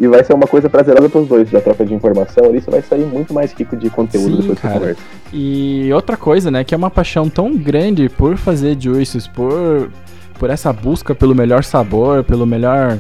e 0.01 0.07
vai 0.09 0.25
ser 0.25 0.33
uma 0.33 0.47
coisa 0.47 0.71
prazerosa 0.71 1.11
pros 1.11 1.29
dois, 1.29 1.51
da 1.51 1.61
troca 1.61 1.85
de 1.85 1.93
informação 1.93 2.47
ali, 2.47 2.59
você 2.63 2.71
vai 2.71 2.81
sair 2.81 3.05
muito 3.05 3.35
mais 3.35 3.53
rico 3.53 3.77
de 3.77 3.91
conteúdo 3.91 4.37
Sim, 4.37 4.41
depois 4.41 4.59
cara. 4.59 4.73
da 4.73 4.81
conversa. 4.81 5.03
E 5.31 5.93
outra 5.93 6.17
coisa, 6.17 6.51
né, 6.51 6.65
que 6.65 6.75
é 6.75 6.79
uma 6.79 6.91
paixão 6.91 7.29
tão 7.29 7.55
grande 7.55 8.09
por 8.09 8.39
fazer 8.39 8.81
juices, 8.81 9.27
por, 9.27 9.91
por 10.39 10.49
essa 10.49 10.73
busca 10.73 11.15
pelo 11.15 11.35
melhor 11.35 11.63
sabor, 11.65 12.25
pelo 12.25 12.47
melhor 12.47 12.99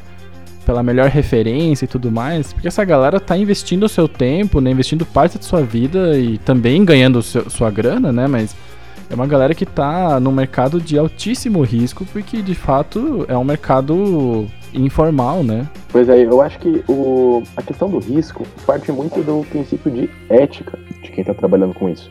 pela 0.64 0.82
melhor 0.82 1.08
referência 1.08 1.84
e 1.84 1.88
tudo 1.88 2.10
mais, 2.10 2.52
porque 2.52 2.68
essa 2.68 2.84
galera 2.84 3.18
tá 3.18 3.36
investindo 3.36 3.84
o 3.84 3.88
seu 3.88 4.06
tempo, 4.06 4.60
né, 4.60 4.70
investindo 4.70 5.04
parte 5.06 5.38
de 5.38 5.44
sua 5.44 5.62
vida 5.62 6.18
e 6.18 6.38
também 6.38 6.84
ganhando 6.84 7.22
seu- 7.22 7.48
sua 7.50 7.70
grana, 7.70 8.12
né, 8.12 8.26
mas 8.26 8.54
é 9.10 9.14
uma 9.14 9.26
galera 9.26 9.54
que 9.54 9.66
tá 9.66 10.20
num 10.20 10.30
mercado 10.30 10.80
de 10.80 10.96
altíssimo 10.98 11.62
risco, 11.62 12.04
porque 12.12 12.40
de 12.42 12.54
fato 12.54 13.24
é 13.28 13.36
um 13.36 13.42
mercado 13.44 14.46
informal, 14.72 15.42
né? 15.42 15.66
Pois 15.88 16.08
é, 16.08 16.22
eu 16.24 16.40
acho 16.40 16.58
que 16.60 16.84
o, 16.88 17.42
a 17.56 17.62
questão 17.62 17.90
do 17.90 17.98
risco 17.98 18.46
parte 18.64 18.92
muito 18.92 19.20
do 19.22 19.44
princípio 19.50 19.90
de 19.90 20.08
ética 20.28 20.78
de 21.02 21.10
quem 21.10 21.22
está 21.22 21.34
trabalhando 21.34 21.74
com 21.74 21.88
isso. 21.88 22.08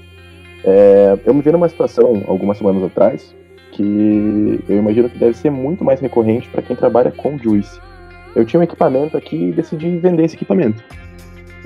É, 0.65 1.17
eu 1.25 1.33
me 1.33 1.41
vi 1.41 1.53
numa 1.53 1.69
situação 1.69 2.21
algumas 2.27 2.57
semanas 2.57 2.83
atrás 2.83 3.33
que 3.71 4.59
eu 4.67 4.77
imagino 4.77 5.09
que 5.09 5.17
deve 5.17 5.37
ser 5.37 5.49
muito 5.49 5.85
mais 5.85 6.01
recorrente 6.01 6.49
para 6.49 6.61
quem 6.61 6.75
trabalha 6.75 7.11
com 7.11 7.37
juice. 7.37 7.79
Eu 8.35 8.45
tinha 8.45 8.59
um 8.59 8.63
equipamento 8.63 9.17
aqui 9.17 9.49
e 9.49 9.51
decidi 9.51 9.97
vender 9.97 10.23
esse 10.23 10.35
equipamento. 10.35 10.83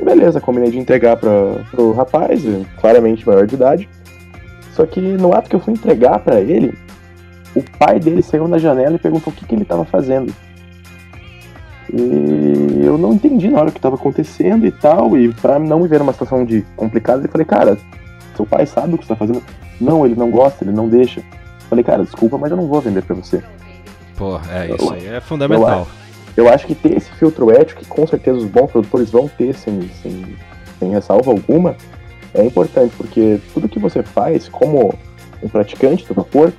Beleza, 0.01 0.41
combinei 0.41 0.71
de 0.71 0.79
entregar 0.79 1.17
para 1.17 1.29
o 1.77 1.91
rapaz, 1.91 2.41
claramente 2.79 3.27
maior 3.27 3.45
de 3.45 3.55
idade. 3.55 3.89
Só 4.71 4.85
que 4.85 4.99
no 4.99 5.33
ato 5.33 5.49
que 5.49 5.55
eu 5.55 5.59
fui 5.59 5.73
entregar 5.73 6.19
para 6.19 6.41
ele, 6.41 6.73
o 7.55 7.61
pai 7.77 7.99
dele 7.99 8.23
saiu 8.23 8.47
na 8.47 8.57
janela 8.57 8.95
e 8.95 8.99
perguntou 8.99 9.31
o 9.31 9.35
que, 9.35 9.45
que 9.45 9.53
ele 9.53 9.61
estava 9.61 9.85
fazendo. 9.85 10.33
E 11.93 12.83
eu 12.83 12.97
não 12.97 13.13
entendi 13.13 13.49
na 13.49 13.59
hora 13.59 13.69
o 13.69 13.71
que 13.71 13.77
estava 13.77 13.95
acontecendo 13.95 14.65
e 14.65 14.71
tal, 14.71 15.15
e 15.15 15.31
pra 15.31 15.59
não 15.59 15.81
me 15.81 15.87
ver 15.87 15.99
numa 15.99 16.11
situação 16.11 16.43
de 16.43 16.65
complicada, 16.75 17.23
eu 17.23 17.29
falei, 17.29 17.45
cara, 17.45 17.77
seu 18.35 18.47
pai 18.47 18.65
sabe 18.65 18.95
o 18.95 18.97
que 18.97 19.05
você 19.05 19.09
tá 19.09 19.15
fazendo? 19.15 19.43
Não, 19.79 20.03
ele 20.05 20.15
não 20.15 20.31
gosta, 20.31 20.63
ele 20.63 20.71
não 20.71 20.89
deixa. 20.89 21.19
Eu 21.19 21.69
falei, 21.69 21.83
cara, 21.83 22.03
desculpa, 22.03 22.37
mas 22.37 22.49
eu 22.49 22.57
não 22.57 22.67
vou 22.67 22.81
vender 22.81 23.03
pra 23.03 23.15
você. 23.15 23.43
Pô, 24.17 24.39
é, 24.51 24.71
isso 24.73 24.91
aí 24.91 25.05
é 25.05 25.21
fundamental. 25.21 25.81
Eu 25.81 26.02
acho 26.49 26.65
que 26.65 26.75
ter 26.75 26.97
esse 26.97 27.11
filtro 27.11 27.51
ético, 27.51 27.81
que 27.81 27.87
com 27.87 28.05
certeza 28.07 28.37
os 28.37 28.45
bons 28.45 28.71
produtores 28.71 29.11
vão 29.11 29.27
ter 29.27 29.53
sem, 29.53 29.81
sem, 30.01 30.25
sem 30.79 30.91
ressalva 30.91 31.31
alguma, 31.31 31.75
é 32.33 32.43
importante, 32.43 32.93
porque 32.97 33.39
tudo 33.53 33.69
que 33.69 33.79
você 33.79 34.01
faz 34.01 34.49
como 34.49 34.93
um 35.41 35.47
praticante 35.47 36.05
do 36.07 36.13
vapor 36.13 36.51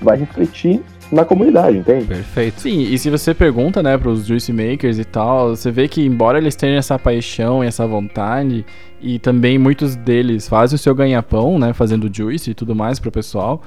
vai 0.00 0.18
refletir 0.18 0.82
na 1.10 1.24
comunidade, 1.24 1.76
entende? 1.76 2.06
Perfeito. 2.06 2.62
Sim, 2.62 2.82
e 2.82 2.98
se 2.98 3.10
você 3.10 3.34
pergunta, 3.34 3.82
né, 3.82 3.98
pros 3.98 4.26
juice 4.26 4.52
makers 4.52 4.98
e 4.98 5.04
tal, 5.04 5.50
você 5.50 5.70
vê 5.70 5.86
que 5.86 6.04
embora 6.04 6.38
eles 6.38 6.56
tenham 6.56 6.78
essa 6.78 6.98
paixão 6.98 7.62
e 7.62 7.66
essa 7.66 7.86
vontade, 7.86 8.64
e 9.00 9.18
também 9.18 9.58
muitos 9.58 9.94
deles 9.94 10.48
fazem 10.48 10.76
o 10.76 10.78
seu 10.78 10.94
ganha-pão, 10.94 11.58
né, 11.58 11.74
fazendo 11.74 12.10
juice 12.12 12.50
e 12.50 12.54
tudo 12.54 12.74
mais 12.74 12.98
pro 12.98 13.12
pessoal, 13.12 13.62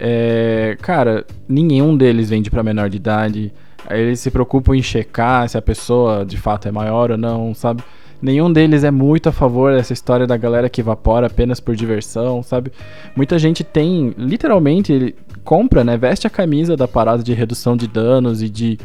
é, 0.00 0.78
cara, 0.80 1.26
nenhum 1.46 1.94
deles 1.94 2.30
vende 2.30 2.50
pra 2.50 2.62
menor 2.62 2.88
de 2.88 2.96
idade, 2.96 3.52
eles 3.90 4.18
se 4.20 4.30
preocupam 4.30 4.74
em 4.74 4.82
checar 4.82 5.46
se 5.46 5.58
a 5.58 5.62
pessoa 5.62 6.24
de 6.24 6.38
fato 6.38 6.66
é 6.66 6.72
maior 6.72 7.10
ou 7.10 7.18
não, 7.18 7.54
sabe? 7.54 7.82
Nenhum 8.22 8.52
deles 8.52 8.82
é 8.82 8.90
muito 8.90 9.28
a 9.28 9.32
favor 9.32 9.74
dessa 9.74 9.92
história 9.92 10.26
da 10.26 10.36
galera 10.36 10.70
que 10.70 10.80
evapora 10.80 11.26
apenas 11.26 11.60
por 11.60 11.76
diversão, 11.76 12.42
sabe? 12.42 12.72
Muita 13.14 13.38
gente 13.38 13.62
tem, 13.62 14.14
literalmente, 14.16 15.14
compra, 15.44 15.84
né? 15.84 15.96
Veste 15.96 16.26
a 16.26 16.30
camisa 16.30 16.76
da 16.76 16.88
parada 16.88 17.22
de 17.22 17.32
redução 17.34 17.76
de 17.76 17.86
danos 17.86 18.42
e 18.42 18.48
de 18.48 18.78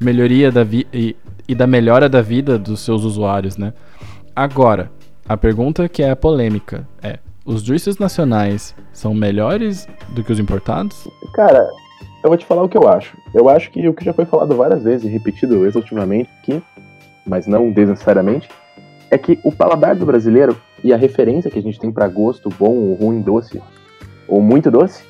melhoria 0.00 0.50
da 0.50 0.64
vida 0.64 0.88
e, 0.92 1.16
e 1.48 1.54
da 1.54 1.66
melhora 1.66 2.08
da 2.08 2.22
vida 2.22 2.58
dos 2.58 2.80
seus 2.80 3.04
usuários, 3.04 3.56
né? 3.56 3.72
Agora, 4.34 4.90
a 5.26 5.36
pergunta 5.36 5.88
que 5.88 6.02
é 6.02 6.10
a 6.10 6.16
polêmica 6.16 6.86
é: 7.02 7.18
os 7.44 7.62
juices 7.62 7.98
nacionais 7.98 8.74
são 8.92 9.14
melhores 9.14 9.86
do 10.10 10.22
que 10.22 10.32
os 10.32 10.38
importados? 10.38 11.08
Cara, 11.34 11.68
eu 12.22 12.28
vou 12.28 12.36
te 12.36 12.46
falar 12.46 12.62
o 12.62 12.68
que 12.68 12.76
eu 12.78 12.88
acho. 12.88 13.16
Eu 13.34 13.48
acho 13.48 13.70
que 13.70 13.86
o 13.88 13.94
que 13.94 14.04
já 14.04 14.12
foi 14.12 14.24
falado 14.24 14.54
várias 14.56 14.82
vezes 14.82 15.04
e 15.06 15.08
repetido 15.08 15.66
exaustivamente 15.66 16.30
aqui, 16.40 16.62
mas 17.26 17.46
não 17.46 17.70
desnecessariamente, 17.70 18.48
é 19.10 19.18
que 19.18 19.38
o 19.44 19.52
paladar 19.52 19.94
do 19.96 20.06
brasileiro 20.06 20.56
e 20.82 20.92
a 20.92 20.96
referência 20.96 21.50
que 21.50 21.58
a 21.58 21.62
gente 21.62 21.78
tem 21.78 21.92
pra 21.92 22.08
gosto 22.08 22.48
bom 22.58 22.74
ou 22.74 22.94
ruim 22.94 23.20
doce, 23.20 23.60
ou 24.28 24.40
muito 24.40 24.70
doce, 24.70 25.04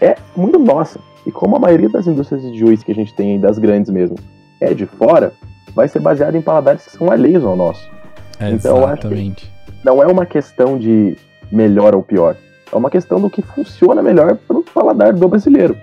é 0.00 0.16
muito 0.36 0.58
nossa. 0.58 0.98
E 1.26 1.32
como 1.32 1.56
a 1.56 1.58
maioria 1.58 1.88
das 1.88 2.06
indústrias 2.06 2.42
de 2.42 2.56
juice 2.58 2.84
que 2.84 2.92
a 2.92 2.94
gente 2.94 3.12
tem 3.14 3.38
das 3.38 3.58
grandes 3.58 3.90
mesmo, 3.90 4.16
é 4.60 4.72
de 4.72 4.86
fora, 4.86 5.32
vai 5.74 5.86
ser 5.88 5.98
baseada 6.00 6.38
em 6.38 6.42
paladares 6.42 6.84
que 6.84 6.92
são 6.92 7.10
alheios 7.10 7.44
ao 7.44 7.54
nosso. 7.56 7.86
Então, 8.40 8.78
eu 8.78 8.86
acho 8.86 9.02
que- 9.02 9.06
Exatamente. 9.08 9.52
Não 9.84 10.02
é 10.02 10.06
uma 10.06 10.24
questão 10.26 10.78
de 10.78 11.16
melhor 11.50 11.94
ou 11.94 12.02
pior. 12.02 12.36
É 12.72 12.76
uma 12.76 12.90
questão 12.90 13.20
do 13.20 13.30
que 13.30 13.42
funciona 13.42 14.02
melhor 14.02 14.36
pro 14.36 14.62
paladar 14.62 15.12
do 15.12 15.28
brasileiro. 15.28 15.76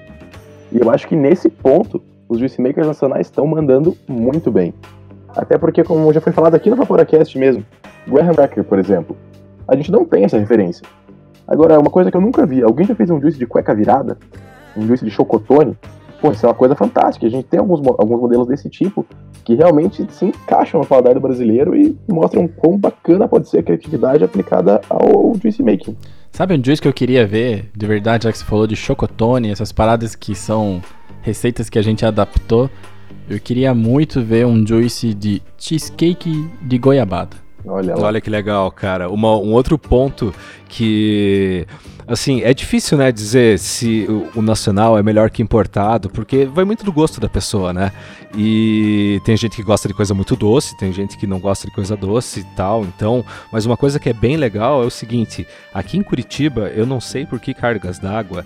E 0.71 0.79
eu 0.79 0.89
acho 0.89 1.07
que 1.07 1.15
nesse 1.15 1.49
ponto, 1.49 2.01
os 2.27 2.39
juice 2.39 2.61
makers 2.61 2.87
nacionais 2.87 3.27
estão 3.27 3.45
mandando 3.47 3.95
muito 4.07 4.51
bem. 4.51 4.73
Até 5.29 5.57
porque, 5.57 5.83
como 5.83 6.13
já 6.13 6.21
foi 6.21 6.31
falado 6.31 6.55
aqui 6.55 6.69
no 6.69 6.75
Vaporacast 6.75 7.37
mesmo, 7.37 7.65
Graham 8.07 8.33
Cracker, 8.33 8.63
por 8.63 8.79
exemplo, 8.79 9.17
a 9.67 9.75
gente 9.75 9.91
não 9.91 10.05
tem 10.05 10.23
essa 10.23 10.37
referência. 10.37 10.85
Agora, 11.47 11.79
uma 11.79 11.89
coisa 11.89 12.09
que 12.09 12.17
eu 12.17 12.21
nunca 12.21 12.45
vi, 12.45 12.63
alguém 12.63 12.85
já 12.85 12.95
fez 12.95 13.09
um 13.09 13.19
juice 13.19 13.37
de 13.37 13.45
cueca 13.45 13.75
virada? 13.75 14.17
Um 14.75 14.87
juice 14.87 15.03
de 15.03 15.11
chocotone? 15.11 15.77
Pô, 16.21 16.31
isso 16.31 16.45
é 16.45 16.49
uma 16.49 16.55
coisa 16.55 16.75
fantástica. 16.75 17.25
A 17.25 17.29
gente 17.29 17.45
tem 17.45 17.59
alguns, 17.59 17.79
alguns 17.85 18.19
modelos 18.19 18.47
desse 18.47 18.69
tipo 18.69 19.05
que 19.43 19.53
realmente 19.53 20.05
se 20.11 20.25
encaixam 20.25 20.81
no 20.81 20.87
paladar 20.87 21.13
do 21.13 21.19
brasileiro 21.19 21.75
e 21.75 21.95
mostram 22.07 22.47
quão 22.47 22.77
bacana 22.77 23.27
pode 23.27 23.47
ser 23.47 23.59
a 23.59 23.63
criatividade 23.63 24.23
aplicada 24.23 24.81
ao 24.89 25.33
juice 25.41 25.61
making. 25.61 25.95
Sabe 26.31 26.57
um 26.57 26.63
juice 26.63 26.81
que 26.81 26.87
eu 26.87 26.93
queria 26.93 27.25
ver, 27.25 27.69
de 27.75 27.85
verdade, 27.85 28.25
já 28.25 28.31
que 28.31 28.37
você 28.37 28.43
falou 28.43 28.67
de 28.67 28.75
chocotone, 28.75 29.51
essas 29.51 29.71
paradas 29.71 30.15
que 30.15 30.33
são 30.35 30.81
receitas 31.21 31.69
que 31.69 31.79
a 31.79 31.81
gente 31.81 32.05
adaptou? 32.05 32.69
Eu 33.29 33.39
queria 33.39 33.73
muito 33.73 34.21
ver 34.21 34.45
um 34.45 34.65
juice 34.65 35.13
de 35.13 35.41
cheesecake 35.57 36.49
de 36.61 36.77
goiabada. 36.77 37.44
Olha. 37.67 37.95
Olha 37.97 38.21
que 38.21 38.29
legal, 38.29 38.71
cara. 38.71 39.09
Uma- 39.09 39.37
um 39.37 39.51
outro 39.53 39.77
ponto 39.77 40.33
que, 40.67 41.65
assim, 42.07 42.41
é 42.41 42.53
difícil, 42.53 42.97
né, 42.97 43.11
dizer 43.11 43.57
se 43.59 44.05
o 44.35 44.41
nacional 44.41 44.97
é 44.97 45.03
melhor 45.03 45.29
que 45.29 45.41
importado, 45.41 46.09
porque 46.09 46.45
vai 46.45 46.65
muito 46.65 46.83
do 46.83 46.91
gosto 46.91 47.19
da 47.21 47.29
pessoa, 47.29 47.71
né? 47.73 47.91
E 48.37 49.21
tem 49.23 49.37
gente 49.37 49.55
que 49.55 49.63
gosta 49.63 49.87
de 49.87 49.93
coisa 49.93 50.13
muito 50.13 50.35
doce, 50.35 50.77
tem 50.77 50.91
gente 50.91 51.17
que 51.17 51.25
não 51.25 51.39
gosta 51.39 51.67
de 51.67 51.73
coisa 51.73 51.95
doce 51.95 52.41
e 52.41 52.43
tal. 52.55 52.83
Então, 52.83 53.23
mas 53.51 53.65
uma 53.65 53.77
coisa 53.77 53.99
que 53.99 54.09
é 54.09 54.13
bem 54.13 54.35
legal 54.35 54.83
é 54.83 54.85
o 54.85 54.89
seguinte: 54.91 55.47
aqui 55.73 55.97
em 55.97 56.03
Curitiba, 56.03 56.67
eu 56.75 56.85
não 56.85 56.99
sei 56.99 57.25
por 57.25 57.39
que 57.39 57.53
cargas 57.53 57.97
d'água, 57.99 58.45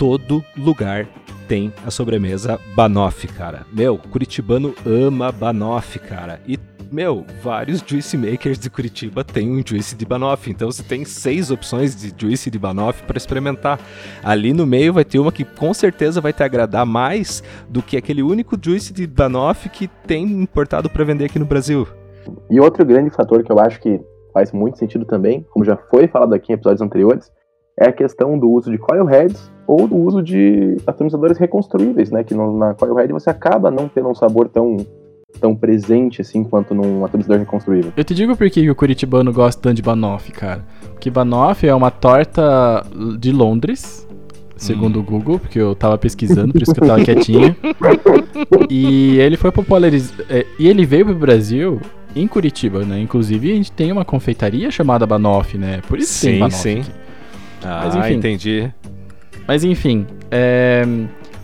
todo 0.00 0.42
lugar 0.56 1.06
tem 1.46 1.70
a 1.84 1.90
sobremesa 1.90 2.58
Banoff, 2.74 3.28
cara. 3.28 3.66
Meu, 3.70 3.98
curitibano 3.98 4.74
ama 4.86 5.30
Banoff, 5.30 5.98
cara. 5.98 6.40
E 6.48 6.58
meu, 6.90 7.26
vários 7.42 7.84
juice 7.86 8.16
makers 8.16 8.58
de 8.58 8.70
Curitiba 8.70 9.22
têm 9.22 9.50
um 9.50 9.62
juice 9.64 9.94
de 9.94 10.06
banoffee, 10.06 10.52
então 10.52 10.72
você 10.72 10.82
tem 10.82 11.04
seis 11.04 11.50
opções 11.50 11.94
de 11.94 12.14
juice 12.16 12.50
de 12.50 12.58
banoffee 12.58 13.06
para 13.06 13.18
experimentar. 13.18 13.78
Ali 14.24 14.54
no 14.54 14.66
meio 14.66 14.94
vai 14.94 15.04
ter 15.04 15.18
uma 15.18 15.30
que 15.30 15.44
com 15.44 15.74
certeza 15.74 16.18
vai 16.18 16.32
te 16.32 16.42
agradar 16.42 16.86
mais 16.86 17.44
do 17.68 17.82
que 17.82 17.94
aquele 17.94 18.22
único 18.22 18.56
juice 18.60 18.94
de 18.94 19.06
banoffee 19.06 19.70
que 19.70 19.86
tem 20.06 20.24
importado 20.24 20.88
para 20.88 21.04
vender 21.04 21.26
aqui 21.26 21.38
no 21.38 21.44
Brasil. 21.44 21.86
E 22.50 22.58
outro 22.58 22.86
grande 22.86 23.10
fator 23.10 23.44
que 23.44 23.52
eu 23.52 23.58
acho 23.58 23.78
que 23.78 24.00
faz 24.32 24.50
muito 24.50 24.78
sentido 24.78 25.04
também, 25.04 25.46
como 25.50 25.62
já 25.62 25.76
foi 25.76 26.08
falado 26.08 26.32
aqui 26.32 26.52
em 26.52 26.54
episódios 26.54 26.80
anteriores, 26.80 27.30
é 27.80 27.88
a 27.88 27.92
questão 27.92 28.38
do 28.38 28.50
uso 28.50 28.70
de 28.70 28.76
coil 28.76 29.06
heads 29.06 29.50
ou 29.66 29.88
do 29.88 29.96
uso 29.96 30.22
de 30.22 30.76
atomizadores 30.86 31.38
reconstruíveis, 31.38 32.10
né? 32.10 32.22
Que 32.22 32.34
no, 32.34 32.56
na 32.56 32.74
coil 32.74 32.94
head 32.94 33.10
você 33.10 33.30
acaba 33.30 33.70
não 33.70 33.88
tendo 33.88 34.08
um 34.08 34.14
sabor 34.14 34.48
tão, 34.48 34.76
tão 35.40 35.56
presente 35.56 36.20
assim 36.20 36.44
quanto 36.44 36.74
num 36.74 37.02
atomizador 37.04 37.38
reconstruível. 37.38 37.90
Eu 37.96 38.04
te 38.04 38.14
digo 38.14 38.36
por 38.36 38.50
que 38.50 38.68
o 38.68 38.74
curitibano 38.74 39.32
gosta 39.32 39.62
tanto 39.62 39.76
de 39.76 39.82
banoffee, 39.82 40.32
cara. 40.32 40.62
Porque 40.92 41.10
banoffee 41.10 41.70
é 41.70 41.74
uma 41.74 41.90
torta 41.90 42.84
de 43.18 43.32
Londres, 43.32 44.06
segundo 44.56 45.00
o 45.00 45.02
Google, 45.02 45.38
porque 45.38 45.58
eu 45.58 45.74
tava 45.74 45.96
pesquisando, 45.96 46.52
por 46.52 46.60
isso 46.60 46.74
que 46.74 46.82
eu 46.82 46.86
tava 46.86 47.02
quietinho. 47.02 47.56
E 48.70 49.18
ele 49.18 49.36
foi 49.36 49.50
popularizado. 49.50 50.24
E 50.58 50.68
ele 50.68 50.86
veio 50.86 51.04
pro 51.04 51.14
Brasil 51.14 51.80
em 52.14 52.26
Curitiba, 52.26 52.84
né? 52.84 53.00
Inclusive, 53.00 53.50
a 53.50 53.54
gente 53.54 53.72
tem 53.72 53.90
uma 53.90 54.04
confeitaria 54.04 54.70
chamada 54.70 55.06
Banoffee, 55.06 55.58
né? 55.58 55.80
Por 55.88 55.98
isso 55.98 56.14
que 56.14 56.26
tem 56.26 56.34
Sim, 56.34 56.40
Banoffee 56.40 56.84
sim. 56.84 56.90
Ah, 57.62 57.82
Mas, 57.84 57.96
enfim. 57.96 58.14
entendi. 58.14 58.72
Mas 59.46 59.64
enfim, 59.64 60.06
é, 60.30 60.84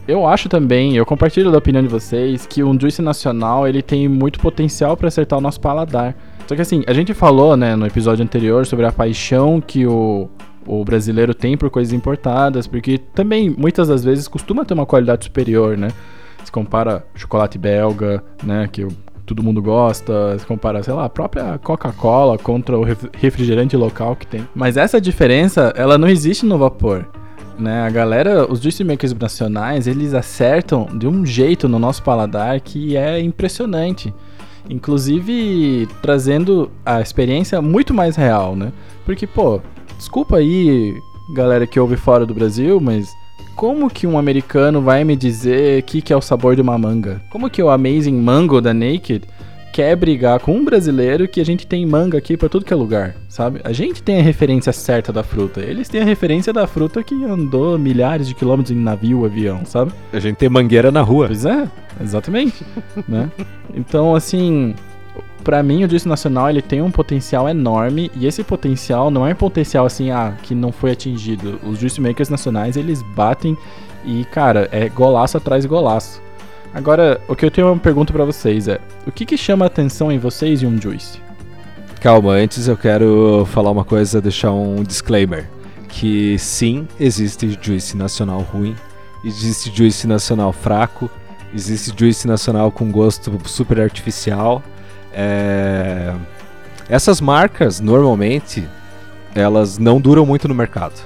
eu 0.07 0.27
acho 0.27 0.49
também, 0.49 0.97
eu 0.97 1.05
compartilho 1.05 1.51
da 1.51 1.59
opinião 1.59 1.83
de 1.83 1.89
vocês, 1.89 2.47
que 2.47 2.63
um 2.63 2.79
juice 2.79 3.03
nacional 3.03 3.67
ele 3.67 3.83
tem 3.83 4.09
muito 4.09 4.39
potencial 4.39 4.97
para 4.97 5.09
acertar 5.09 5.39
o 5.39 5.43
nosso 5.43 5.61
paladar. 5.61 6.15
Só 6.47 6.55
que 6.55 6.63
assim, 6.63 6.85
a 6.87 6.93
gente 6.93 7.13
falou, 7.13 7.57
né, 7.57 7.75
no 7.75 7.87
episódio 7.87 8.23
anterior 8.23 8.65
sobre 8.67 8.87
a 8.87 8.93
paixão 8.93 9.61
que 9.61 9.85
o, 9.85 10.29
o 10.65 10.85
brasileiro 10.85 11.35
tem 11.35 11.57
por 11.57 11.69
coisas 11.71 11.93
importadas, 11.93 12.69
porque 12.69 12.99
também 12.99 13.51
muitas 13.51 13.89
das 13.89 14.05
vezes 14.05 14.29
costuma 14.29 14.65
ter 14.65 14.75
uma 14.75 14.87
qualidade 14.87 15.25
superior, 15.25 15.77
né? 15.77 15.89
Se 16.45 16.53
compara 16.53 17.05
chocolate 17.17 17.59
belga, 17.59 18.23
né, 18.45 18.69
que 18.71 18.87
todo 19.27 19.43
mundo 19.43 19.61
gosta, 19.61 20.39
se 20.39 20.47
compara, 20.47 20.83
sei 20.83 20.95
lá, 20.95 21.05
a 21.05 21.09
própria 21.09 21.59
Coca-Cola 21.59 22.39
contra 22.39 22.79
o 22.79 22.85
ref- 22.85 23.11
refrigerante 23.13 23.77
local 23.77 24.15
que 24.17 24.27
tem. 24.27 24.49
Mas 24.55 24.77
essa 24.77 25.01
diferença, 25.01 25.73
ela 25.77 25.99
não 25.99 26.09
existe 26.09 26.47
no 26.47 26.57
vapor. 26.57 27.07
Né, 27.59 27.87
a 27.87 27.91
galera, 27.91 28.51
os 28.51 28.61
juice 28.61 28.85
makers 28.85 29.15
nacionais, 29.15 29.87
eles 29.87 30.13
acertam 30.13 30.87
de 30.95 31.07
um 31.07 31.25
jeito 31.25 31.67
no 31.67 31.79
nosso 31.79 32.03
paladar 32.03 32.61
que 32.61 32.97
é 32.97 33.19
impressionante. 33.19 34.13
Inclusive 34.69 35.89
trazendo 36.03 36.71
a 36.85 37.01
experiência 37.01 37.63
muito 37.63 37.95
mais 37.95 38.15
real, 38.15 38.55
né? 38.55 38.73
Porque, 39.05 39.27
pô, 39.27 39.61
desculpa 39.97 40.37
aí, 40.37 40.95
galera 41.35 41.67
que 41.67 41.81
ouve 41.81 41.97
fora 41.97 42.27
do 42.27 42.35
Brasil, 42.35 42.79
mas 42.81 43.09
como 43.57 43.89
que 43.91 44.07
um 44.07 44.19
americano 44.19 44.83
vai 44.83 45.03
me 45.03 45.17
dizer 45.17 45.81
o 45.81 45.83
que, 45.83 46.03
que 46.03 46.13
é 46.13 46.17
o 46.17 46.21
sabor 46.21 46.55
de 46.55 46.61
uma 46.61 46.77
manga? 46.77 47.23
Como 47.31 47.49
que 47.49 47.63
o 47.63 47.71
Amazing 47.71 48.21
Mango 48.21 48.61
da 48.61 48.75
Naked 48.75 49.23
quer 49.73 49.97
brigar 49.97 50.41
com 50.41 50.53
um 50.53 50.65
brasileiro 50.65 51.27
que 51.27 51.41
a 51.41 51.45
gente 51.45 51.67
tem 51.67 51.85
manga 51.85 52.19
aqui 52.19 52.37
pra 52.37 52.49
tudo 52.49 52.65
que 52.65 52.73
é 52.73 52.77
lugar, 52.77 53.17
sabe? 53.29 53.61
A 53.65 53.73
gente 53.73 54.03
tem 54.03 54.21
a 54.21 54.23
referência 54.23 54.73
certa 54.73 55.13
da 55.13 55.23
fruta, 55.23 55.61
eles 55.61 55.89
têm 55.89 56.03
a 56.03 56.05
referência 56.05 56.53
da 56.53 56.67
fruta 56.67 57.03
que 57.03 57.15
andou 57.25 57.79
milhares 57.79 58.29
de 58.29 58.35
quilômetros 58.35 58.77
em 58.77 58.81
navio, 58.81 59.25
avião, 59.25 59.65
sabe? 59.65 59.93
A 60.13 60.21
gente 60.21 60.37
tem 60.37 60.49
mangueira 60.49 60.91
na 60.91 61.01
rua. 61.01 61.27
Pois 61.27 61.47
é, 61.47 61.67
exatamente, 62.01 62.63
né? 63.09 63.31
Então, 63.75 64.15
assim, 64.15 64.75
pra 65.47 65.63
mim 65.63 65.85
o 65.85 65.89
disco 65.89 66.09
nacional 66.09 66.51
ele 66.51 66.61
tem 66.61 66.83
um 66.83 66.91
potencial 66.91 67.49
enorme 67.49 68.11
e 68.17 68.27
esse 68.27 68.43
potencial 68.43 69.13
não 69.13 69.25
é 69.25 69.33
um 69.33 69.37
potencial 69.37 69.87
assim, 69.87 70.11
ah, 70.11 70.35
que 70.43 70.57
não 70.57 70.73
foi 70.73 70.91
atingido. 70.91 71.61
Os 71.63 71.79
juice 71.79 72.01
makers 72.01 72.29
nacionais, 72.29 72.77
eles 72.77 73.01
batem 73.15 73.57
e, 74.05 74.25
cara, 74.25 74.69
é 74.73 74.89
golaço 74.89 75.37
atrás 75.37 75.63
de 75.63 75.69
golaço. 75.69 76.21
Agora, 76.75 77.21
o 77.29 77.37
que 77.37 77.45
eu 77.45 77.51
tenho 77.53 77.69
uma 77.69 77.79
pergunta 77.79 78.13
pra 78.13 78.25
vocês 78.25 78.67
é: 78.67 78.81
o 79.07 79.13
que 79.13 79.25
que 79.25 79.37
chama 79.37 79.65
a 79.65 79.69
atenção 79.69 80.11
em 80.11 80.19
vocês 80.19 80.65
em 80.65 80.67
um 80.67 80.83
juice? 80.83 81.21
Calma, 82.01 82.33
antes 82.33 82.67
eu 82.67 82.77
quero 82.77 83.47
falar 83.53 83.71
uma 83.71 83.85
coisa, 83.85 84.21
deixar 84.21 84.51
um 84.51 84.83
disclaimer. 84.83 85.49
Que 85.89 86.37
sim, 86.41 86.89
existe 86.99 87.57
juice 87.63 87.97
nacional 87.97 88.41
ruim, 88.41 88.75
existe 89.25 89.73
juice 89.73 90.09
nacional 90.09 90.53
fraco, 90.53 91.09
existe 91.55 91.95
juice 91.97 92.27
nacional 92.27 92.73
com 92.73 92.91
gosto 92.91 93.41
super 93.45 93.81
artificial. 93.81 94.61
É, 95.19 96.13
Essas 96.91 97.23
marcas, 97.23 97.81
normalmente, 97.81 98.69
elas 99.35 99.79
não 99.79 99.99
duram 99.99 100.27
muito 100.27 100.47
no 100.47 100.55
mercado. 100.55 101.01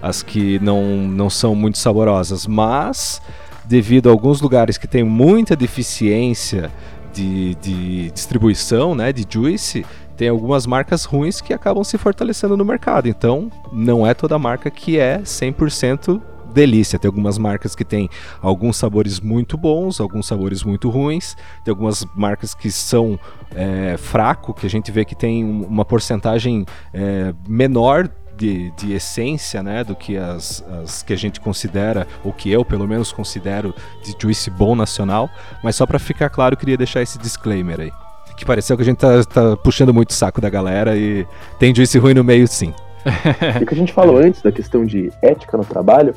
As 0.00 0.22
que 0.22 0.60
não, 0.60 0.84
não 1.08 1.28
são 1.28 1.54
muito 1.56 1.78
saborosas, 1.78 2.46
mas 2.46 3.20
devido 3.64 4.08
a 4.08 4.12
alguns 4.12 4.40
lugares 4.40 4.78
que 4.78 4.86
tem 4.86 5.02
muita 5.02 5.56
deficiência 5.56 6.70
de, 7.12 7.56
de 7.56 8.10
distribuição, 8.12 8.94
né, 8.94 9.12
de 9.12 9.26
juice, 9.28 9.84
tem 10.16 10.28
algumas 10.28 10.64
marcas 10.64 11.04
ruins 11.04 11.40
que 11.40 11.52
acabam 11.52 11.82
se 11.82 11.98
fortalecendo 11.98 12.56
no 12.56 12.64
mercado. 12.64 13.08
Então, 13.08 13.50
não 13.72 14.06
é 14.06 14.14
toda 14.14 14.38
marca 14.38 14.70
que 14.70 14.98
é 14.98 15.18
100% 15.18 16.20
delícia. 16.52 16.98
Tem 16.98 17.08
algumas 17.08 17.38
marcas 17.38 17.74
que 17.74 17.84
têm 17.84 18.08
alguns 18.40 18.76
sabores 18.76 19.20
muito 19.20 19.56
bons, 19.56 20.00
alguns 20.00 20.26
sabores 20.26 20.62
muito 20.62 20.88
ruins. 20.88 21.36
Tem 21.64 21.72
algumas 21.72 22.06
marcas 22.14 22.54
que 22.54 22.70
são 22.70 23.18
é, 23.54 23.96
fraco, 23.96 24.52
que 24.52 24.66
a 24.66 24.70
gente 24.70 24.90
vê 24.90 25.04
que 25.04 25.14
tem 25.14 25.44
um- 25.44 25.64
uma 25.66 25.84
porcentagem 25.84 26.66
é, 26.92 27.32
menor 27.48 28.08
de, 28.36 28.70
de 28.72 28.92
essência, 28.92 29.62
né, 29.62 29.82
do 29.82 29.96
que 29.96 30.16
as, 30.16 30.62
as 30.82 31.02
que 31.02 31.12
a 31.12 31.16
gente 31.16 31.40
considera, 31.40 32.06
ou 32.22 32.32
que 32.32 32.50
eu 32.50 32.64
pelo 32.64 32.86
menos 32.86 33.10
considero 33.10 33.74
de 34.04 34.14
juice 34.20 34.50
bom 34.50 34.74
nacional. 34.76 35.30
Mas 35.62 35.76
só 35.76 35.86
para 35.86 35.98
ficar 35.98 36.28
claro, 36.28 36.56
queria 36.56 36.76
deixar 36.76 37.00
esse 37.00 37.18
disclaimer 37.18 37.80
aí. 37.80 37.92
Que 38.36 38.44
pareceu 38.44 38.76
que 38.76 38.82
a 38.82 38.84
gente 38.84 38.98
tá, 38.98 39.24
tá 39.24 39.56
puxando 39.56 39.94
muito 39.94 40.10
o 40.10 40.12
saco 40.12 40.42
da 40.42 40.50
galera 40.50 40.94
e 40.94 41.26
tem 41.58 41.74
juice 41.74 41.98
ruim 41.98 42.12
no 42.12 42.22
meio 42.22 42.46
sim. 42.46 42.74
O 43.62 43.64
que 43.64 43.72
a 43.72 43.76
gente 43.76 43.92
falou 43.94 44.18
antes 44.18 44.42
da 44.42 44.52
questão 44.52 44.84
de 44.84 45.10
ética 45.22 45.56
no 45.56 45.64
trabalho, 45.64 46.14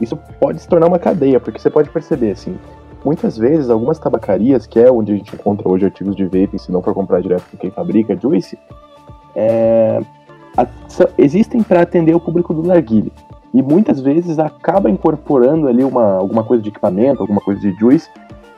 isso 0.00 0.16
pode 0.38 0.60
se 0.60 0.68
tornar 0.68 0.86
uma 0.86 0.98
cadeia, 0.98 1.38
porque 1.40 1.58
você 1.58 1.70
pode 1.70 1.90
perceber, 1.90 2.32
assim, 2.32 2.56
muitas 3.04 3.36
vezes 3.36 3.70
algumas 3.70 3.98
tabacarias, 3.98 4.66
que 4.66 4.78
é 4.78 4.90
onde 4.90 5.12
a 5.12 5.16
gente 5.16 5.34
encontra 5.34 5.68
hoje 5.68 5.84
artigos 5.84 6.16
de 6.16 6.24
vaping, 6.24 6.58
se 6.58 6.70
não 6.72 6.82
for 6.82 6.94
comprar 6.94 7.20
direto 7.20 7.44
com 7.50 7.56
quem 7.56 7.70
fabrica, 7.70 8.16
juice, 8.20 8.58
é, 9.34 10.00
a- 10.56 10.66
existem 11.16 11.62
para 11.62 11.82
atender 11.82 12.14
o 12.14 12.20
público 12.20 12.52
do 12.52 12.62
narguile. 12.62 13.12
E 13.52 13.62
muitas 13.62 14.00
vezes 14.00 14.38
acaba 14.38 14.88
incorporando 14.88 15.66
ali 15.66 15.82
uma, 15.82 16.14
alguma 16.14 16.44
coisa 16.44 16.62
de 16.62 16.68
equipamento, 16.68 17.20
alguma 17.20 17.40
coisa 17.40 17.60
de 17.60 17.72
juice, 17.72 18.08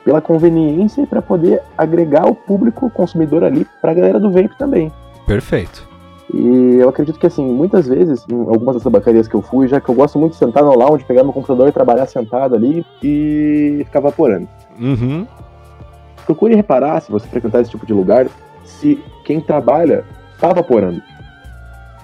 pela 0.05 0.21
conveniência 0.21 1.01
e 1.01 1.07
para 1.07 1.21
poder 1.21 1.61
agregar 1.77 2.27
o 2.27 2.35
público 2.35 2.89
consumidor 2.89 3.43
ali 3.43 3.65
para 3.81 3.91
a 3.91 3.93
galera 3.93 4.19
do 4.19 4.29
vape 4.29 4.55
também. 4.57 4.91
Perfeito. 5.25 5.87
E 6.33 6.77
eu 6.79 6.89
acredito 6.89 7.19
que, 7.19 7.27
assim, 7.27 7.45
muitas 7.45 7.87
vezes, 7.87 8.25
em 8.27 8.39
algumas 8.39 8.75
das 8.75 8.83
tabacarias 8.83 9.27
que 9.27 9.35
eu 9.35 9.41
fui, 9.41 9.67
já 9.67 9.79
que 9.79 9.87
eu 9.87 9.93
gosto 9.93 10.17
muito 10.17 10.31
de 10.31 10.39
sentar 10.39 10.63
no 10.63 10.75
lounge, 10.75 11.05
pegar 11.05 11.23
meu 11.23 11.31
computador 11.31 11.69
e 11.69 11.71
trabalhar 11.71 12.07
sentado 12.07 12.55
ali 12.55 12.83
e 13.03 13.83
ficar 13.85 13.99
vaporando. 13.99 14.47
Uhum. 14.79 15.27
Procure 16.25 16.55
reparar, 16.55 17.01
se 17.01 17.11
você 17.11 17.27
frequentar 17.27 17.61
esse 17.61 17.69
tipo 17.69 17.85
de 17.85 17.93
lugar, 17.93 18.27
se 18.65 18.99
quem 19.23 19.39
trabalha 19.39 20.03
tá 20.39 20.51
vaporando. 20.51 21.01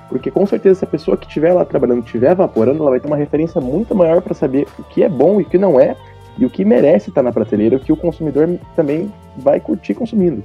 Porque 0.09 0.29
com 0.29 0.45
certeza, 0.45 0.79
se 0.79 0.85
a 0.85 0.87
pessoa 0.87 1.17
que 1.17 1.25
estiver 1.25 1.53
lá 1.53 1.65
trabalhando 1.65 2.03
estiver 2.03 2.35
vaporando, 2.35 2.81
ela 2.81 2.91
vai 2.91 2.99
ter 2.99 3.07
uma 3.07 3.17
referência 3.17 3.59
muito 3.59 3.95
maior 3.95 4.21
para 4.21 4.35
saber 4.35 4.67
o 4.77 4.83
que 4.83 5.01
é 5.01 5.09
bom 5.09 5.39
e 5.39 5.43
o 5.43 5.45
que 5.45 5.57
não 5.57 5.79
é, 5.79 5.95
e 6.37 6.45
o 6.45 6.49
que 6.49 6.63
merece 6.63 7.09
estar 7.09 7.23
na 7.23 7.31
prateleira, 7.31 7.77
o 7.77 7.79
que 7.79 7.91
o 7.91 7.97
consumidor 7.97 8.47
também 8.75 9.11
vai 9.37 9.59
curtir 9.59 9.95
consumindo. 9.95 10.43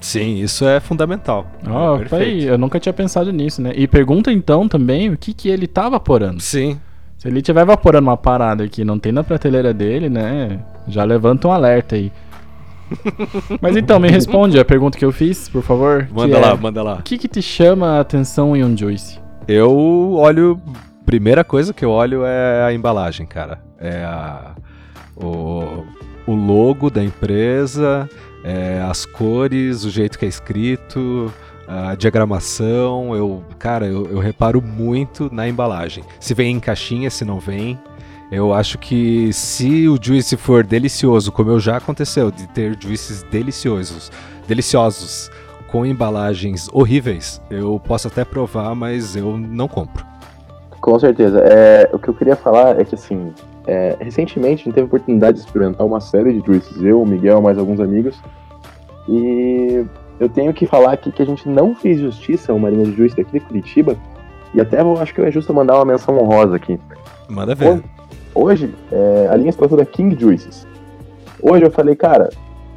Sim, 0.00 0.36
isso 0.36 0.66
é 0.66 0.80
fundamental. 0.80 1.46
Perfeito. 1.62 2.08
peraí, 2.08 2.44
eu 2.44 2.56
nunca 2.56 2.80
tinha 2.80 2.92
pensado 2.92 3.30
nisso, 3.32 3.60
né? 3.60 3.72
E 3.74 3.86
pergunta 3.86 4.32
então 4.32 4.66
também 4.66 5.10
o 5.10 5.16
que 5.16 5.34
que 5.34 5.48
ele 5.48 5.66
tá 5.66 5.88
vaporando. 5.88 6.40
Sim. 6.40 6.78
Se 7.18 7.28
ele 7.28 7.40
estiver 7.40 7.66
vaporando 7.66 8.08
uma 8.08 8.16
parada 8.16 8.66
que 8.66 8.82
não 8.82 8.98
tem 8.98 9.12
na 9.12 9.22
prateleira 9.22 9.74
dele, 9.74 10.08
né? 10.08 10.60
Já 10.88 11.04
levanta 11.04 11.48
um 11.48 11.52
alerta 11.52 11.96
aí. 11.96 12.10
Mas 13.60 13.76
então, 13.76 14.00
me 14.00 14.08
responde 14.08 14.58
a 14.58 14.64
pergunta 14.64 14.98
que 14.98 15.04
eu 15.04 15.12
fiz, 15.12 15.48
por 15.48 15.62
favor. 15.62 16.08
Manda 16.10 16.36
é, 16.36 16.40
lá, 16.40 16.56
manda 16.56 16.82
lá. 16.82 16.94
O 16.94 17.02
que 17.02 17.18
que 17.18 17.28
te 17.28 17.42
chama 17.42 17.98
a 17.98 18.00
atenção 18.00 18.56
em 18.56 18.64
um 18.64 18.76
juice? 18.76 19.18
Eu 19.46 20.14
olho. 20.14 20.60
Primeira 21.04 21.44
coisa 21.44 21.72
que 21.72 21.84
eu 21.84 21.90
olho 21.90 22.24
é 22.24 22.64
a 22.64 22.72
embalagem, 22.72 23.26
cara. 23.26 23.60
É 23.78 24.04
a, 24.04 24.54
o, 25.16 25.84
o 26.26 26.34
logo 26.34 26.88
da 26.88 27.02
empresa, 27.02 28.08
é 28.44 28.80
as 28.80 29.04
cores, 29.04 29.84
o 29.84 29.90
jeito 29.90 30.18
que 30.18 30.24
é 30.24 30.28
escrito, 30.28 31.32
a 31.66 31.94
diagramação. 31.94 33.14
Eu, 33.14 33.42
cara, 33.58 33.86
eu, 33.86 34.06
eu 34.10 34.18
reparo 34.18 34.60
muito 34.60 35.28
na 35.32 35.48
embalagem. 35.48 36.04
Se 36.18 36.34
vem 36.34 36.56
em 36.56 36.60
caixinha, 36.60 37.10
se 37.10 37.24
não 37.24 37.38
vem. 37.38 37.78
Eu 38.30 38.54
acho 38.54 38.78
que 38.78 39.32
se 39.32 39.88
o 39.88 39.98
juice 40.00 40.36
for 40.36 40.64
delicioso, 40.64 41.32
como 41.32 41.50
eu 41.50 41.58
já 41.58 41.76
aconteceu, 41.76 42.30
de 42.30 42.46
ter 42.48 42.76
juices 42.80 43.24
deliciosos, 43.24 44.10
deliciosos 44.46 45.30
com 45.66 45.84
embalagens 45.84 46.68
horríveis, 46.72 47.40
eu 47.50 47.80
posso 47.84 48.08
até 48.08 48.24
provar, 48.24 48.74
mas 48.74 49.16
eu 49.16 49.36
não 49.36 49.66
compro. 49.66 50.04
Com 50.80 50.98
certeza. 50.98 51.40
É, 51.40 51.90
o 51.92 51.98
que 51.98 52.08
eu 52.08 52.14
queria 52.14 52.36
falar 52.36 52.80
é 52.80 52.84
que, 52.84 52.94
assim, 52.94 53.32
é, 53.70 53.96
recentemente 54.00 54.62
a 54.62 54.64
gente 54.64 54.74
teve 54.74 54.80
a 54.80 54.84
oportunidade 54.86 55.38
de 55.38 55.44
experimentar 55.44 55.86
uma 55.86 56.00
série 56.00 56.32
de 56.32 56.44
juices, 56.44 56.82
eu, 56.82 57.00
o 57.00 57.06
Miguel, 57.06 57.40
mais 57.40 57.56
alguns 57.56 57.78
amigos, 57.78 58.20
e 59.08 59.86
eu 60.18 60.28
tenho 60.28 60.52
que 60.52 60.66
falar 60.66 60.92
aqui 60.92 61.12
que 61.12 61.22
a 61.22 61.24
gente 61.24 61.48
não 61.48 61.72
fez 61.72 62.00
justiça 62.00 62.50
a 62.50 62.54
uma 62.54 62.68
linha 62.68 62.84
de 62.84 62.96
juice 62.96 63.16
daqui 63.16 63.38
de 63.38 63.40
Curitiba, 63.44 63.96
e 64.52 64.60
até 64.60 64.80
eu 64.80 64.98
acho 64.98 65.14
que 65.14 65.20
é 65.20 65.30
justo 65.30 65.54
mandar 65.54 65.76
uma 65.76 65.84
menção 65.84 66.18
honrosa 66.18 66.56
aqui. 66.56 66.80
Manda 67.28 67.54
ver. 67.54 67.80
Hoje, 68.34 68.74
é, 68.90 69.28
a 69.30 69.36
linha 69.36 69.52
se 69.52 69.58
trata 69.58 69.76
da 69.76 69.84
King 69.84 70.18
Juices. 70.18 70.66
Hoje 71.40 71.64
eu 71.64 71.70
falei, 71.70 71.94
cara, 71.94 72.30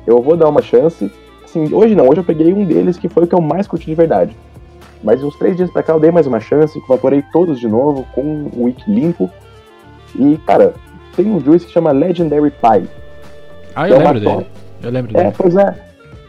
eu 0.06 0.22
vou 0.22 0.38
dar 0.38 0.48
uma 0.48 0.62
chance. 0.62 1.12
Assim, 1.44 1.74
hoje 1.74 1.96
não, 1.96 2.08
hoje 2.08 2.20
eu 2.20 2.24
peguei 2.24 2.54
um 2.54 2.66
deles 2.66 3.00
que 3.00 3.10
foi 3.10 3.24
o 3.24 3.28
que 3.28 3.34
eu 3.34 3.42
mais 3.42 3.68
curti 3.68 3.88
de 3.88 3.96
verdade. 3.96 4.38
Mas 5.04 5.24
uns 5.24 5.36
três 5.38 5.58
dias 5.58 5.72
pra 5.72 5.82
cá 5.82 5.94
eu 5.94 6.00
dei 6.00 6.12
mais 6.12 6.28
uma 6.28 6.40
chance, 6.40 6.78
evaporei 6.78 7.24
todos 7.34 7.60
de 7.60 7.68
novo, 7.68 8.06
com 8.14 8.52
o 8.56 8.66
wiki 8.66 8.90
limpo. 8.90 9.30
E, 10.16 10.38
cara, 10.46 10.76
tem 11.16 11.26
um 11.28 11.40
juice 11.40 11.66
que 11.66 11.72
chama 11.72 11.92
Legendary 11.92 12.52
Pie. 12.52 12.88
Ah, 13.76 13.86
que 13.88 13.94
eu 13.94 13.96
é 13.96 14.00
lembro 14.04 14.20
dele. 14.20 14.48
Eu 14.82 14.92
lembro 14.92 15.18
É, 15.18 15.24
dele. 15.24 15.36
pois 15.38 15.56
é. 15.56 15.76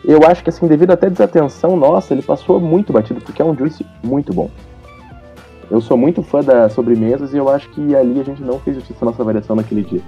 Eu 0.05 0.21
acho 0.27 0.43
que, 0.45 0.51
assim, 0.51 0.67
devido 0.67 0.91
até 0.91 1.09
desatenção 1.09 1.77
nossa, 1.77 2.13
ele 2.13 2.23
passou 2.23 2.61
muito 2.61 2.93
batido, 2.93 3.21
porque 3.23 3.41
é 3.41 3.45
um 3.45 3.57
juice 3.57 3.85
muito 4.03 4.33
bom. 4.35 4.51
Eu 5.71 5.81
sou 5.81 5.97
muito 5.97 6.23
fã 6.23 6.41
das 6.41 6.73
sobremesas 6.75 7.33
e 7.33 7.39
eu 7.39 7.49
acho 7.49 7.69
que 7.71 7.95
ali 7.97 8.21
a 8.21 8.23
gente 8.23 8.43
não 8.43 8.59
fez 8.61 8.77
justiça 8.77 8.99
à 9.03 9.07
nossa 9.07 9.25
variação 9.25 9.57
naquele 9.57 9.83
dia. 9.83 10.03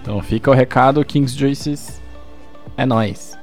Então 0.00 0.22
fica 0.22 0.50
o 0.50 0.54
recado, 0.54 1.04
Kings 1.04 1.36
Juices. 1.36 2.00
É 2.76 2.86
nóis. 2.86 3.36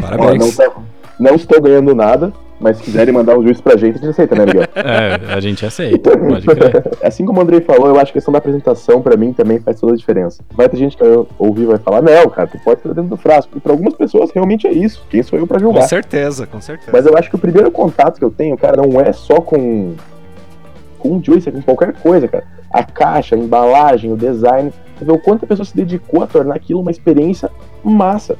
Parabéns. 0.00 0.58
Ó, 0.58 0.62
não, 0.64 0.70
tá- 0.72 0.80
não 1.18 1.34
estou 1.34 1.60
ganhando 1.60 1.94
nada, 1.94 2.32
mas 2.60 2.78
se 2.78 2.82
quiserem 2.82 3.14
mandar 3.14 3.38
um 3.38 3.42
juiz 3.42 3.60
pra 3.60 3.76
gente, 3.76 3.96
a 3.96 4.00
gente 4.00 4.10
aceita, 4.10 4.34
né, 4.34 4.46
Miguel? 4.46 4.64
É, 4.74 5.32
a 5.32 5.40
gente 5.40 5.64
aceita, 5.64 6.16
pode 6.16 6.46
crer. 6.46 6.84
Assim 7.02 7.24
como 7.24 7.38
o 7.38 7.42
Andrei 7.42 7.60
falou, 7.60 7.88
eu 7.88 7.96
acho 8.00 8.06
que 8.12 8.18
a 8.18 8.20
questão 8.20 8.32
da 8.32 8.38
apresentação, 8.38 9.00
pra 9.00 9.16
mim, 9.16 9.32
também 9.32 9.58
faz 9.60 9.78
toda 9.80 9.92
a 9.92 9.96
diferença. 9.96 10.42
Vai 10.54 10.68
ter 10.68 10.76
gente 10.76 10.96
que 10.96 11.04
vai 11.04 11.26
ouvir 11.38 11.62
e 11.62 11.66
vai 11.66 11.78
falar, 11.78 12.02
não, 12.02 12.28
cara, 12.28 12.48
tu 12.48 12.58
pode 12.64 12.80
estar 12.80 12.88
dentro 12.88 13.10
do 13.10 13.16
frasco. 13.16 13.56
E 13.56 13.60
pra 13.60 13.72
algumas 13.72 13.94
pessoas, 13.94 14.30
realmente 14.32 14.66
é 14.66 14.72
isso. 14.72 15.04
Quem 15.08 15.22
sou 15.22 15.38
eu 15.38 15.46
pra 15.46 15.58
Com 15.58 15.66
julgar? 15.66 15.82
certeza, 15.82 16.46
com 16.46 16.60
certeza. 16.60 16.90
Mas 16.92 17.06
eu 17.06 17.16
acho 17.16 17.28
que 17.30 17.36
o 17.36 17.38
primeiro 17.38 17.70
contato 17.70 18.18
que 18.18 18.24
eu 18.24 18.30
tenho, 18.30 18.56
cara, 18.56 18.82
não 18.82 19.00
é 19.00 19.12
só 19.12 19.40
com 19.40 19.94
com 20.98 21.10
um 21.10 21.22
juice, 21.22 21.48
é 21.48 21.52
com 21.52 21.62
qualquer 21.62 21.92
coisa, 21.94 22.26
cara. 22.26 22.44
A 22.72 22.82
caixa, 22.82 23.36
a 23.36 23.38
embalagem, 23.38 24.12
o 24.12 24.16
design. 24.16 24.72
Você 24.98 25.04
vê 25.04 25.12
o 25.12 25.18
quanto 25.18 25.44
a 25.44 25.48
pessoa 25.48 25.64
se 25.64 25.76
dedicou 25.76 26.24
a 26.24 26.26
tornar 26.26 26.56
aquilo 26.56 26.80
uma 26.80 26.90
experiência 26.90 27.48
massa. 27.84 28.36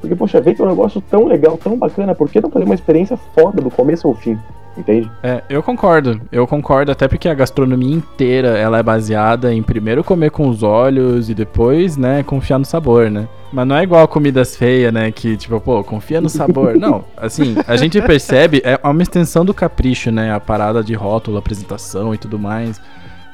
Porque, 0.00 0.14
poxa, 0.14 0.38
é 0.38 0.62
um 0.62 0.66
negócio 0.66 1.00
tão 1.00 1.26
legal, 1.26 1.58
tão 1.58 1.76
bacana, 1.76 2.14
por 2.14 2.28
que 2.28 2.40
não 2.40 2.50
fazer 2.50 2.64
uma 2.64 2.74
experiência 2.74 3.16
foda 3.34 3.60
do 3.60 3.70
começo 3.70 4.06
ao 4.06 4.14
fim? 4.14 4.38
Entende? 4.76 5.10
É, 5.24 5.42
eu 5.50 5.60
concordo, 5.60 6.20
eu 6.30 6.46
concordo, 6.46 6.92
até 6.92 7.08
porque 7.08 7.28
a 7.28 7.34
gastronomia 7.34 7.96
inteira 7.96 8.56
ela 8.56 8.78
é 8.78 8.82
baseada 8.82 9.52
em 9.52 9.60
primeiro 9.60 10.04
comer 10.04 10.30
com 10.30 10.48
os 10.48 10.62
olhos 10.62 11.28
e 11.28 11.34
depois, 11.34 11.96
né, 11.96 12.22
confiar 12.22 12.60
no 12.60 12.64
sabor, 12.64 13.10
né? 13.10 13.26
Mas 13.52 13.66
não 13.66 13.76
é 13.76 13.82
igual 13.82 14.06
comidas 14.06 14.54
feias, 14.54 14.92
né? 14.92 15.10
Que 15.10 15.36
tipo, 15.36 15.58
pô, 15.58 15.82
confia 15.82 16.20
no 16.20 16.28
sabor. 16.28 16.76
Não, 16.78 17.02
assim, 17.16 17.56
a 17.66 17.76
gente 17.76 18.00
percebe, 18.02 18.60
é 18.62 18.78
uma 18.86 19.02
extensão 19.02 19.44
do 19.44 19.54
capricho, 19.54 20.10
né? 20.10 20.32
A 20.32 20.38
parada 20.38 20.84
de 20.84 20.94
rótulo, 20.94 21.38
apresentação 21.38 22.14
e 22.14 22.18
tudo 22.18 22.38
mais. 22.38 22.80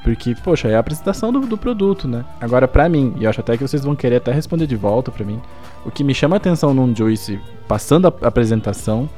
Porque, 0.05 0.35
poxa, 0.35 0.69
é 0.69 0.77
a 0.77 0.79
apresentação 0.79 1.33
do, 1.33 1.41
do 1.41 1.57
produto, 1.57 2.07
né? 2.07 2.27
Agora, 2.39 2.69
pra 2.69 2.91
mim, 2.91 3.15
e 3.19 3.25
eu 3.25 3.31
acho 3.31 3.41
até 3.41 3.57
que 3.57 3.67
vocês 3.67 3.83
vão 3.83 3.97
querer 3.97 4.17
até 4.17 4.31
responder 4.31 4.67
de 4.67 4.77
volta 4.77 5.11
pra 5.11 5.25
mim, 5.25 5.41
o 5.85 5.91
que 5.91 6.05
me 6.05 6.15
chama 6.15 6.37
a 6.37 6.39
atenção 6.39 6.75
num 6.75 6.95
Juice, 6.95 7.41
passando 7.67 8.07
a 8.07 8.29
apresentação, 8.29 9.09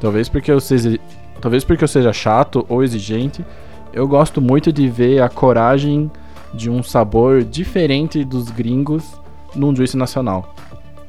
talvez 0.00 0.26
porque 0.30 0.50
eu 0.50 0.60
seja, 0.60 0.98
talvez 1.42 1.62
porque 1.62 1.84
eu 1.84 1.88
seja 1.88 2.10
chato 2.10 2.64
ou 2.70 2.82
exigente, 2.82 3.44
eu 3.92 4.08
gosto 4.08 4.40
muito 4.40 4.72
de 4.72 4.88
ver 4.88 5.20
a 5.20 5.28
coragem 5.28 6.10
de 6.54 6.70
um 6.70 6.82
sabor 6.82 7.44
diferente 7.44 8.24
dos 8.24 8.50
gringos 8.50 9.20
num 9.54 9.76
Juice 9.76 9.96
nacional. 9.96 10.54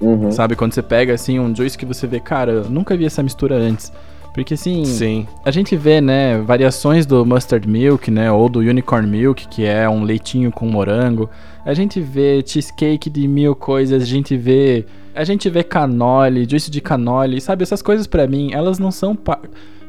Uhum. 0.01 0.29
Sabe, 0.29 0.57
quando 0.57 0.73
você 0.73 0.81
pega 0.81 1.13
assim 1.13 1.39
um 1.39 1.55
Juice 1.55 1.77
que 1.77 1.85
você 1.85 2.05
vê, 2.05 2.19
cara, 2.19 2.51
eu 2.51 2.69
nunca 2.69 2.97
vi 2.97 3.05
essa 3.05 3.23
mistura 3.23 3.55
antes. 3.55 3.93
Porque 4.35 4.53
assim, 4.55 4.83
Sim. 4.83 5.25
a 5.45 5.49
gente 5.49 5.77
vê, 5.77 6.01
né, 6.01 6.37
variações 6.39 7.05
do 7.05 7.25
mustard 7.25 7.65
milk, 7.67 8.11
né, 8.11 8.29
ou 8.29 8.49
do 8.49 8.59
unicorn 8.59 9.07
milk, 9.07 9.47
que 9.47 9.63
é 9.65 9.89
um 9.89 10.03
leitinho 10.03 10.51
com 10.51 10.67
morango. 10.67 11.29
A 11.65 11.73
gente 11.73 12.01
vê 12.01 12.43
cheesecake 12.45 13.09
de 13.09 13.27
mil 13.29 13.55
coisas, 13.55 14.03
a 14.03 14.05
gente 14.05 14.35
vê, 14.35 14.85
a 15.15 15.23
gente 15.23 15.49
vê 15.49 15.63
canole, 15.63 16.45
juice 16.47 16.69
de 16.69 16.81
canole, 16.81 17.39
sabe? 17.39 17.63
Essas 17.63 17.81
coisas 17.81 18.05
pra 18.07 18.27
mim, 18.27 18.51
elas 18.51 18.77
não 18.77 18.91
são 18.91 19.15
pa- 19.15 19.39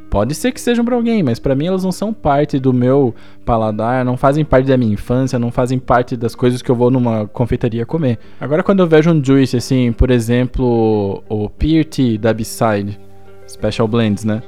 Pode 0.08 0.36
ser 0.36 0.52
que 0.52 0.60
sejam 0.60 0.84
pra 0.84 0.94
alguém, 0.94 1.20
mas 1.24 1.40
pra 1.40 1.56
mim 1.56 1.66
elas 1.66 1.82
não 1.82 1.90
são 1.90 2.12
parte 2.14 2.60
do 2.60 2.72
meu 2.72 3.12
paladar, 3.44 4.04
não 4.04 4.16
fazem 4.16 4.44
parte 4.44 4.68
da 4.68 4.76
minha 4.76 4.92
infância, 4.92 5.36
não 5.40 5.50
fazem 5.50 5.80
parte 5.80 6.16
das 6.16 6.36
coisas 6.36 6.62
que 6.62 6.70
eu 6.70 6.76
vou 6.76 6.92
numa 6.92 7.26
confeitaria 7.26 7.84
comer. 7.84 8.16
Agora 8.40 8.62
quando 8.62 8.78
eu 8.80 8.86
vejo 8.86 9.10
um 9.10 9.22
juice 9.22 9.56
assim, 9.56 9.90
por 9.92 10.12
exemplo, 10.12 11.24
o 11.28 11.50
Tea 11.50 12.16
da 12.16 12.32
B-Side, 12.32 12.98
Special 13.46 13.86
Blends, 13.88 14.24
né? 14.24 14.42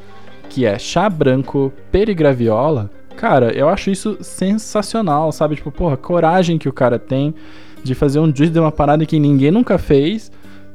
Que 0.48 0.64
é 0.64 0.78
chá 0.78 1.08
branco, 1.08 1.72
pera 1.90 2.10
e 2.10 2.14
graviola. 2.14 2.90
Cara, 3.16 3.52
eu 3.52 3.68
acho 3.68 3.90
isso 3.90 4.16
sensacional, 4.20 5.32
sabe? 5.32 5.56
Tipo, 5.56 5.70
porra, 5.72 5.96
coragem 5.96 6.56
que 6.56 6.68
o 6.68 6.72
cara 6.72 6.98
tem 6.98 7.34
de 7.82 7.94
fazer 7.94 8.20
um 8.20 8.34
juice 8.34 8.52
de 8.52 8.60
uma 8.60 8.72
parada 8.72 9.04
que 9.04 9.18
ninguém 9.18 9.50
nunca 9.50 9.76
fez, 9.78 10.30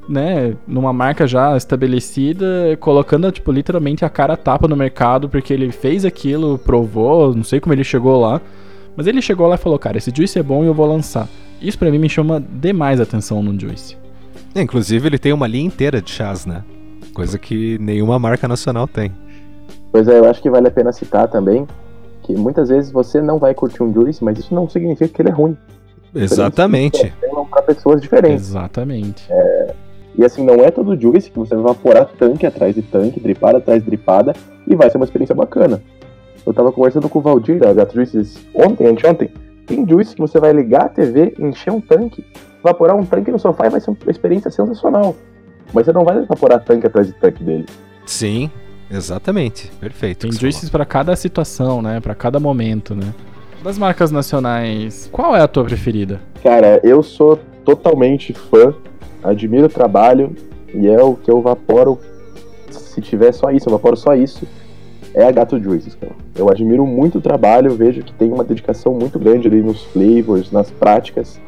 né? 0.07 0.53
Numa 0.67 0.91
marca 0.91 1.25
já 1.25 1.55
estabelecida, 1.55 2.77
colocando, 2.79 3.31
tipo, 3.31 3.51
literalmente 3.51 4.03
a 4.03 4.09
cara 4.09 4.35
tapa 4.35 4.67
no 4.67 4.75
mercado, 4.75 5.29
porque 5.29 5.53
ele 5.53 5.71
fez 5.71 6.05
aquilo, 6.05 6.57
provou, 6.57 7.33
não 7.33 7.43
sei 7.43 7.59
como 7.59 7.73
ele 7.73 7.83
chegou 7.83 8.19
lá. 8.19 8.41
Mas 8.95 9.07
ele 9.07 9.21
chegou 9.21 9.47
lá 9.47 9.55
e 9.55 9.57
falou, 9.57 9.79
cara, 9.79 9.97
esse 9.97 10.11
juice 10.15 10.37
é 10.37 10.43
bom 10.43 10.63
e 10.63 10.67
eu 10.67 10.73
vou 10.73 10.85
lançar. 10.85 11.27
Isso 11.61 11.79
pra 11.79 11.89
mim 11.89 11.97
me 11.97 12.09
chama 12.09 12.43
demais 12.61 12.99
a 12.99 13.03
atenção 13.03 13.41
num 13.41 13.57
juice. 13.59 13.97
Inclusive, 14.55 15.07
ele 15.07 15.17
tem 15.17 15.33
uma 15.33 15.47
linha 15.47 15.65
inteira 15.65 16.01
de 16.01 16.11
chás, 16.11 16.45
né? 16.45 16.63
Coisa 17.13 17.37
que 17.37 17.77
nenhuma 17.79 18.17
marca 18.17 18.47
nacional 18.47 18.87
tem. 18.87 19.11
Pois 19.91 20.07
é, 20.07 20.19
eu 20.19 20.25
acho 20.25 20.41
que 20.41 20.49
vale 20.49 20.67
a 20.67 20.71
pena 20.71 20.91
citar 20.91 21.27
também 21.27 21.67
que 22.23 22.33
muitas 22.33 22.69
vezes 22.69 22.91
você 22.91 23.21
não 23.21 23.37
vai 23.37 23.53
curtir 23.53 23.83
um 23.83 23.93
juice, 23.93 24.23
mas 24.23 24.39
isso 24.39 24.55
não 24.55 24.67
significa 24.67 25.13
que 25.13 25.21
ele 25.21 25.29
é 25.29 25.33
ruim. 25.33 25.57
Exatamente. 26.15 27.13
Para 27.49 27.61
pessoas 27.63 28.01
diferentes. 28.01 28.49
Exatamente. 28.49 29.27
E 30.15 30.23
assim, 30.23 30.43
não 30.43 30.55
é 30.55 30.71
todo 30.71 30.99
juice 30.99 31.29
que 31.29 31.37
você 31.37 31.55
vai 31.55 31.63
evaporar 31.63 32.07
tanque 32.17 32.45
atrás 32.45 32.73
de 32.73 32.81
tanque, 32.81 33.19
dripada 33.19 33.57
atrás 33.57 33.83
de 33.83 33.89
dripada, 33.89 34.33
e 34.65 34.75
vai 34.75 34.89
ser 34.89 34.97
uma 34.97 35.05
experiência 35.05 35.35
bacana. 35.35 35.81
Eu 36.45 36.53
tava 36.53 36.71
conversando 36.71 37.09
com 37.09 37.19
o 37.19 37.21
Valdir 37.21 37.59
da 37.59 37.73
Gato 37.73 37.93
Juices 37.93 38.37
ontem, 38.53 38.87
anteontem. 38.87 39.31
Tem 39.65 39.87
juice 39.87 40.15
que 40.15 40.21
você 40.21 40.39
vai 40.39 40.53
ligar 40.53 40.85
a 40.85 40.89
TV, 40.89 41.35
encher 41.39 41.71
um 41.71 41.81
tanque, 41.81 42.25
evaporar 42.59 42.95
um 42.95 43.05
tanque 43.05 43.31
no 43.31 43.39
sofá 43.39 43.67
e 43.67 43.69
vai 43.69 43.79
ser 43.79 43.89
uma 43.89 43.97
experiência 44.07 44.51
sensacional. 44.51 45.15
Mas 45.73 45.85
você 45.85 45.91
não 45.91 46.05
vai 46.05 46.17
evaporar 46.19 46.63
tanque 46.63 46.85
atrás 46.85 47.07
de 47.07 47.13
tanque 47.13 47.43
dele. 47.43 47.65
Sim, 48.05 48.51
exatamente. 48.91 49.71
Perfeito. 49.79 50.27
Tem 50.27 50.31
juices 50.31 50.69
pra 50.69 50.85
cada 50.85 51.15
situação, 51.15 51.81
né? 51.81 51.99
Pra 51.99 52.13
cada 52.13 52.39
momento, 52.39 52.93
né? 52.93 53.13
Das 53.63 53.77
marcas 53.77 54.11
nacionais, 54.11 55.09
qual 55.11 55.35
é 55.35 55.41
a 55.41 55.47
tua 55.47 55.63
preferida? 55.63 56.19
Cara, 56.43 56.81
eu 56.83 57.01
sou 57.01 57.39
totalmente 57.63 58.33
fã, 58.33 58.73
admiro 59.23 59.67
o 59.67 59.69
trabalho 59.69 60.35
e 60.73 60.87
é 60.87 61.01
o 61.01 61.15
que 61.15 61.31
eu 61.31 61.41
vaporo. 61.41 61.97
Se 62.69 62.99
tiver 62.99 63.31
só 63.31 63.51
isso, 63.51 63.69
eu 63.69 63.71
vaporo 63.71 63.95
só 63.95 64.13
isso. 64.15 64.45
É 65.13 65.25
a 65.25 65.31
Gato 65.31 65.61
Juices, 65.61 65.95
cara. 65.95 66.11
Eu 66.35 66.49
admiro 66.49 66.85
muito 66.85 67.19
o 67.19 67.21
trabalho, 67.21 67.75
vejo 67.75 68.01
que 68.03 68.11
tem 68.13 68.31
uma 68.31 68.43
dedicação 68.43 68.93
muito 68.93 69.17
grande 69.17 69.47
ali 69.47 69.61
nos 69.61 69.83
flavors, 69.85 70.51
nas 70.51 70.69
práticas. 70.69 71.39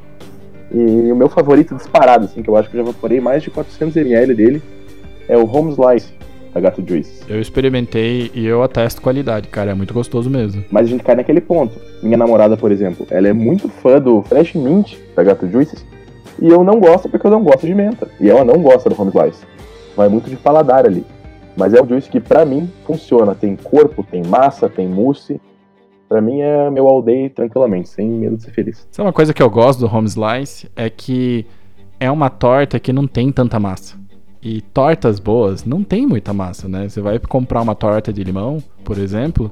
E 0.76 1.10
o 1.10 1.16
meu 1.16 1.30
favorito 1.30 1.74
disparado, 1.74 2.26
assim, 2.26 2.44
que 2.44 2.50
eu 2.50 2.58
acho 2.58 2.70
que 2.70 2.76
eu 2.76 2.86
já 2.86 2.92
vaporei 2.92 3.22
mais 3.22 3.42
de 3.42 3.50
400ml 3.50 4.36
dele, 4.36 4.62
é 5.30 5.38
o 5.38 5.50
Home 5.50 5.72
Slice 5.72 6.14
da 6.54 6.60
Gato 6.60 6.84
Juices. 6.86 7.24
Eu 7.30 7.40
experimentei 7.40 8.30
e 8.34 8.46
eu 8.46 8.62
atesto 8.62 9.02
qualidade, 9.02 9.48
cara, 9.48 9.72
é 9.72 9.74
muito 9.74 9.94
gostoso 9.94 10.30
mesmo. 10.30 10.66
Mas 10.70 10.88
a 10.88 10.90
gente 10.90 11.02
cai 11.02 11.16
naquele 11.16 11.40
ponto. 11.40 11.80
Minha 12.04 12.18
namorada, 12.18 12.58
por 12.58 12.74
exemplo, 12.74 13.08
ela 13.10 13.26
é 13.26 13.32
muito 13.32 13.70
fã 13.70 14.02
do 14.02 14.22
Fresh 14.24 14.56
Mint 14.56 14.98
da 15.16 15.24
Gato 15.24 15.50
Juices 15.50 15.86
e 16.42 16.50
eu 16.50 16.62
não 16.62 16.78
gosto 16.78 17.08
porque 17.08 17.26
eu 17.26 17.32
não 17.32 17.42
gosto 17.42 17.66
de 17.66 17.74
menta. 17.74 18.10
E 18.20 18.30
ela 18.30 18.44
não 18.44 18.62
gosta 18.62 18.90
do 18.90 19.02
Home 19.02 19.12
Slice. 19.16 19.46
Vai 19.96 20.10
muito 20.10 20.30
de 20.30 20.36
paladar 20.36 20.86
ali. 20.86 21.06
Mas 21.56 21.74
é 21.74 21.82
um 21.82 21.88
juice 21.88 22.10
que 22.10 22.20
pra 22.20 22.44
mim 22.44 22.70
funciona. 22.86 23.34
Tem 23.34 23.56
corpo, 23.56 24.04
tem 24.04 24.24
massa, 24.24 24.68
tem 24.68 24.88
mousse. 24.88 25.40
Pra 26.08 26.22
mim 26.22 26.40
é 26.42 26.70
meu 26.70 26.88
all 26.88 27.02
day 27.02 27.30
tranquilamente, 27.30 27.90
sem 27.90 28.08
medo 28.08 28.38
de 28.38 28.44
ser 28.44 28.52
feliz. 28.52 28.88
Sabe 28.92 29.08
uma 29.08 29.14
coisa 29.14 29.34
que 29.34 29.42
eu 29.42 29.50
gosto 29.50 29.80
do 29.80 29.94
home 29.94 30.08
slice? 30.08 30.70
É 30.76 30.90
que 30.90 31.46
é 32.00 32.10
uma 32.12 32.30
torta 32.30 32.80
que 32.80 32.94
não 32.94 33.08
tem 33.08 33.32
tanta 33.32 33.60
massa. 33.60 33.96
E 34.42 34.62
tortas 34.62 35.20
boas 35.20 35.66
não 35.66 35.84
tem 35.84 36.06
muita 36.06 36.32
massa, 36.32 36.68
né? 36.68 36.88
Você 36.88 37.02
vai 37.02 37.18
comprar 37.18 37.62
uma 37.62 37.74
torta 37.74 38.14
de 38.14 38.24
limão, 38.24 38.62
por 38.84 39.00
exemplo, 39.00 39.52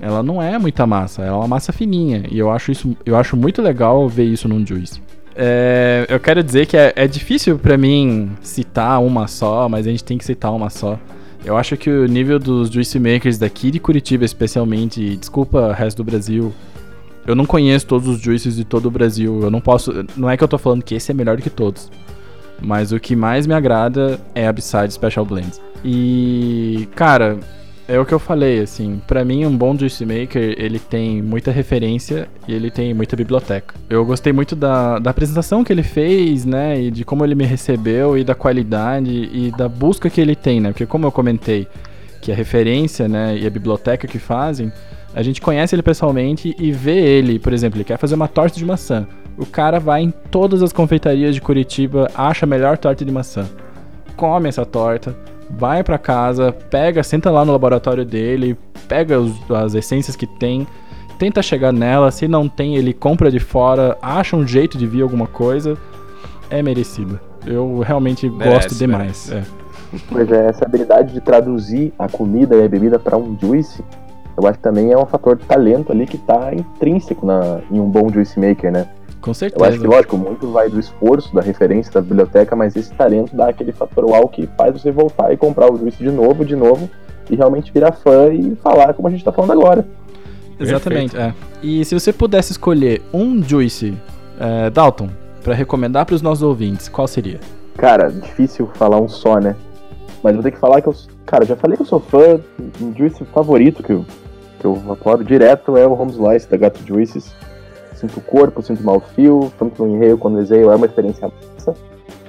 ela 0.00 0.22
não 0.22 0.42
é 0.42 0.58
muita 0.58 0.86
massa, 0.86 1.22
ela 1.22 1.36
é 1.36 1.38
uma 1.38 1.48
massa 1.48 1.72
fininha. 1.72 2.24
E 2.30 2.38
eu 2.38 2.50
acho 2.50 2.70
isso, 2.70 2.96
eu 3.06 3.16
acho 3.16 3.36
muito 3.36 3.62
legal 3.62 4.06
ver 4.06 4.24
isso 4.24 4.46
num 4.46 4.66
juice. 4.66 5.00
É, 5.34 6.04
eu 6.08 6.18
quero 6.20 6.42
dizer 6.42 6.66
que 6.66 6.76
é, 6.76 6.92
é 6.96 7.06
difícil 7.06 7.58
pra 7.58 7.78
mim 7.78 8.30
citar 8.40 9.00
uma 9.00 9.26
só, 9.26 9.68
mas 9.68 9.86
a 9.86 9.90
gente 9.90 10.04
tem 10.04 10.18
que 10.18 10.24
citar 10.24 10.52
uma 10.52 10.68
só. 10.68 10.98
Eu 11.44 11.56
acho 11.56 11.76
que 11.76 11.88
o 11.88 12.06
nível 12.06 12.38
dos 12.38 12.68
juice 12.68 12.98
makers 12.98 13.38
daqui 13.38 13.70
de 13.70 13.78
Curitiba, 13.78 14.24
especialmente, 14.24 15.02
e 15.02 15.16
desculpa 15.16 15.68
o 15.68 15.72
resto 15.72 15.98
do 15.98 16.04
Brasil, 16.04 16.52
eu 17.26 17.34
não 17.34 17.46
conheço 17.46 17.86
todos 17.86 18.08
os 18.08 18.20
juices 18.20 18.56
de 18.56 18.64
todo 18.64 18.86
o 18.86 18.90
Brasil. 18.90 19.40
Eu 19.42 19.50
não 19.50 19.60
posso. 19.60 20.04
Não 20.16 20.28
é 20.28 20.36
que 20.36 20.42
eu 20.42 20.48
tô 20.48 20.58
falando 20.58 20.82
que 20.82 20.94
esse 20.94 21.10
é 21.10 21.14
melhor 21.14 21.36
do 21.36 21.42
que 21.42 21.50
todos. 21.50 21.90
Mas 22.60 22.90
o 22.90 22.98
que 22.98 23.14
mais 23.14 23.46
me 23.46 23.54
agrada 23.54 24.18
é 24.34 24.48
a 24.48 24.52
Beside 24.52 24.92
Special 24.92 25.24
Blends. 25.24 25.60
E, 25.84 26.88
cara, 26.94 27.38
é 27.88 27.98
o 27.98 28.04
que 28.04 28.12
eu 28.12 28.18
falei, 28.18 28.60
assim. 28.60 29.00
Pra 29.06 29.24
mim, 29.24 29.46
um 29.46 29.56
bom 29.56 29.76
juice 29.76 30.04
maker, 30.04 30.54
ele 30.58 30.78
tem 30.78 31.22
muita 31.22 31.50
referência 31.50 32.28
e 32.46 32.52
ele 32.54 32.70
tem 32.70 32.92
muita 32.92 33.16
biblioteca. 33.16 33.74
Eu 33.88 34.04
gostei 34.04 34.30
muito 34.30 34.54
da, 34.54 34.98
da 34.98 35.10
apresentação 35.10 35.64
que 35.64 35.72
ele 35.72 35.82
fez, 35.82 36.44
né? 36.44 36.78
E 36.78 36.90
de 36.90 37.02
como 37.02 37.24
ele 37.24 37.34
me 37.34 37.46
recebeu 37.46 38.18
e 38.18 38.22
da 38.22 38.34
qualidade 38.34 39.30
e 39.32 39.50
da 39.56 39.70
busca 39.70 40.10
que 40.10 40.20
ele 40.20 40.36
tem, 40.36 40.60
né? 40.60 40.68
Porque, 40.70 40.84
como 40.84 41.06
eu 41.06 41.10
comentei, 41.10 41.66
que 42.20 42.30
a 42.30 42.34
referência, 42.34 43.08
né? 43.08 43.38
E 43.38 43.46
a 43.46 43.50
biblioteca 43.50 44.06
que 44.06 44.18
fazem, 44.18 44.70
a 45.14 45.22
gente 45.22 45.40
conhece 45.40 45.74
ele 45.74 45.82
pessoalmente 45.82 46.54
e 46.58 46.70
vê 46.70 46.98
ele, 46.98 47.38
por 47.38 47.54
exemplo, 47.54 47.78
ele 47.78 47.84
quer 47.84 47.96
fazer 47.96 48.16
uma 48.16 48.28
torta 48.28 48.58
de 48.58 48.66
maçã. 48.66 49.06
O 49.38 49.46
cara 49.46 49.80
vai 49.80 50.02
em 50.02 50.10
todas 50.30 50.62
as 50.62 50.74
confeitarias 50.74 51.34
de 51.34 51.40
Curitiba, 51.40 52.10
acha 52.14 52.44
a 52.44 52.48
melhor 52.48 52.76
torta 52.76 53.02
de 53.02 53.10
maçã. 53.10 53.48
Come 54.14 54.48
essa 54.48 54.66
torta, 54.66 55.16
vai 55.50 55.82
pra 55.82 55.98
casa, 55.98 56.52
pega, 56.52 57.02
senta 57.02 57.30
lá 57.30 57.44
no 57.44 57.52
laboratório 57.52 58.04
dele, 58.04 58.56
pega 58.86 59.18
os, 59.18 59.32
as 59.50 59.74
essências 59.74 60.16
que 60.16 60.26
tem, 60.26 60.66
tenta 61.18 61.42
chegar 61.42 61.72
nela, 61.72 62.10
se 62.10 62.28
não 62.28 62.48
tem, 62.48 62.76
ele 62.76 62.92
compra 62.92 63.30
de 63.30 63.40
fora, 63.40 63.96
acha 64.00 64.36
um 64.36 64.46
jeito 64.46 64.76
de 64.78 64.86
vir 64.86 65.02
alguma 65.02 65.26
coisa, 65.26 65.76
é 66.50 66.62
merecido. 66.62 67.18
Eu 67.46 67.80
realmente 67.80 68.28
Merece, 68.28 68.54
gosto 68.54 68.74
demais. 68.74 69.32
É. 69.32 69.42
Pois 70.10 70.30
é, 70.30 70.48
essa 70.48 70.64
habilidade 70.64 71.12
de 71.12 71.20
traduzir 71.20 71.92
a 71.98 72.08
comida 72.08 72.54
e 72.56 72.64
a 72.64 72.68
bebida 72.68 72.98
para 72.98 73.16
um 73.16 73.36
juice, 73.40 73.82
eu 74.36 74.46
acho 74.46 74.58
que 74.58 74.62
também 74.62 74.92
é 74.92 74.98
um 74.98 75.06
fator 75.06 75.36
de 75.36 75.44
talento 75.44 75.90
ali 75.90 76.06
que 76.06 76.18
tá 76.18 76.52
intrínseco 76.52 77.24
na, 77.24 77.60
em 77.70 77.80
um 77.80 77.88
bom 77.88 78.08
juice 78.10 78.38
maker, 78.38 78.70
né? 78.70 78.86
Com 79.20 79.30
Eu 79.30 79.34
certeza. 79.34 79.68
acho 79.68 79.80
que, 79.80 79.86
lógico, 79.86 80.16
muito 80.16 80.50
vai 80.50 80.68
do 80.68 80.78
esforço, 80.78 81.34
da 81.34 81.40
referência 81.40 81.92
da 81.92 82.00
biblioteca, 82.00 82.54
mas 82.54 82.76
esse 82.76 82.92
talento 82.94 83.34
dá 83.34 83.48
aquele 83.48 83.72
fator 83.72 84.04
uau 84.04 84.28
que 84.28 84.48
faz 84.56 84.80
você 84.80 84.90
voltar 84.90 85.32
e 85.32 85.36
comprar 85.36 85.72
o 85.72 85.76
juice 85.76 85.98
de 85.98 86.10
novo, 86.10 86.44
de 86.44 86.54
novo, 86.54 86.88
e 87.30 87.36
realmente 87.36 87.72
virar 87.72 87.92
fã 87.92 88.32
e 88.32 88.56
falar 88.56 88.94
como 88.94 89.08
a 89.08 89.10
gente 89.10 89.24
tá 89.24 89.32
falando 89.32 89.52
agora. 89.52 89.86
Exatamente, 90.58 91.16
é. 91.16 91.34
E 91.62 91.84
se 91.84 91.94
você 91.94 92.12
pudesse 92.12 92.52
escolher 92.52 93.02
um 93.12 93.42
juice, 93.42 93.96
é, 94.38 94.70
Dalton, 94.70 95.08
pra 95.42 95.54
recomendar 95.54 96.06
pros 96.06 96.22
nossos 96.22 96.42
ouvintes, 96.42 96.88
qual 96.88 97.06
seria? 97.06 97.40
Cara, 97.76 98.10
difícil 98.10 98.68
falar 98.74 99.00
um 99.00 99.08
só, 99.08 99.38
né? 99.38 99.54
Mas 100.22 100.34
vou 100.34 100.42
ter 100.42 100.50
que 100.50 100.58
falar 100.58 100.80
que 100.80 100.88
eu. 100.88 100.94
Cara, 101.24 101.44
já 101.44 101.54
falei 101.54 101.76
que 101.76 101.82
eu 101.82 101.86
sou 101.86 102.00
fã. 102.00 102.40
Um 102.80 102.94
juice 102.96 103.24
favorito 103.26 103.82
que 103.82 103.92
eu, 103.92 104.04
que 104.58 104.64
eu 104.64 104.82
apoio 104.90 105.22
direto 105.22 105.76
é 105.76 105.86
o 105.86 105.92
Home 105.92 106.10
Slice 106.10 106.48
da 106.48 106.56
Gato 106.56 106.80
Juices. 106.84 107.32
Sinto 107.98 108.18
o 108.18 108.22
corpo, 108.22 108.62
sinto 108.62 108.80
o 108.80 108.84
mouthfeel, 108.84 109.50
tanto 109.58 109.84
no 109.84 109.94
enreio 109.94 110.16
quanto 110.16 110.34
no 110.34 110.40
desenho, 110.40 110.70
é 110.70 110.76
uma 110.76 110.86
experiência 110.86 111.30
massa. 111.54 111.74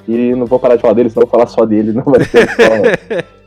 E 0.07 0.33
não 0.33 0.47
vou 0.47 0.59
parar 0.59 0.75
de 0.75 0.81
falar 0.81 0.93
dele, 0.93 1.09
senão 1.09 1.27
vou 1.27 1.31
falar 1.31 1.47
só 1.47 1.65
dele, 1.65 1.93
não 1.93 2.03
vai 2.03 2.23
ser 2.23 2.49
só. 2.49 3.29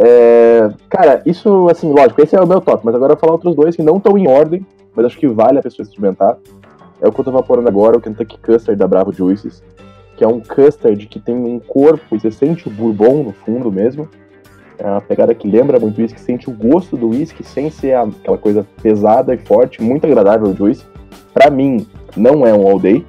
É, 0.00 0.70
cara, 0.88 1.20
isso, 1.26 1.68
assim, 1.68 1.92
lógico, 1.92 2.22
esse 2.22 2.36
é 2.36 2.40
o 2.40 2.46
meu 2.46 2.60
top, 2.60 2.86
mas 2.86 2.94
agora 2.94 3.14
eu 3.14 3.16
vou 3.16 3.20
falar 3.20 3.32
outros 3.32 3.56
dois 3.56 3.74
que 3.74 3.82
não 3.82 3.96
estão 3.96 4.16
em 4.16 4.28
ordem, 4.28 4.64
mas 4.94 5.04
acho 5.04 5.18
que 5.18 5.26
vale 5.26 5.58
a 5.58 5.62
pessoa 5.62 5.84
experimentar. 5.84 6.38
É 7.00 7.08
o 7.08 7.12
que 7.12 7.20
eu 7.20 7.24
tô 7.24 7.32
vaporando 7.32 7.68
agora, 7.68 7.96
o 7.96 8.00
Kentucky 8.00 8.38
Custard 8.38 8.78
da 8.78 8.86
Bravo 8.86 9.12
Juices, 9.12 9.60
que 10.16 10.22
é 10.22 10.28
um 10.28 10.40
custard 10.40 11.04
que 11.06 11.18
tem 11.18 11.34
um 11.34 11.58
corpo 11.58 12.14
e 12.14 12.20
você 12.20 12.30
sente 12.30 12.68
o 12.68 12.70
bourbon 12.70 13.24
no 13.24 13.32
fundo 13.32 13.72
mesmo. 13.72 14.08
É 14.78 14.88
uma 14.88 15.00
pegada 15.00 15.34
que 15.34 15.48
lembra 15.48 15.80
muito 15.80 16.00
whisky, 16.00 16.20
sente 16.20 16.48
o 16.48 16.52
gosto 16.52 16.96
do 16.96 17.08
whisky 17.08 17.42
sem 17.42 17.68
ser 17.68 17.94
aquela 17.94 18.38
coisa 18.38 18.64
pesada 18.80 19.34
e 19.34 19.38
forte, 19.38 19.82
muito 19.82 20.06
agradável 20.06 20.48
o 20.48 20.54
juice. 20.54 20.84
Pra 21.38 21.50
mim, 21.50 21.86
não 22.16 22.44
é 22.44 22.52
um 22.52 22.66
all 22.66 22.80
day. 22.80 23.06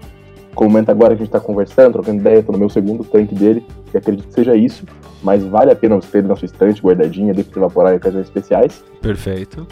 Como 0.54 0.70
momento 0.70 0.92
agora 0.92 1.16
que 1.16 1.24
a 1.24 1.26
gente 1.26 1.32
tá 1.32 1.40
conversando, 1.40 1.94
trocando 1.94 2.20
ideia, 2.20 2.44
tô 2.44 2.52
no 2.52 2.60
meu 2.60 2.70
segundo 2.70 3.04
tanque 3.04 3.34
dele, 3.34 3.66
e 3.92 3.98
acredito 3.98 4.28
que 4.28 4.34
seja 4.36 4.56
isso, 4.56 4.86
mas 5.24 5.44
vale 5.44 5.72
a 5.72 5.76
pena 5.76 5.96
você 5.96 6.12
ter 6.12 6.18
ele 6.20 6.28
na 6.28 6.36
sua 6.36 6.46
estante, 6.46 6.80
guardadinha, 6.80 7.34
depois 7.34 7.52
de 7.52 7.58
evaporar 7.58 7.94
em 7.94 7.98
ocasiões 7.98 8.28
especiais. 8.28 8.84
Perfeito. 9.02 9.66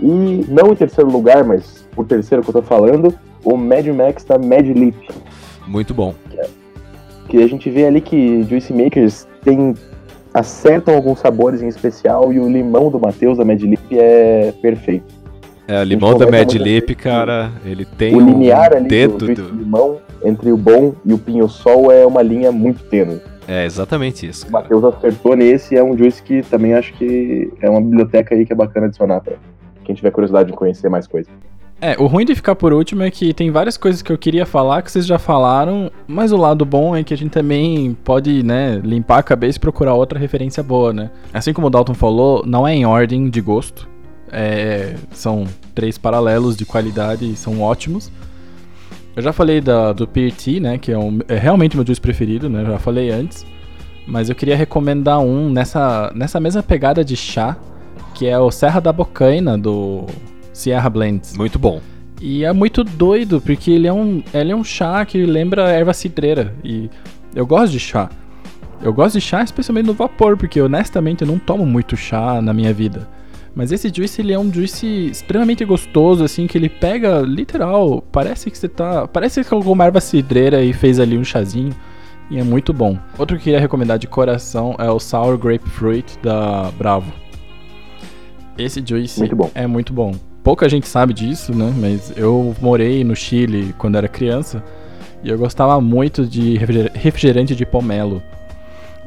E 0.00 0.44
não 0.48 0.72
em 0.72 0.74
terceiro 0.74 1.08
lugar, 1.08 1.44
mas 1.44 1.86
por 1.94 2.04
terceiro 2.04 2.42
que 2.42 2.50
eu 2.50 2.54
tô 2.54 2.62
falando, 2.62 3.14
o 3.44 3.56
Mad 3.56 3.86
Max 3.86 4.24
da 4.24 4.36
Mad 4.36 4.66
Leap. 4.66 4.96
Muito 5.68 5.94
bom. 5.94 6.12
Que 7.28 7.40
a 7.40 7.46
gente 7.46 7.70
vê 7.70 7.86
ali 7.86 8.00
que 8.00 8.42
Juice 8.42 8.72
Makers 8.72 9.28
tem, 9.44 9.74
acertam 10.34 10.96
alguns 10.96 11.20
sabores 11.20 11.62
em 11.62 11.68
especial 11.68 12.32
e 12.32 12.40
o 12.40 12.48
limão 12.48 12.90
do 12.90 12.98
Matheus 12.98 13.38
da 13.38 13.44
Mad 13.44 13.62
Leap 13.62 13.92
é 13.92 14.52
perfeito. 14.60 15.21
É, 15.66 15.80
o 15.80 15.84
limão 15.84 16.18
da 16.18 16.30
Mad 16.30 16.52
Lip, 16.54 16.94
cara, 16.94 17.50
ele 17.64 17.84
tem 17.84 18.14
o 18.14 18.20
limiar 18.20 18.72
um 18.72 18.76
ali 18.78 18.88
dedo 18.88 19.18
do 19.18 19.26
Juice 19.26 19.42
do... 19.42 19.56
limão 19.56 19.98
entre 20.24 20.50
o 20.50 20.56
bom 20.56 20.94
e 21.04 21.12
o 21.12 21.18
pinho-sol 21.18 21.90
é 21.90 22.06
uma 22.06 22.22
linha 22.22 22.50
muito 22.50 22.82
tênue. 22.84 23.20
É 23.46 23.64
exatamente 23.64 24.26
isso. 24.26 24.46
O. 24.48 24.52
Matheus 24.52 24.84
acertou 24.84 25.36
nesse, 25.36 25.76
é 25.76 25.82
um 25.82 25.96
Juice 25.96 26.22
que 26.22 26.42
também 26.42 26.74
acho 26.74 26.92
que 26.94 27.52
é 27.60 27.68
uma 27.68 27.80
biblioteca 27.80 28.34
aí 28.34 28.44
que 28.44 28.52
é 28.52 28.56
bacana 28.56 28.86
adicionar 28.86 29.20
pra 29.20 29.34
quem 29.84 29.94
tiver 29.94 30.10
curiosidade 30.10 30.50
de 30.50 30.56
conhecer 30.56 30.88
mais 30.88 31.06
coisas. 31.06 31.32
É, 31.80 31.96
o 31.98 32.06
ruim 32.06 32.24
de 32.24 32.32
ficar 32.36 32.54
por 32.54 32.72
último 32.72 33.02
é 33.02 33.10
que 33.10 33.34
tem 33.34 33.50
várias 33.50 33.76
coisas 33.76 34.02
que 34.02 34.12
eu 34.12 34.16
queria 34.16 34.46
falar 34.46 34.82
que 34.82 34.92
vocês 34.92 35.04
já 35.04 35.18
falaram, 35.18 35.90
mas 36.06 36.30
o 36.30 36.36
lado 36.36 36.64
bom 36.64 36.94
é 36.94 37.02
que 37.02 37.12
a 37.12 37.16
gente 37.16 37.32
também 37.32 37.96
pode, 38.04 38.44
né, 38.44 38.80
limpar 38.84 39.18
a 39.18 39.22
cabeça 39.24 39.58
e 39.58 39.60
procurar 39.60 39.94
outra 39.94 40.16
referência 40.16 40.62
boa, 40.62 40.92
né? 40.92 41.10
Assim 41.34 41.52
como 41.52 41.66
o 41.66 41.70
Dalton 41.70 41.94
falou, 41.94 42.44
não 42.46 42.68
é 42.68 42.72
em 42.72 42.86
ordem 42.86 43.28
de 43.28 43.40
gosto. 43.40 43.88
É, 44.32 44.94
são 45.12 45.44
três 45.74 45.98
paralelos 45.98 46.56
de 46.56 46.64
qualidade 46.64 47.30
e 47.30 47.36
são 47.36 47.60
ótimos. 47.60 48.10
Eu 49.14 49.22
já 49.22 49.32
falei 49.32 49.60
da, 49.60 49.92
do 49.92 50.08
PRT, 50.08 50.58
né, 50.58 50.78
que 50.78 50.90
é, 50.90 50.98
um, 50.98 51.20
é 51.28 51.36
realmente 51.36 51.76
meu 51.76 51.86
juice 51.86 52.00
preferido, 52.00 52.48
né, 52.48 52.64
já 52.64 52.78
falei 52.78 53.10
antes. 53.10 53.44
Mas 54.06 54.28
eu 54.28 54.34
queria 54.34 54.56
recomendar 54.56 55.20
um 55.20 55.50
nessa, 55.50 56.10
nessa 56.14 56.40
mesma 56.40 56.62
pegada 56.62 57.04
de 57.04 57.14
chá, 57.14 57.56
que 58.14 58.26
é 58.26 58.38
o 58.38 58.50
Serra 58.50 58.80
da 58.80 58.92
Bocaina, 58.92 59.58
do 59.58 60.06
Sierra 60.52 60.88
Blends. 60.88 61.36
Muito 61.36 61.58
bom. 61.58 61.80
E 62.20 62.44
é 62.44 62.52
muito 62.52 62.82
doido, 62.84 63.40
porque 63.40 63.70
ele 63.70 63.86
é 63.86 63.92
um, 63.92 64.22
ele 64.32 64.52
é 64.52 64.56
um 64.56 64.64
chá 64.64 65.04
que 65.04 65.24
lembra 65.26 65.70
erva 65.70 65.92
cidreira. 65.92 66.54
E 66.64 66.88
eu 67.34 67.46
gosto 67.46 67.72
de 67.72 67.80
chá. 67.80 68.08
Eu 68.82 68.92
gosto 68.92 69.14
de 69.14 69.20
chá 69.20 69.42
especialmente 69.42 69.86
no 69.86 69.94
vapor, 69.94 70.36
porque 70.36 70.60
honestamente 70.60 71.22
eu 71.22 71.28
não 71.28 71.38
tomo 71.38 71.66
muito 71.66 71.96
chá 71.96 72.40
na 72.40 72.52
minha 72.52 72.72
vida. 72.72 73.08
Mas 73.54 73.70
esse 73.70 73.92
juice, 73.94 74.20
ele 74.22 74.32
é 74.32 74.38
um 74.38 74.50
juice 74.52 74.86
extremamente 75.10 75.64
gostoso, 75.64 76.24
assim, 76.24 76.46
que 76.46 76.56
ele 76.56 76.68
pega, 76.70 77.20
literal, 77.20 78.02
parece 78.10 78.50
que 78.50 78.56
você 78.56 78.66
tá... 78.68 79.06
Parece 79.06 79.40
que 79.40 79.44
você 79.44 79.50
colocou 79.50 79.74
uma 79.74 79.84
erva 79.84 80.00
cidreira 80.00 80.62
e 80.64 80.72
fez 80.72 80.98
ali 80.98 81.18
um 81.18 81.24
chazinho. 81.24 81.74
E 82.30 82.38
é 82.38 82.42
muito 82.42 82.72
bom. 82.72 82.98
Outro 83.18 83.36
que 83.36 83.40
eu 83.40 83.44
queria 83.44 83.60
recomendar 83.60 83.98
de 83.98 84.06
coração 84.06 84.74
é 84.78 84.90
o 84.90 84.98
Sour 84.98 85.36
Grapefruit 85.36 86.18
da 86.22 86.70
Bravo. 86.78 87.12
Esse 88.56 88.82
juice 88.86 89.18
Muito 89.20 89.36
bom. 89.36 89.50
é 89.54 89.66
muito 89.66 89.92
bom. 89.92 90.12
Pouca 90.42 90.68
gente 90.68 90.88
sabe 90.88 91.12
disso, 91.12 91.54
né? 91.54 91.72
Mas 91.76 92.12
eu 92.16 92.54
morei 92.60 93.04
no 93.04 93.14
Chile 93.14 93.74
quando 93.78 93.96
era 93.96 94.08
criança 94.08 94.62
e 95.22 95.28
eu 95.28 95.38
gostava 95.38 95.80
muito 95.80 96.26
de 96.26 96.56
refriger- 96.56 96.90
refrigerante 96.94 97.54
de 97.54 97.64
pomelo. 97.66 98.22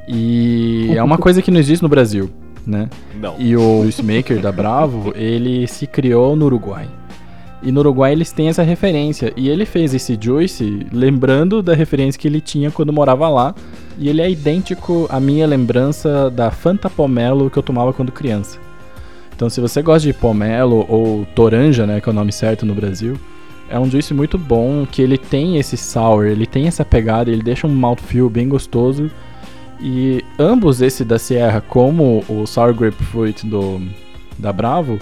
E 0.07 0.91
é 0.95 1.01
uma 1.03 1.17
coisa 1.19 1.41
que 1.41 1.49
não 1.51 1.59
existe 1.59 1.81
no 1.81 1.89
Brasil, 1.89 2.29
né? 2.65 2.89
Não. 3.19 3.35
E 3.39 3.55
o 3.55 3.83
Juice 3.83 4.03
Maker 4.03 4.39
da 4.39 4.51
Bravo, 4.51 5.13
ele 5.15 5.67
se 5.67 5.85
criou 5.87 6.35
no 6.35 6.45
Uruguai. 6.45 6.87
E 7.63 7.71
no 7.71 7.79
Uruguai 7.79 8.11
eles 8.11 8.31
têm 8.31 8.47
essa 8.47 8.63
referência. 8.63 9.33
E 9.35 9.49
ele 9.49 9.65
fez 9.65 9.93
esse 9.93 10.17
Juice 10.19 10.85
lembrando 10.91 11.63
da 11.63 11.73
referência 11.73 12.19
que 12.19 12.27
ele 12.27 12.41
tinha 12.41 12.69
quando 12.69 12.93
morava 12.93 13.27
lá. 13.29 13.55
E 13.97 14.09
ele 14.09 14.21
é 14.21 14.29
idêntico 14.29 15.07
à 15.09 15.19
minha 15.19 15.47
lembrança 15.47 16.29
da 16.29 16.51
Fanta 16.51 16.89
Pomelo 16.89 17.49
que 17.49 17.57
eu 17.57 17.63
tomava 17.63 17.93
quando 17.93 18.11
criança. 18.11 18.59
Então 19.35 19.49
se 19.49 19.59
você 19.59 19.81
gosta 19.81 20.07
de 20.07 20.13
pomelo 20.13 20.85
ou 20.87 21.25
toranja, 21.35 21.85
né, 21.85 21.99
que 21.99 22.07
é 22.07 22.11
o 22.11 22.15
nome 22.15 22.31
certo 22.31 22.65
no 22.65 22.73
Brasil, 22.73 23.19
é 23.69 23.77
um 23.77 23.89
juice 23.89 24.13
muito 24.13 24.37
bom, 24.37 24.85
que 24.89 25.01
ele 25.01 25.17
tem 25.17 25.57
esse 25.57 25.75
sour, 25.75 26.25
ele 26.25 26.45
tem 26.45 26.67
essa 26.67 26.85
pegada, 26.85 27.29
ele 27.29 27.41
deixa 27.41 27.67
um 27.67 27.75
mouthfeel 27.75 28.29
bem 28.29 28.47
gostoso. 28.47 29.11
E 29.79 30.23
ambos, 30.39 30.81
esse 30.81 31.03
da 31.03 31.19
Sierra 31.19 31.61
como 31.61 32.23
o 32.29 32.45
Sour 32.45 32.73
Grapefruit 32.73 33.45
do, 33.45 33.81
da 34.37 34.51
Bravo, 34.53 34.99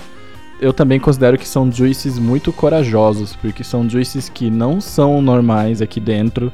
eu 0.59 0.73
também 0.73 0.99
considero 0.99 1.37
que 1.37 1.47
são 1.47 1.71
juices 1.71 2.17
muito 2.17 2.51
corajosos, 2.51 3.35
porque 3.35 3.63
são 3.63 3.89
juices 3.89 4.29
que 4.29 4.49
não 4.49 4.79
são 4.81 5.21
normais 5.21 5.81
aqui 5.81 5.99
dentro, 5.99 6.51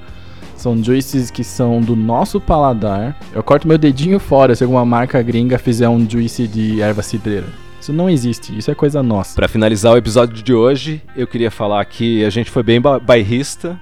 são 0.56 0.84
juices 0.84 1.32
que 1.32 1.44
são 1.44 1.80
do 1.80 1.96
nosso 1.96 2.42
paladar. 2.42 3.18
Eu 3.34 3.42
corto 3.42 3.68
meu 3.68 3.78
dedinho 3.78 4.20
fora 4.20 4.54
se 4.56 4.64
alguma 4.64 4.84
marca 4.86 5.22
gringa 5.22 5.58
fizer 5.58 5.88
um 5.88 6.08
juice 6.10 6.48
de 6.48 6.82
erva 6.82 7.02
cidreira. 7.02 7.48
Isso 7.80 7.94
não 7.94 8.10
existe, 8.10 8.58
isso 8.58 8.70
é 8.70 8.76
coisa 8.76 9.02
nossa. 9.02 9.36
Pra 9.36 9.48
finalizar 9.48 9.94
o 9.94 9.98
episódio 9.98 10.44
de 10.44 10.54
hoje, 10.54 11.02
eu 11.16 11.26
queria 11.26 11.50
falar 11.50 11.86
que 11.86 12.26
a 12.26 12.30
gente 12.30 12.52
foi 12.52 12.62
bem 12.62 12.82
ba- 12.82 13.00
bairrista, 13.00 13.80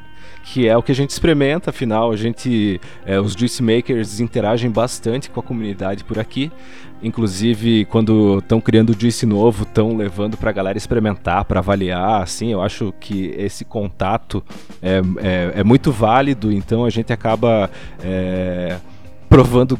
que 0.53 0.65
é 0.65 0.77
o 0.77 0.81
que 0.81 0.93
a 0.93 0.95
gente 0.95 1.09
experimenta, 1.09 1.71
afinal, 1.71 2.09
a 2.09 2.15
gente, 2.15 2.79
é, 3.05 3.19
os 3.19 3.33
juice 3.33 3.61
makers 3.61 4.21
interagem 4.21 4.71
bastante 4.71 5.29
com 5.29 5.41
a 5.41 5.43
comunidade 5.43 6.05
por 6.05 6.17
aqui. 6.17 6.49
Inclusive, 7.03 7.83
quando 7.85 8.39
estão 8.39 8.61
criando 8.61 8.95
juice 8.97 9.25
novo, 9.25 9.63
estão 9.63 9.97
levando 9.97 10.37
pra 10.37 10.53
galera 10.53 10.77
experimentar, 10.77 11.43
pra 11.43 11.59
avaliar, 11.59 12.23
assim, 12.23 12.53
eu 12.53 12.61
acho 12.61 12.93
que 12.97 13.35
esse 13.37 13.65
contato 13.65 14.41
é, 14.81 15.01
é, 15.17 15.59
é 15.59 15.63
muito 15.65 15.91
válido, 15.91 16.49
então 16.49 16.85
a 16.85 16.89
gente 16.89 17.11
acaba 17.11 17.69
é, 18.01 18.77
provando 19.27 19.77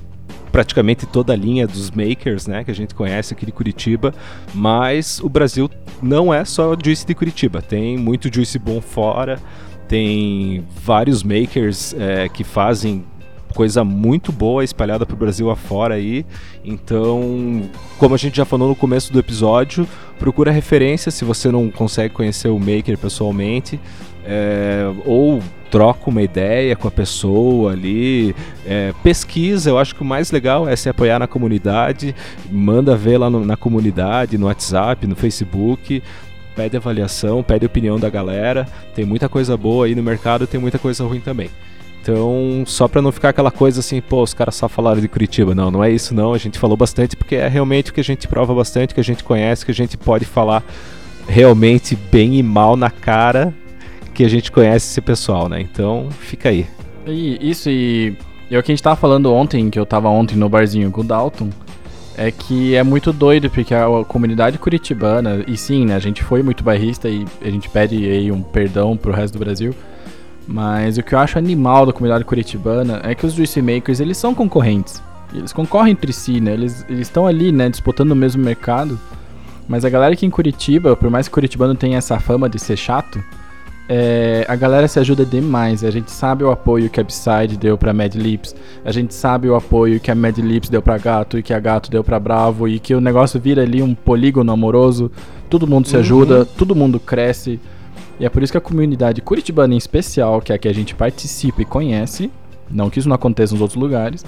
praticamente 0.51 1.05
toda 1.05 1.32
a 1.32 1.36
linha 1.36 1.65
dos 1.65 1.91
makers, 1.91 2.45
né, 2.45 2.63
que 2.65 2.72
a 2.72 2.76
gente 2.76 2.93
conhece 2.93 3.34
aqui 3.34 3.45
de 3.45 3.51
Curitiba, 3.53 4.13
mas 4.53 5.20
o 5.22 5.30
Brasil 5.30 5.70
não 6.01 6.34
é 6.34 6.43
só 6.43 6.76
juice 6.84 7.05
de 7.05 7.15
Curitiba, 7.15 7.61
tem 7.61 7.97
muito 7.97 8.34
juice 8.34 8.59
bom 8.59 8.82
fora, 8.82 9.39
tem 9.88 10.66
vários 10.84 11.24
makers 11.24 11.94
é, 11.98 12.28
que 12.30 12.44
fazem 12.44 13.06
coisa 13.54 13.84
muito 13.84 14.32
boa 14.32 14.64
espalhada 14.64 15.06
pro 15.06 15.16
Brasil 15.16 15.50
afora 15.50 15.96
aí. 15.96 16.26
Então, 16.64 17.64
como 17.98 18.14
a 18.14 18.18
gente 18.18 18.38
já 18.38 18.46
falou 18.46 18.68
no 18.68 18.76
começo 18.76 19.12
do 19.12 19.18
episódio, 19.18 19.88
procura 20.20 20.52
referência 20.52 21.12
se 21.12 21.26
você 21.26 21.50
não 21.52 21.72
consegue 21.72 22.14
conhecer 22.14 22.50
o 22.50 22.60
maker 22.60 22.98
pessoalmente. 22.98 23.80
é, 24.28 24.94
ou 25.06 25.42
troca 25.72 26.10
uma 26.10 26.22
ideia 26.22 26.76
com 26.76 26.88
a 26.88 26.92
pessoa 26.92 27.72
ali, 27.72 28.36
é, 28.66 28.94
pesquisa. 29.02 29.70
Eu 29.70 29.78
acho 29.78 29.96
que 29.96 30.02
o 30.02 30.06
mais 30.06 30.32
legal 30.32 30.68
é 30.68 30.76
se 30.76 30.90
apoiar 30.90 31.18
na 31.18 31.28
comunidade, 31.28 32.14
manda 32.52 32.96
ver 32.96 33.18
lá 33.18 33.30
no, 33.30 33.46
na 33.46 33.56
comunidade, 33.56 34.38
no 34.38 34.48
WhatsApp, 34.48 35.08
no 35.08 35.16
Facebook. 35.16 36.04
Pede 36.58 36.76
avaliação, 36.76 37.43
pede 37.43 37.68
opinião 37.68 37.99
da 37.99 38.10
galera. 38.10 38.68
Tem 38.95 39.05
muita 39.05 39.30
coisa 39.30 39.55
boa 39.55 39.86
aí 39.86 39.93
no 39.93 40.01
mercado, 40.01 40.47
tem 40.47 40.60
muita 40.60 40.80
coisa 40.80 41.05
ruim 41.05 41.22
também. 41.22 41.51
Então, 42.01 42.64
só 42.66 42.88
para 42.88 43.01
não 43.01 43.12
ficar 43.12 43.30
aquela 43.30 43.51
coisa 43.51 43.80
assim, 43.80 44.01
pô, 44.01 44.24
os 44.24 44.34
caras 44.34 44.55
só 44.55 44.68
falaram 44.68 44.99
de 44.99 45.08
Curitiba. 45.08 45.53
Não, 45.53 45.70
não 45.70 45.84
é 45.84 45.91
isso 45.91 46.16
não. 46.16 46.34
A 46.34 46.38
gente 46.39 46.58
falou 46.58 46.76
bastante 46.76 47.16
porque 47.16 47.36
é 47.36 47.47
realmente 47.47 47.91
o 47.91 47.93
que 47.93 48.01
a 48.01 48.03
gente 48.03 48.28
prova 48.28 48.55
bastante, 48.55 48.95
que 48.95 48.99
a 48.99 49.03
gente 49.03 49.24
conhece, 49.24 49.64
que 49.64 49.72
a 49.72 49.76
gente 49.76 49.95
pode 49.97 50.26
falar 50.26 50.64
realmente 51.28 51.95
bem 51.95 52.39
e 52.39 52.43
mal 52.43 52.76
na 52.76 52.89
cara 52.89 53.53
que 54.14 54.24
a 54.24 54.28
gente 54.28 54.51
conhece 54.51 54.88
esse 54.88 55.01
pessoal, 55.01 55.47
né? 55.47 55.62
Então, 55.62 56.10
fica 56.10 56.49
aí. 56.49 56.66
E 57.05 57.38
isso 57.51 57.70
e 57.70 58.18
é 58.49 58.58
o 58.58 58.64
que 58.64 58.72
a 58.72 58.76
gente 58.76 58.82
tava 58.82 58.95
falando 58.95 59.32
ontem, 59.32 59.70
que 59.70 59.78
eu 59.78 59.86
tava 59.86 60.10
ontem 60.10 60.36
no 60.36 60.49
barzinho 60.49 60.89
com 60.89 61.01
o 61.01 61.03
Dalton, 61.03 61.49
é 62.18 62.32
que 62.32 62.76
é 62.76 62.84
muito 62.84 63.13
doido, 63.13 63.49
porque 63.49 63.74
a 63.74 63.86
comunidade 64.07 64.57
curitibana, 64.57 65.43
e 65.47 65.55
sim, 65.55 65.86
né, 65.86 65.95
a 65.95 65.99
gente 65.99 66.24
foi 66.24 66.41
muito 66.41 66.63
bairrista 66.63 67.07
e 67.07 67.26
a 67.41 67.49
gente 67.49 67.70
pede 67.70 67.95
aí 68.09 68.32
um 68.32 68.41
perdão 68.41 68.97
pro 68.97 69.13
resto 69.13 69.34
do 69.34 69.39
Brasil, 69.39 69.74
mas 70.47 70.97
o 70.97 71.03
que 71.03 71.13
eu 71.13 71.20
acho 71.20 71.38
animal 71.38 71.86
da 71.86 71.93
comunidade 71.93 72.26
curitibana 72.26 72.99
é 73.03 73.13
que 73.13 73.26
os 73.26 73.34
juice 73.34 73.61
makers, 73.61 73.99
eles 73.99 74.18
são 74.18 74.34
concorrentes. 74.34 75.01
Eles 75.34 75.51
concorrem 75.51 75.91
entre 75.91 76.13
si, 76.13 76.39
né? 76.39 76.53
Eles 76.53 76.86
estão 76.89 77.28
ali, 77.28 77.51
né, 77.51 77.70
disputando 77.70 78.11
o 78.11 78.15
mesmo 78.15 78.43
mercado. 78.43 78.97
Mas 79.68 79.84
a 79.84 79.89
galera 79.89 80.13
aqui 80.13 80.26
em 80.26 80.30
Curitiba, 80.30 80.95
por 80.95 81.09
mais 81.09 81.28
que 81.28 81.34
Curitibano 81.34 81.76
tenha 81.76 81.97
essa 81.97 82.18
fama 82.20 82.47
de 82.47 82.57
ser 82.57 82.78
chato, 82.78 83.22
é, 83.90 84.46
a 84.48 84.56
galera 84.56 84.88
se 84.88 85.00
ajuda 85.00 85.26
demais. 85.26 85.84
A 85.84 85.92
gente 85.92 86.12
sabe 86.12 86.44
o 86.44 86.52
apoio 86.52 86.90
que 86.90 87.00
a 87.00 87.04
Upside 87.04 87.58
deu 87.58 87.78
pra 87.78 87.94
Mad 87.94 88.16
Lips. 88.16 88.56
A 88.84 88.92
gente 88.92 89.14
sabe 89.14 89.50
o 89.50 89.56
apoio 89.56 90.00
que 90.00 90.12
a 90.12 90.16
Mad 90.16 90.38
Lips 90.38 90.70
deu 90.70 90.82
pra 90.82 90.98
Gato 90.98 91.38
e 91.38 91.44
que 91.44 91.54
a 91.54 91.60
Gato 91.60 91.90
deu 91.90 92.04
pra 92.04 92.20
Bravo. 92.20 92.68
E 92.68 92.80
que 92.80 92.94
o 92.94 93.02
negócio 93.02 93.40
vira 93.40 93.62
ali 93.62 93.82
um 93.82 93.96
polígono 93.96 94.52
amoroso. 94.52 95.12
Todo 95.50 95.68
mundo 95.68 95.88
se 95.88 95.96
uhum. 95.96 96.02
ajuda, 96.02 96.46
todo 96.46 96.76
mundo 96.76 97.00
cresce. 97.00 97.60
E 98.20 98.26
é 98.26 98.30
por 98.30 98.44
isso 98.44 98.52
que 98.52 98.58
a 98.58 98.62
comunidade 98.62 99.22
curitibana 99.22 99.74
em 99.74 99.78
especial, 99.78 100.42
que 100.42 100.52
é 100.52 100.56
a 100.56 100.58
que 100.58 100.68
a 100.68 100.74
gente 100.74 100.96
participa 100.96 101.62
e 101.62 101.66
conhece, 101.66 102.32
não 102.70 102.90
que 102.90 103.00
isso 103.00 103.08
não 103.08 103.16
aconteça 103.16 103.54
nos 103.54 103.62
outros 103.62 103.80
lugares, 103.80 104.26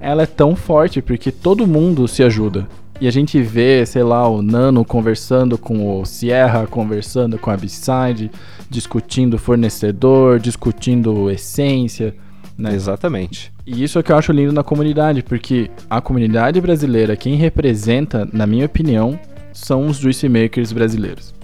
ela 0.00 0.22
é 0.22 0.26
tão 0.26 0.54
forte 0.54 1.02
porque 1.02 1.32
todo 1.32 1.66
mundo 1.66 2.06
se 2.06 2.22
ajuda. 2.22 2.68
E 3.02 3.08
a 3.08 3.10
gente 3.10 3.42
vê, 3.42 3.84
sei 3.84 4.04
lá, 4.04 4.28
o 4.28 4.40
Nano 4.42 4.84
conversando 4.84 5.58
com 5.58 5.98
o 5.98 6.04
Sierra, 6.04 6.68
conversando 6.68 7.36
com 7.36 7.50
a 7.50 7.56
B-Side, 7.56 8.30
discutindo 8.70 9.36
fornecedor, 9.38 10.38
discutindo 10.38 11.28
essência. 11.28 12.14
Né? 12.56 12.72
Exatamente. 12.72 13.52
E 13.66 13.82
isso 13.82 13.98
é 13.98 14.04
que 14.04 14.12
eu 14.12 14.16
acho 14.16 14.30
lindo 14.30 14.52
na 14.52 14.62
comunidade, 14.62 15.20
porque 15.20 15.68
a 15.90 16.00
comunidade 16.00 16.60
brasileira, 16.60 17.16
quem 17.16 17.34
representa, 17.34 18.24
na 18.32 18.46
minha 18.46 18.66
opinião, 18.66 19.18
são 19.52 19.88
os 19.88 19.96
juice 19.96 20.28
makers 20.28 20.70
brasileiros. 20.70 21.34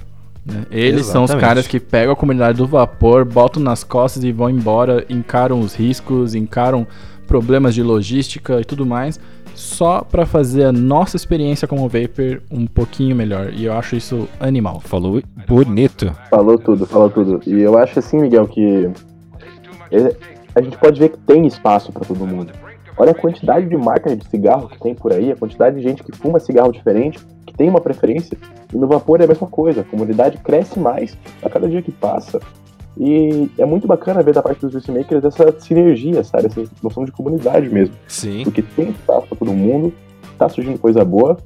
Né? 0.47 0.65
Eles 0.71 1.01
Exatamente. 1.01 1.13
são 1.13 1.25
os 1.25 1.35
caras 1.35 1.67
que 1.67 1.81
pegam 1.81 2.13
a 2.13 2.17
comunidade 2.17 2.59
do 2.59 2.69
vapor, 2.69 3.25
botam 3.25 3.61
nas 3.61 3.83
costas 3.83 4.23
e 4.23 4.31
vão 4.31 4.49
embora, 4.49 5.05
encaram 5.11 5.59
os 5.59 5.75
riscos, 5.75 6.37
encaram 6.37 6.87
problemas 7.27 7.75
de 7.75 7.83
logística 7.83 8.61
e 8.61 8.65
tudo 8.65 8.87
mais 8.87 9.19
só 9.59 10.03
para 10.03 10.25
fazer 10.25 10.65
a 10.65 10.73
nossa 10.73 11.17
experiência 11.17 11.67
como 11.67 11.89
Vapor 11.89 12.41
um 12.51 12.67
pouquinho 12.67 13.17
melhor. 13.17 13.53
E 13.53 13.65
eu 13.65 13.73
acho 13.73 13.97
isso 13.97 14.29
animal. 14.39 14.81
Falou 14.81 15.21
bonito. 15.47 16.13
Falou 16.31 16.59
tudo, 16.59 16.87
falou 16.87 17.11
tudo. 17.11 17.41
E 17.47 17.61
eu 17.61 17.77
acho 17.77 17.99
assim, 17.99 18.21
Miguel, 18.21 18.47
que 18.47 18.89
a 20.55 20.63
gente 20.63 20.79
pode 20.79 21.01
ver 21.01 21.11
que 21.11 21.19
tem 21.19 21.47
espaço 21.47 21.93
para 21.93 22.05
todo 22.05 22.27
mundo. 22.27 22.53
Olha 22.97 23.13
a 23.13 23.15
quantidade 23.15 23.69
de 23.69 23.77
marcas 23.77 24.17
de 24.17 24.29
cigarro 24.29 24.69
que 24.69 24.79
tem 24.81 24.95
por 24.95 25.13
aí, 25.13 25.31
a 25.31 25.37
quantidade 25.37 25.77
de 25.77 25.83
gente 25.83 26.03
que 26.03 26.17
fuma 26.17 26.41
cigarro 26.41 26.73
diferente, 26.73 27.19
que 27.47 27.55
tem 27.55 27.69
uma 27.69 27.81
preferência. 27.81 28.37
E 28.73 28.77
no 28.77 28.87
vapor 28.89 29.21
é 29.21 29.25
a 29.25 29.29
mesma 29.29 29.47
coisa, 29.47 29.83
a 29.83 29.85
comunidade 29.85 30.39
cresce 30.39 30.79
mais 30.79 31.17
a 31.43 31.49
cada 31.49 31.69
dia 31.69 31.83
que 31.83 31.93
passa. 31.93 32.41
E 32.99 33.49
é 33.57 33.65
muito 33.65 33.87
bacana 33.87 34.23
ver 34.23 34.35
da 34.35 34.43
parte 34.43 34.61
dos 34.61 34.73
juice 34.73 34.91
makers 34.91 35.25
essa 35.25 35.55
sinergia, 35.61 36.25
sabe? 36.25 36.47
Essa 36.47 36.65
noção 36.83 37.05
de 37.05 37.13
comunidade 37.13 37.69
mesmo. 37.69 37.95
Sim. 38.09 38.43
Porque 38.43 38.61
tem 38.61 38.91
espaço 38.91 39.29
pra 39.29 39.39
todo 39.39 39.53
mundo, 39.53 39.93
tá 40.37 40.49
surgindo 40.49 40.79
coisa 40.79 41.05
boa. 41.05 41.39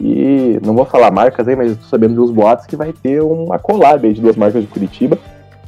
E 0.00 0.60
não 0.64 0.74
vou 0.74 0.84
falar 0.84 1.10
marcas 1.10 1.48
aí, 1.48 1.56
mas 1.56 1.72
estou 1.72 1.88
sabendo 1.88 2.14
dos 2.14 2.30
boatos 2.30 2.66
que 2.66 2.76
vai 2.76 2.92
ter 2.92 3.20
uma 3.22 3.58
collab 3.58 4.06
aí 4.06 4.12
de 4.12 4.20
duas 4.20 4.36
marcas 4.36 4.62
de 4.62 4.68
Curitiba. 4.68 5.18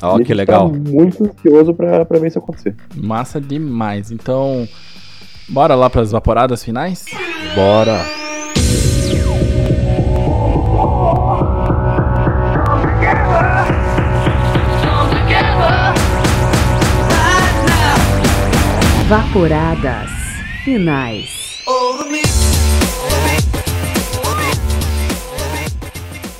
Ó, 0.03 0.17
oh, 0.17 0.21
que 0.21 0.33
legal. 0.33 0.71
Tá 0.71 0.79
muito 0.91 1.25
ansioso 1.25 1.75
pra, 1.75 2.05
pra 2.05 2.19
ver 2.19 2.29
isso 2.29 2.39
acontecer. 2.39 2.77
Massa 2.95 3.41
demais. 3.41 4.11
Então, 4.11 4.69
bora 5.49 5.75
lá 5.75 5.91
para 5.91 6.03
as 6.03 6.13
vaporadas 6.13 6.63
finais? 6.63 7.07
Bora! 7.55 7.99
Vaporadas 19.11 20.09
finais. 20.63 21.65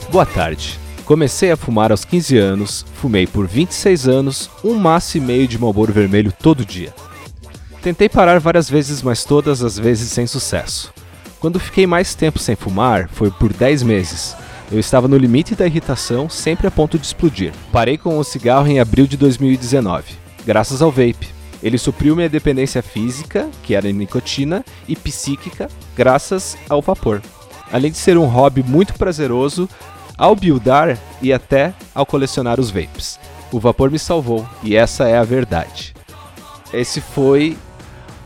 Boa 0.09 0.25
tarde. 0.25 0.79
Comecei 1.05 1.51
a 1.51 1.57
fumar 1.57 1.91
aos 1.91 2.05
15 2.05 2.39
anos, 2.39 2.87
fumei 2.95 3.27
por 3.27 3.49
26 3.49 4.07
anos, 4.07 4.49
um 4.63 4.75
maço 4.75 5.19
e 5.19 5.21
meio 5.21 5.49
de 5.49 5.59
Marlboro 5.59 5.93
vermelho 5.93 6.33
todo 6.33 6.65
dia. 6.65 6.95
Tentei 7.83 8.09
parar 8.09 8.39
várias 8.39 8.71
vezes, 8.71 9.03
mas 9.03 9.25
todas 9.25 9.65
as 9.65 9.77
vezes 9.77 10.13
sem 10.13 10.29
sucesso. 10.29 10.93
Quando 11.41 11.59
fiquei 11.59 11.89
mais 11.89 12.15
tempo 12.15 12.39
sem 12.39 12.55
fumar, 12.55 13.09
foi 13.09 13.33
por 13.33 13.53
10 13.53 13.83
meses. 13.83 14.37
Eu 14.71 14.79
estava 14.79 15.09
no 15.09 15.17
limite 15.19 15.57
da 15.57 15.67
irritação, 15.67 16.29
sempre 16.29 16.69
a 16.69 16.71
ponto 16.71 17.01
de 17.01 17.05
explodir. 17.05 17.53
Parei 17.73 17.99
com 17.99 18.17
o 18.17 18.23
cigarro 18.23 18.69
em 18.69 18.79
abril 18.79 19.09
de 19.09 19.17
2019, 19.17 20.15
graças 20.47 20.81
ao 20.81 20.93
vape. 20.93 21.40
Ele 21.63 21.79
supriu 21.79 22.17
minha 22.17 22.29
dependência 22.29 22.83
física, 22.83 23.49
que 23.63 23.75
era 23.75 23.91
nicotina, 23.93 24.65
e 24.89 24.97
psíquica, 24.97 25.69
graças 25.97 26.57
ao 26.69 26.81
vapor. 26.81 27.21
Além 27.73 27.91
de 27.91 27.99
ser 27.99 28.17
um 28.17 28.27
hobby 28.27 28.63
muito 28.63 28.95
prazeroso, 28.95 29.69
ao 30.17 30.35
buildar 30.35 30.99
e 31.23 31.33
até 31.33 31.73
ao 31.95 32.05
colecionar 32.05 32.61
os 32.61 32.71
vapes. 32.71 33.19
O 33.53 33.59
vapor 33.59 33.91
me 33.91 33.99
salvou, 33.99 34.47
e 34.63 34.77
essa 34.77 35.09
é 35.09 35.17
a 35.17 35.25
verdade. 35.25 35.95
Esse 36.73 37.01
foi 37.01 37.57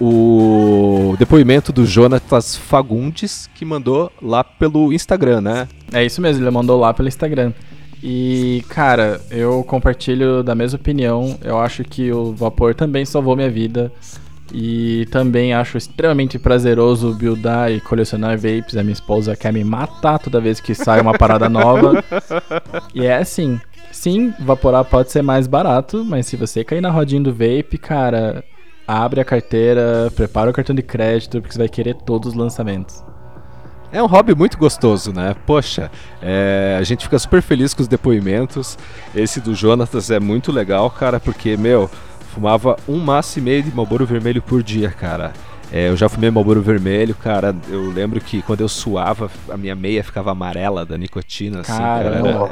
o 0.00 1.14
depoimento 1.18 1.72
do 1.72 1.86
Jonatas 1.86 2.56
Fagundes, 2.56 3.48
que 3.54 3.64
mandou 3.64 4.12
lá 4.20 4.42
pelo 4.42 4.92
Instagram, 4.92 5.40
né? 5.40 5.68
É 5.92 6.04
isso 6.04 6.20
mesmo, 6.20 6.42
ele 6.42 6.50
mandou 6.50 6.78
lá 6.78 6.92
pelo 6.92 7.08
Instagram. 7.08 7.52
E, 8.06 8.62
cara, 8.68 9.18
eu 9.30 9.64
compartilho 9.64 10.42
da 10.42 10.54
mesma 10.54 10.78
opinião. 10.78 11.38
Eu 11.42 11.58
acho 11.58 11.82
que 11.82 12.12
o 12.12 12.34
vapor 12.34 12.74
também 12.74 13.06
salvou 13.06 13.34
minha 13.34 13.50
vida. 13.50 13.90
E 14.52 15.06
também 15.10 15.54
acho 15.54 15.78
extremamente 15.78 16.38
prazeroso 16.38 17.14
buildar 17.14 17.72
e 17.72 17.80
colecionar 17.80 18.36
vapes. 18.36 18.76
A 18.76 18.82
minha 18.82 18.92
esposa 18.92 19.34
quer 19.34 19.54
me 19.54 19.64
matar 19.64 20.18
toda 20.18 20.38
vez 20.38 20.60
que 20.60 20.74
sai 20.74 21.00
uma 21.00 21.16
parada 21.16 21.48
nova. 21.48 22.04
E 22.94 23.06
é 23.06 23.16
assim. 23.16 23.58
Sim, 23.90 24.34
vaporar 24.38 24.84
pode 24.84 25.10
ser 25.10 25.22
mais 25.22 25.46
barato, 25.46 26.04
mas 26.04 26.26
se 26.26 26.36
você 26.36 26.62
cair 26.62 26.82
na 26.82 26.90
rodinha 26.90 27.22
do 27.22 27.32
vape, 27.32 27.78
cara, 27.78 28.44
abre 28.86 29.20
a 29.20 29.24
carteira, 29.24 30.12
prepara 30.14 30.50
o 30.50 30.52
cartão 30.52 30.74
de 30.74 30.82
crédito, 30.82 31.40
porque 31.40 31.54
você 31.54 31.58
vai 31.58 31.68
querer 31.68 31.94
todos 31.94 32.30
os 32.30 32.34
lançamentos. 32.34 33.03
É 33.94 34.02
um 34.02 34.06
hobby 34.06 34.34
muito 34.34 34.58
gostoso, 34.58 35.12
né? 35.12 35.36
Poxa, 35.46 35.88
é, 36.20 36.76
a 36.76 36.82
gente 36.82 37.04
fica 37.04 37.16
super 37.16 37.40
feliz 37.40 37.72
com 37.72 37.80
os 37.80 37.86
depoimentos. 37.86 38.76
Esse 39.14 39.40
do 39.40 39.54
Jonatas 39.54 40.10
é 40.10 40.18
muito 40.18 40.50
legal, 40.50 40.90
cara, 40.90 41.20
porque, 41.20 41.56
meu, 41.56 41.88
fumava 42.34 42.76
um 42.88 42.98
maço 42.98 43.38
e 43.38 43.42
meio 43.42 43.62
de 43.62 43.72
Marlboro 43.72 44.04
Vermelho 44.04 44.42
por 44.42 44.64
dia, 44.64 44.90
cara. 44.90 45.32
É, 45.72 45.90
eu 45.90 45.96
já 45.96 46.08
fumei 46.08 46.28
Marlboro 46.28 46.60
Vermelho, 46.60 47.14
cara. 47.14 47.54
Eu 47.68 47.88
lembro 47.88 48.20
que 48.20 48.42
quando 48.42 48.62
eu 48.62 48.68
suava, 48.68 49.30
a 49.48 49.56
minha 49.56 49.76
meia 49.76 50.02
ficava 50.02 50.32
amarela 50.32 50.84
da 50.84 50.98
nicotina, 50.98 51.60
assim, 51.60 51.78
cara. 51.78 52.16
Era, 52.16 52.50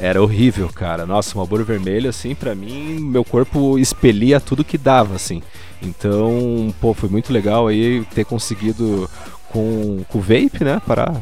era, 0.00 0.22
horrível, 0.22 0.70
cara. 0.70 1.04
Nossa, 1.04 1.36
Marlboro 1.36 1.66
Vermelho, 1.66 2.08
assim, 2.08 2.34
para 2.34 2.54
mim, 2.54 2.98
meu 2.98 3.24
corpo 3.24 3.78
expelia 3.78 4.40
tudo 4.40 4.64
que 4.64 4.78
dava, 4.78 5.16
assim. 5.16 5.42
Então, 5.82 6.72
pô, 6.80 6.94
foi 6.94 7.08
muito 7.08 7.32
legal 7.32 7.66
aí 7.66 8.04
ter 8.14 8.24
conseguido 8.24 9.10
com, 9.52 10.02
com 10.08 10.18
o 10.18 10.20
Vape, 10.20 10.64
né? 10.64 10.80
Para. 10.86 11.12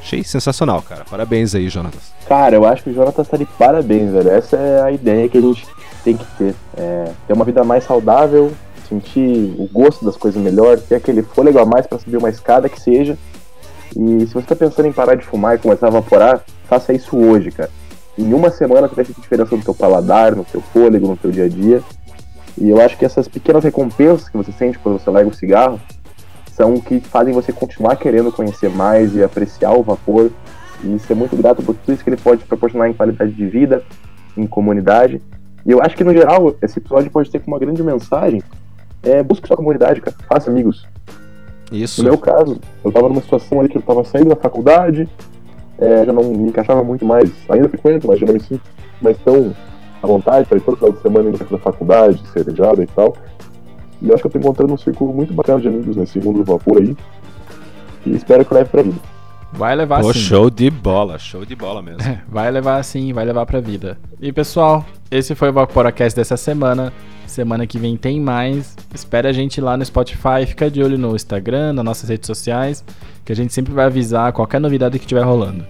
Achei 0.00 0.24
sensacional, 0.24 0.82
cara. 0.82 1.04
Parabéns 1.08 1.54
aí, 1.54 1.68
Jonatas. 1.68 2.12
Cara, 2.26 2.56
eu 2.56 2.66
acho 2.66 2.82
que 2.82 2.90
o 2.90 2.94
Jonatas 2.94 3.28
tá 3.28 3.36
de 3.36 3.44
parabéns, 3.44 4.10
velho. 4.10 4.30
Essa 4.30 4.56
é 4.56 4.82
a 4.82 4.90
ideia 4.90 5.28
que 5.28 5.38
a 5.38 5.40
gente 5.40 5.64
tem 6.02 6.16
que 6.16 6.26
ter. 6.36 6.54
É, 6.76 7.12
ter 7.26 7.32
uma 7.32 7.44
vida 7.44 7.62
mais 7.62 7.84
saudável, 7.84 8.52
sentir 8.88 9.54
o 9.58 9.68
gosto 9.72 10.04
das 10.04 10.16
coisas 10.16 10.42
melhor, 10.42 10.78
ter 10.80 10.96
aquele 10.96 11.22
fôlego 11.22 11.60
a 11.60 11.64
mais 11.64 11.86
para 11.86 12.00
subir 12.00 12.16
uma 12.16 12.28
escada 12.28 12.68
que 12.68 12.80
seja. 12.80 13.16
E 13.96 14.26
se 14.26 14.34
você 14.34 14.46
tá 14.46 14.56
pensando 14.56 14.88
em 14.88 14.92
parar 14.92 15.14
de 15.14 15.24
fumar 15.24 15.54
e 15.54 15.58
começar 15.58 15.86
a 15.86 15.90
evaporar, 15.90 16.42
faça 16.68 16.92
isso 16.92 17.16
hoje, 17.16 17.52
cara. 17.52 17.70
em 18.18 18.32
uma 18.32 18.50
semana 18.50 18.88
tu 18.88 18.96
vai 18.96 19.04
sentir 19.04 19.20
diferença 19.20 19.54
no 19.54 19.62
teu 19.62 19.74
paladar, 19.74 20.34
no 20.34 20.44
teu 20.44 20.60
fôlego, 20.60 21.06
no 21.06 21.16
teu 21.16 21.30
dia 21.30 21.44
a 21.44 21.48
dia. 21.48 21.80
E 22.58 22.68
eu 22.68 22.80
acho 22.80 22.98
que 22.98 23.04
essas 23.04 23.28
pequenas 23.28 23.62
recompensas 23.62 24.28
que 24.28 24.36
você 24.36 24.50
sente 24.50 24.78
quando 24.78 24.98
você 24.98 25.10
larga 25.10 25.30
o 25.30 25.34
cigarro 25.34 25.80
são 26.54 26.80
que 26.80 27.00
fazem 27.00 27.32
você 27.32 27.52
continuar 27.52 27.96
querendo 27.96 28.32
conhecer 28.32 28.70
mais 28.70 29.14
e 29.14 29.22
apreciar 29.22 29.72
o 29.72 29.82
vapor 29.82 30.30
e 30.84 30.98
ser 30.98 31.14
muito 31.14 31.36
grato 31.36 31.62
por 31.62 31.74
tudo 31.74 31.94
isso 31.94 32.02
que 32.04 32.10
ele 32.10 32.16
pode 32.16 32.44
proporcionar 32.44 32.88
em 32.88 32.92
qualidade 32.92 33.32
de 33.32 33.46
vida, 33.46 33.82
em 34.36 34.46
comunidade. 34.46 35.20
E 35.64 35.70
eu 35.70 35.80
acho 35.82 35.96
que, 35.96 36.04
no 36.04 36.12
geral, 36.12 36.56
esse 36.60 36.78
episódio 36.78 37.10
pode 37.10 37.30
ter 37.30 37.38
como 37.38 37.54
uma 37.54 37.60
grande 37.60 37.82
mensagem 37.82 38.42
é 39.02 39.22
busque 39.22 39.48
sua 39.48 39.56
comunidade, 39.56 40.00
cara. 40.00 40.16
Faça 40.28 40.50
amigos. 40.50 40.86
Isso. 41.70 42.02
No 42.02 42.10
meu 42.10 42.18
caso, 42.18 42.60
eu 42.84 42.92
tava 42.92 43.08
numa 43.08 43.20
situação 43.20 43.60
ali 43.60 43.68
que 43.68 43.78
eu 43.78 43.82
tava 43.82 44.04
saindo 44.04 44.28
da 44.28 44.36
faculdade, 44.36 45.08
é, 45.78 46.04
já 46.04 46.12
não 46.12 46.22
me 46.22 46.48
encaixava 46.48 46.84
muito 46.84 47.04
mais, 47.04 47.30
ainda 47.48 47.68
frequento, 47.68 48.06
mas 48.06 48.20
já 48.20 48.26
não 48.26 48.34
me 48.34 48.40
sinto 48.40 48.62
mais 49.00 49.16
tão 49.18 49.54
à 50.02 50.06
vontade 50.06 50.46
para 50.46 50.58
ir 50.58 50.60
todo 50.60 50.76
final 50.76 50.92
de 50.92 51.00
semana 51.00 51.28
indo 51.28 51.44
pra 51.44 51.58
faculdade, 51.58 52.22
cerejada 52.32 52.82
e 52.82 52.86
tal. 52.86 53.16
E 54.02 54.08
eu 54.08 54.14
acho 54.14 54.22
que 54.22 54.26
eu 54.26 54.32
tô 54.32 54.38
encontrando 54.38 54.74
um 54.74 54.76
círculo 54.76 55.14
muito 55.14 55.32
bacana 55.32 55.60
de 55.60 55.68
amigos 55.68 55.96
nesse 55.96 56.18
mundo 56.18 56.38
do 56.38 56.44
vapor 56.44 56.78
aí. 56.78 56.96
E 58.04 58.16
espero 58.16 58.44
que 58.44 58.52
leve 58.52 58.68
pra 58.68 58.82
vida. 58.82 58.98
Vai 59.52 59.76
levar 59.76 60.00
Pô, 60.00 60.12
sim. 60.12 60.18
show 60.18 60.50
de 60.50 60.70
bola, 60.70 61.18
show 61.18 61.44
de 61.44 61.54
bola 61.54 61.82
mesmo. 61.82 62.00
Vai 62.28 62.50
levar 62.50 62.82
sim, 62.82 63.12
vai 63.12 63.24
levar 63.24 63.44
pra 63.44 63.60
vida. 63.60 63.98
E 64.18 64.32
pessoal, 64.32 64.84
esse 65.10 65.34
foi 65.34 65.50
o 65.50 65.52
Vaporacast 65.52 66.16
dessa 66.16 66.38
semana. 66.38 66.90
Semana 67.26 67.66
que 67.66 67.78
vem 67.78 67.96
tem 67.96 68.18
mais. 68.18 68.74
Espere 68.94 69.28
a 69.28 69.32
gente 69.32 69.60
lá 69.60 69.76
no 69.76 69.84
Spotify, 69.84 70.46
fica 70.46 70.70
de 70.70 70.82
olho 70.82 70.98
no 70.98 71.14
Instagram, 71.14 71.74
nas 71.74 71.84
nossas 71.84 72.08
redes 72.08 72.26
sociais, 72.26 72.82
que 73.24 73.32
a 73.32 73.36
gente 73.36 73.52
sempre 73.52 73.72
vai 73.72 73.84
avisar 73.86 74.32
qualquer 74.32 74.60
novidade 74.60 74.98
que 74.98 75.04
estiver 75.04 75.22
rolando. 75.22 75.64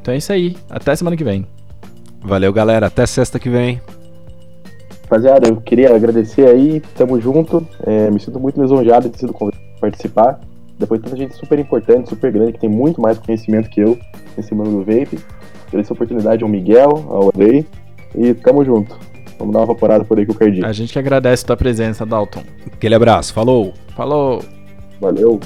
Então 0.00 0.14
é 0.14 0.16
isso 0.16 0.32
aí, 0.32 0.56
até 0.70 0.94
semana 0.94 1.16
que 1.16 1.24
vem. 1.24 1.46
Valeu, 2.22 2.52
galera. 2.52 2.86
Até 2.86 3.04
sexta 3.04 3.38
que 3.38 3.50
vem. 3.50 3.80
Rapaziada, 5.14 5.48
eu 5.48 5.56
queria 5.60 5.94
agradecer 5.94 6.44
aí, 6.44 6.82
tamo 6.96 7.20
junto. 7.20 7.64
É, 7.86 8.10
me 8.10 8.18
sinto 8.18 8.40
muito 8.40 8.60
lisonjeado 8.60 9.04
de 9.04 9.10
ter 9.10 9.20
sido 9.20 9.32
convidado 9.32 9.62
para 9.78 9.82
participar. 9.82 10.40
Depois 10.76 11.00
de 11.00 11.04
tanta 11.04 11.16
gente 11.16 11.36
super 11.36 11.56
importante, 11.56 12.08
super 12.08 12.32
grande, 12.32 12.54
que 12.54 12.58
tem 12.58 12.68
muito 12.68 13.00
mais 13.00 13.16
conhecimento 13.18 13.70
que 13.70 13.80
eu 13.80 13.96
nesse 14.36 14.52
mundo 14.52 14.70
do 14.70 14.78
vape. 14.78 15.20
Agradeço 15.68 15.92
a 15.92 15.94
oportunidade 15.94 16.42
ao 16.42 16.48
Miguel, 16.48 16.90
ao 17.08 17.28
Andrei. 17.28 17.64
E 18.12 18.34
tamo 18.34 18.64
junto. 18.64 18.98
Vamos 19.38 19.54
dar 19.54 19.60
uma 19.60 19.66
vaporada 19.66 20.04
por 20.04 20.18
aí 20.18 20.26
com 20.26 20.32
o 20.32 20.34
Cardinho. 20.34 20.66
A 20.66 20.72
gente 20.72 20.92
que 20.92 20.98
agradece 20.98 21.44
a 21.44 21.46
tua 21.46 21.56
presença, 21.56 22.04
Dalton. 22.04 22.42
Aquele 22.72 22.96
abraço. 22.96 23.32
Falou! 23.32 23.72
Falou! 23.94 24.42
Valeu. 25.00 25.38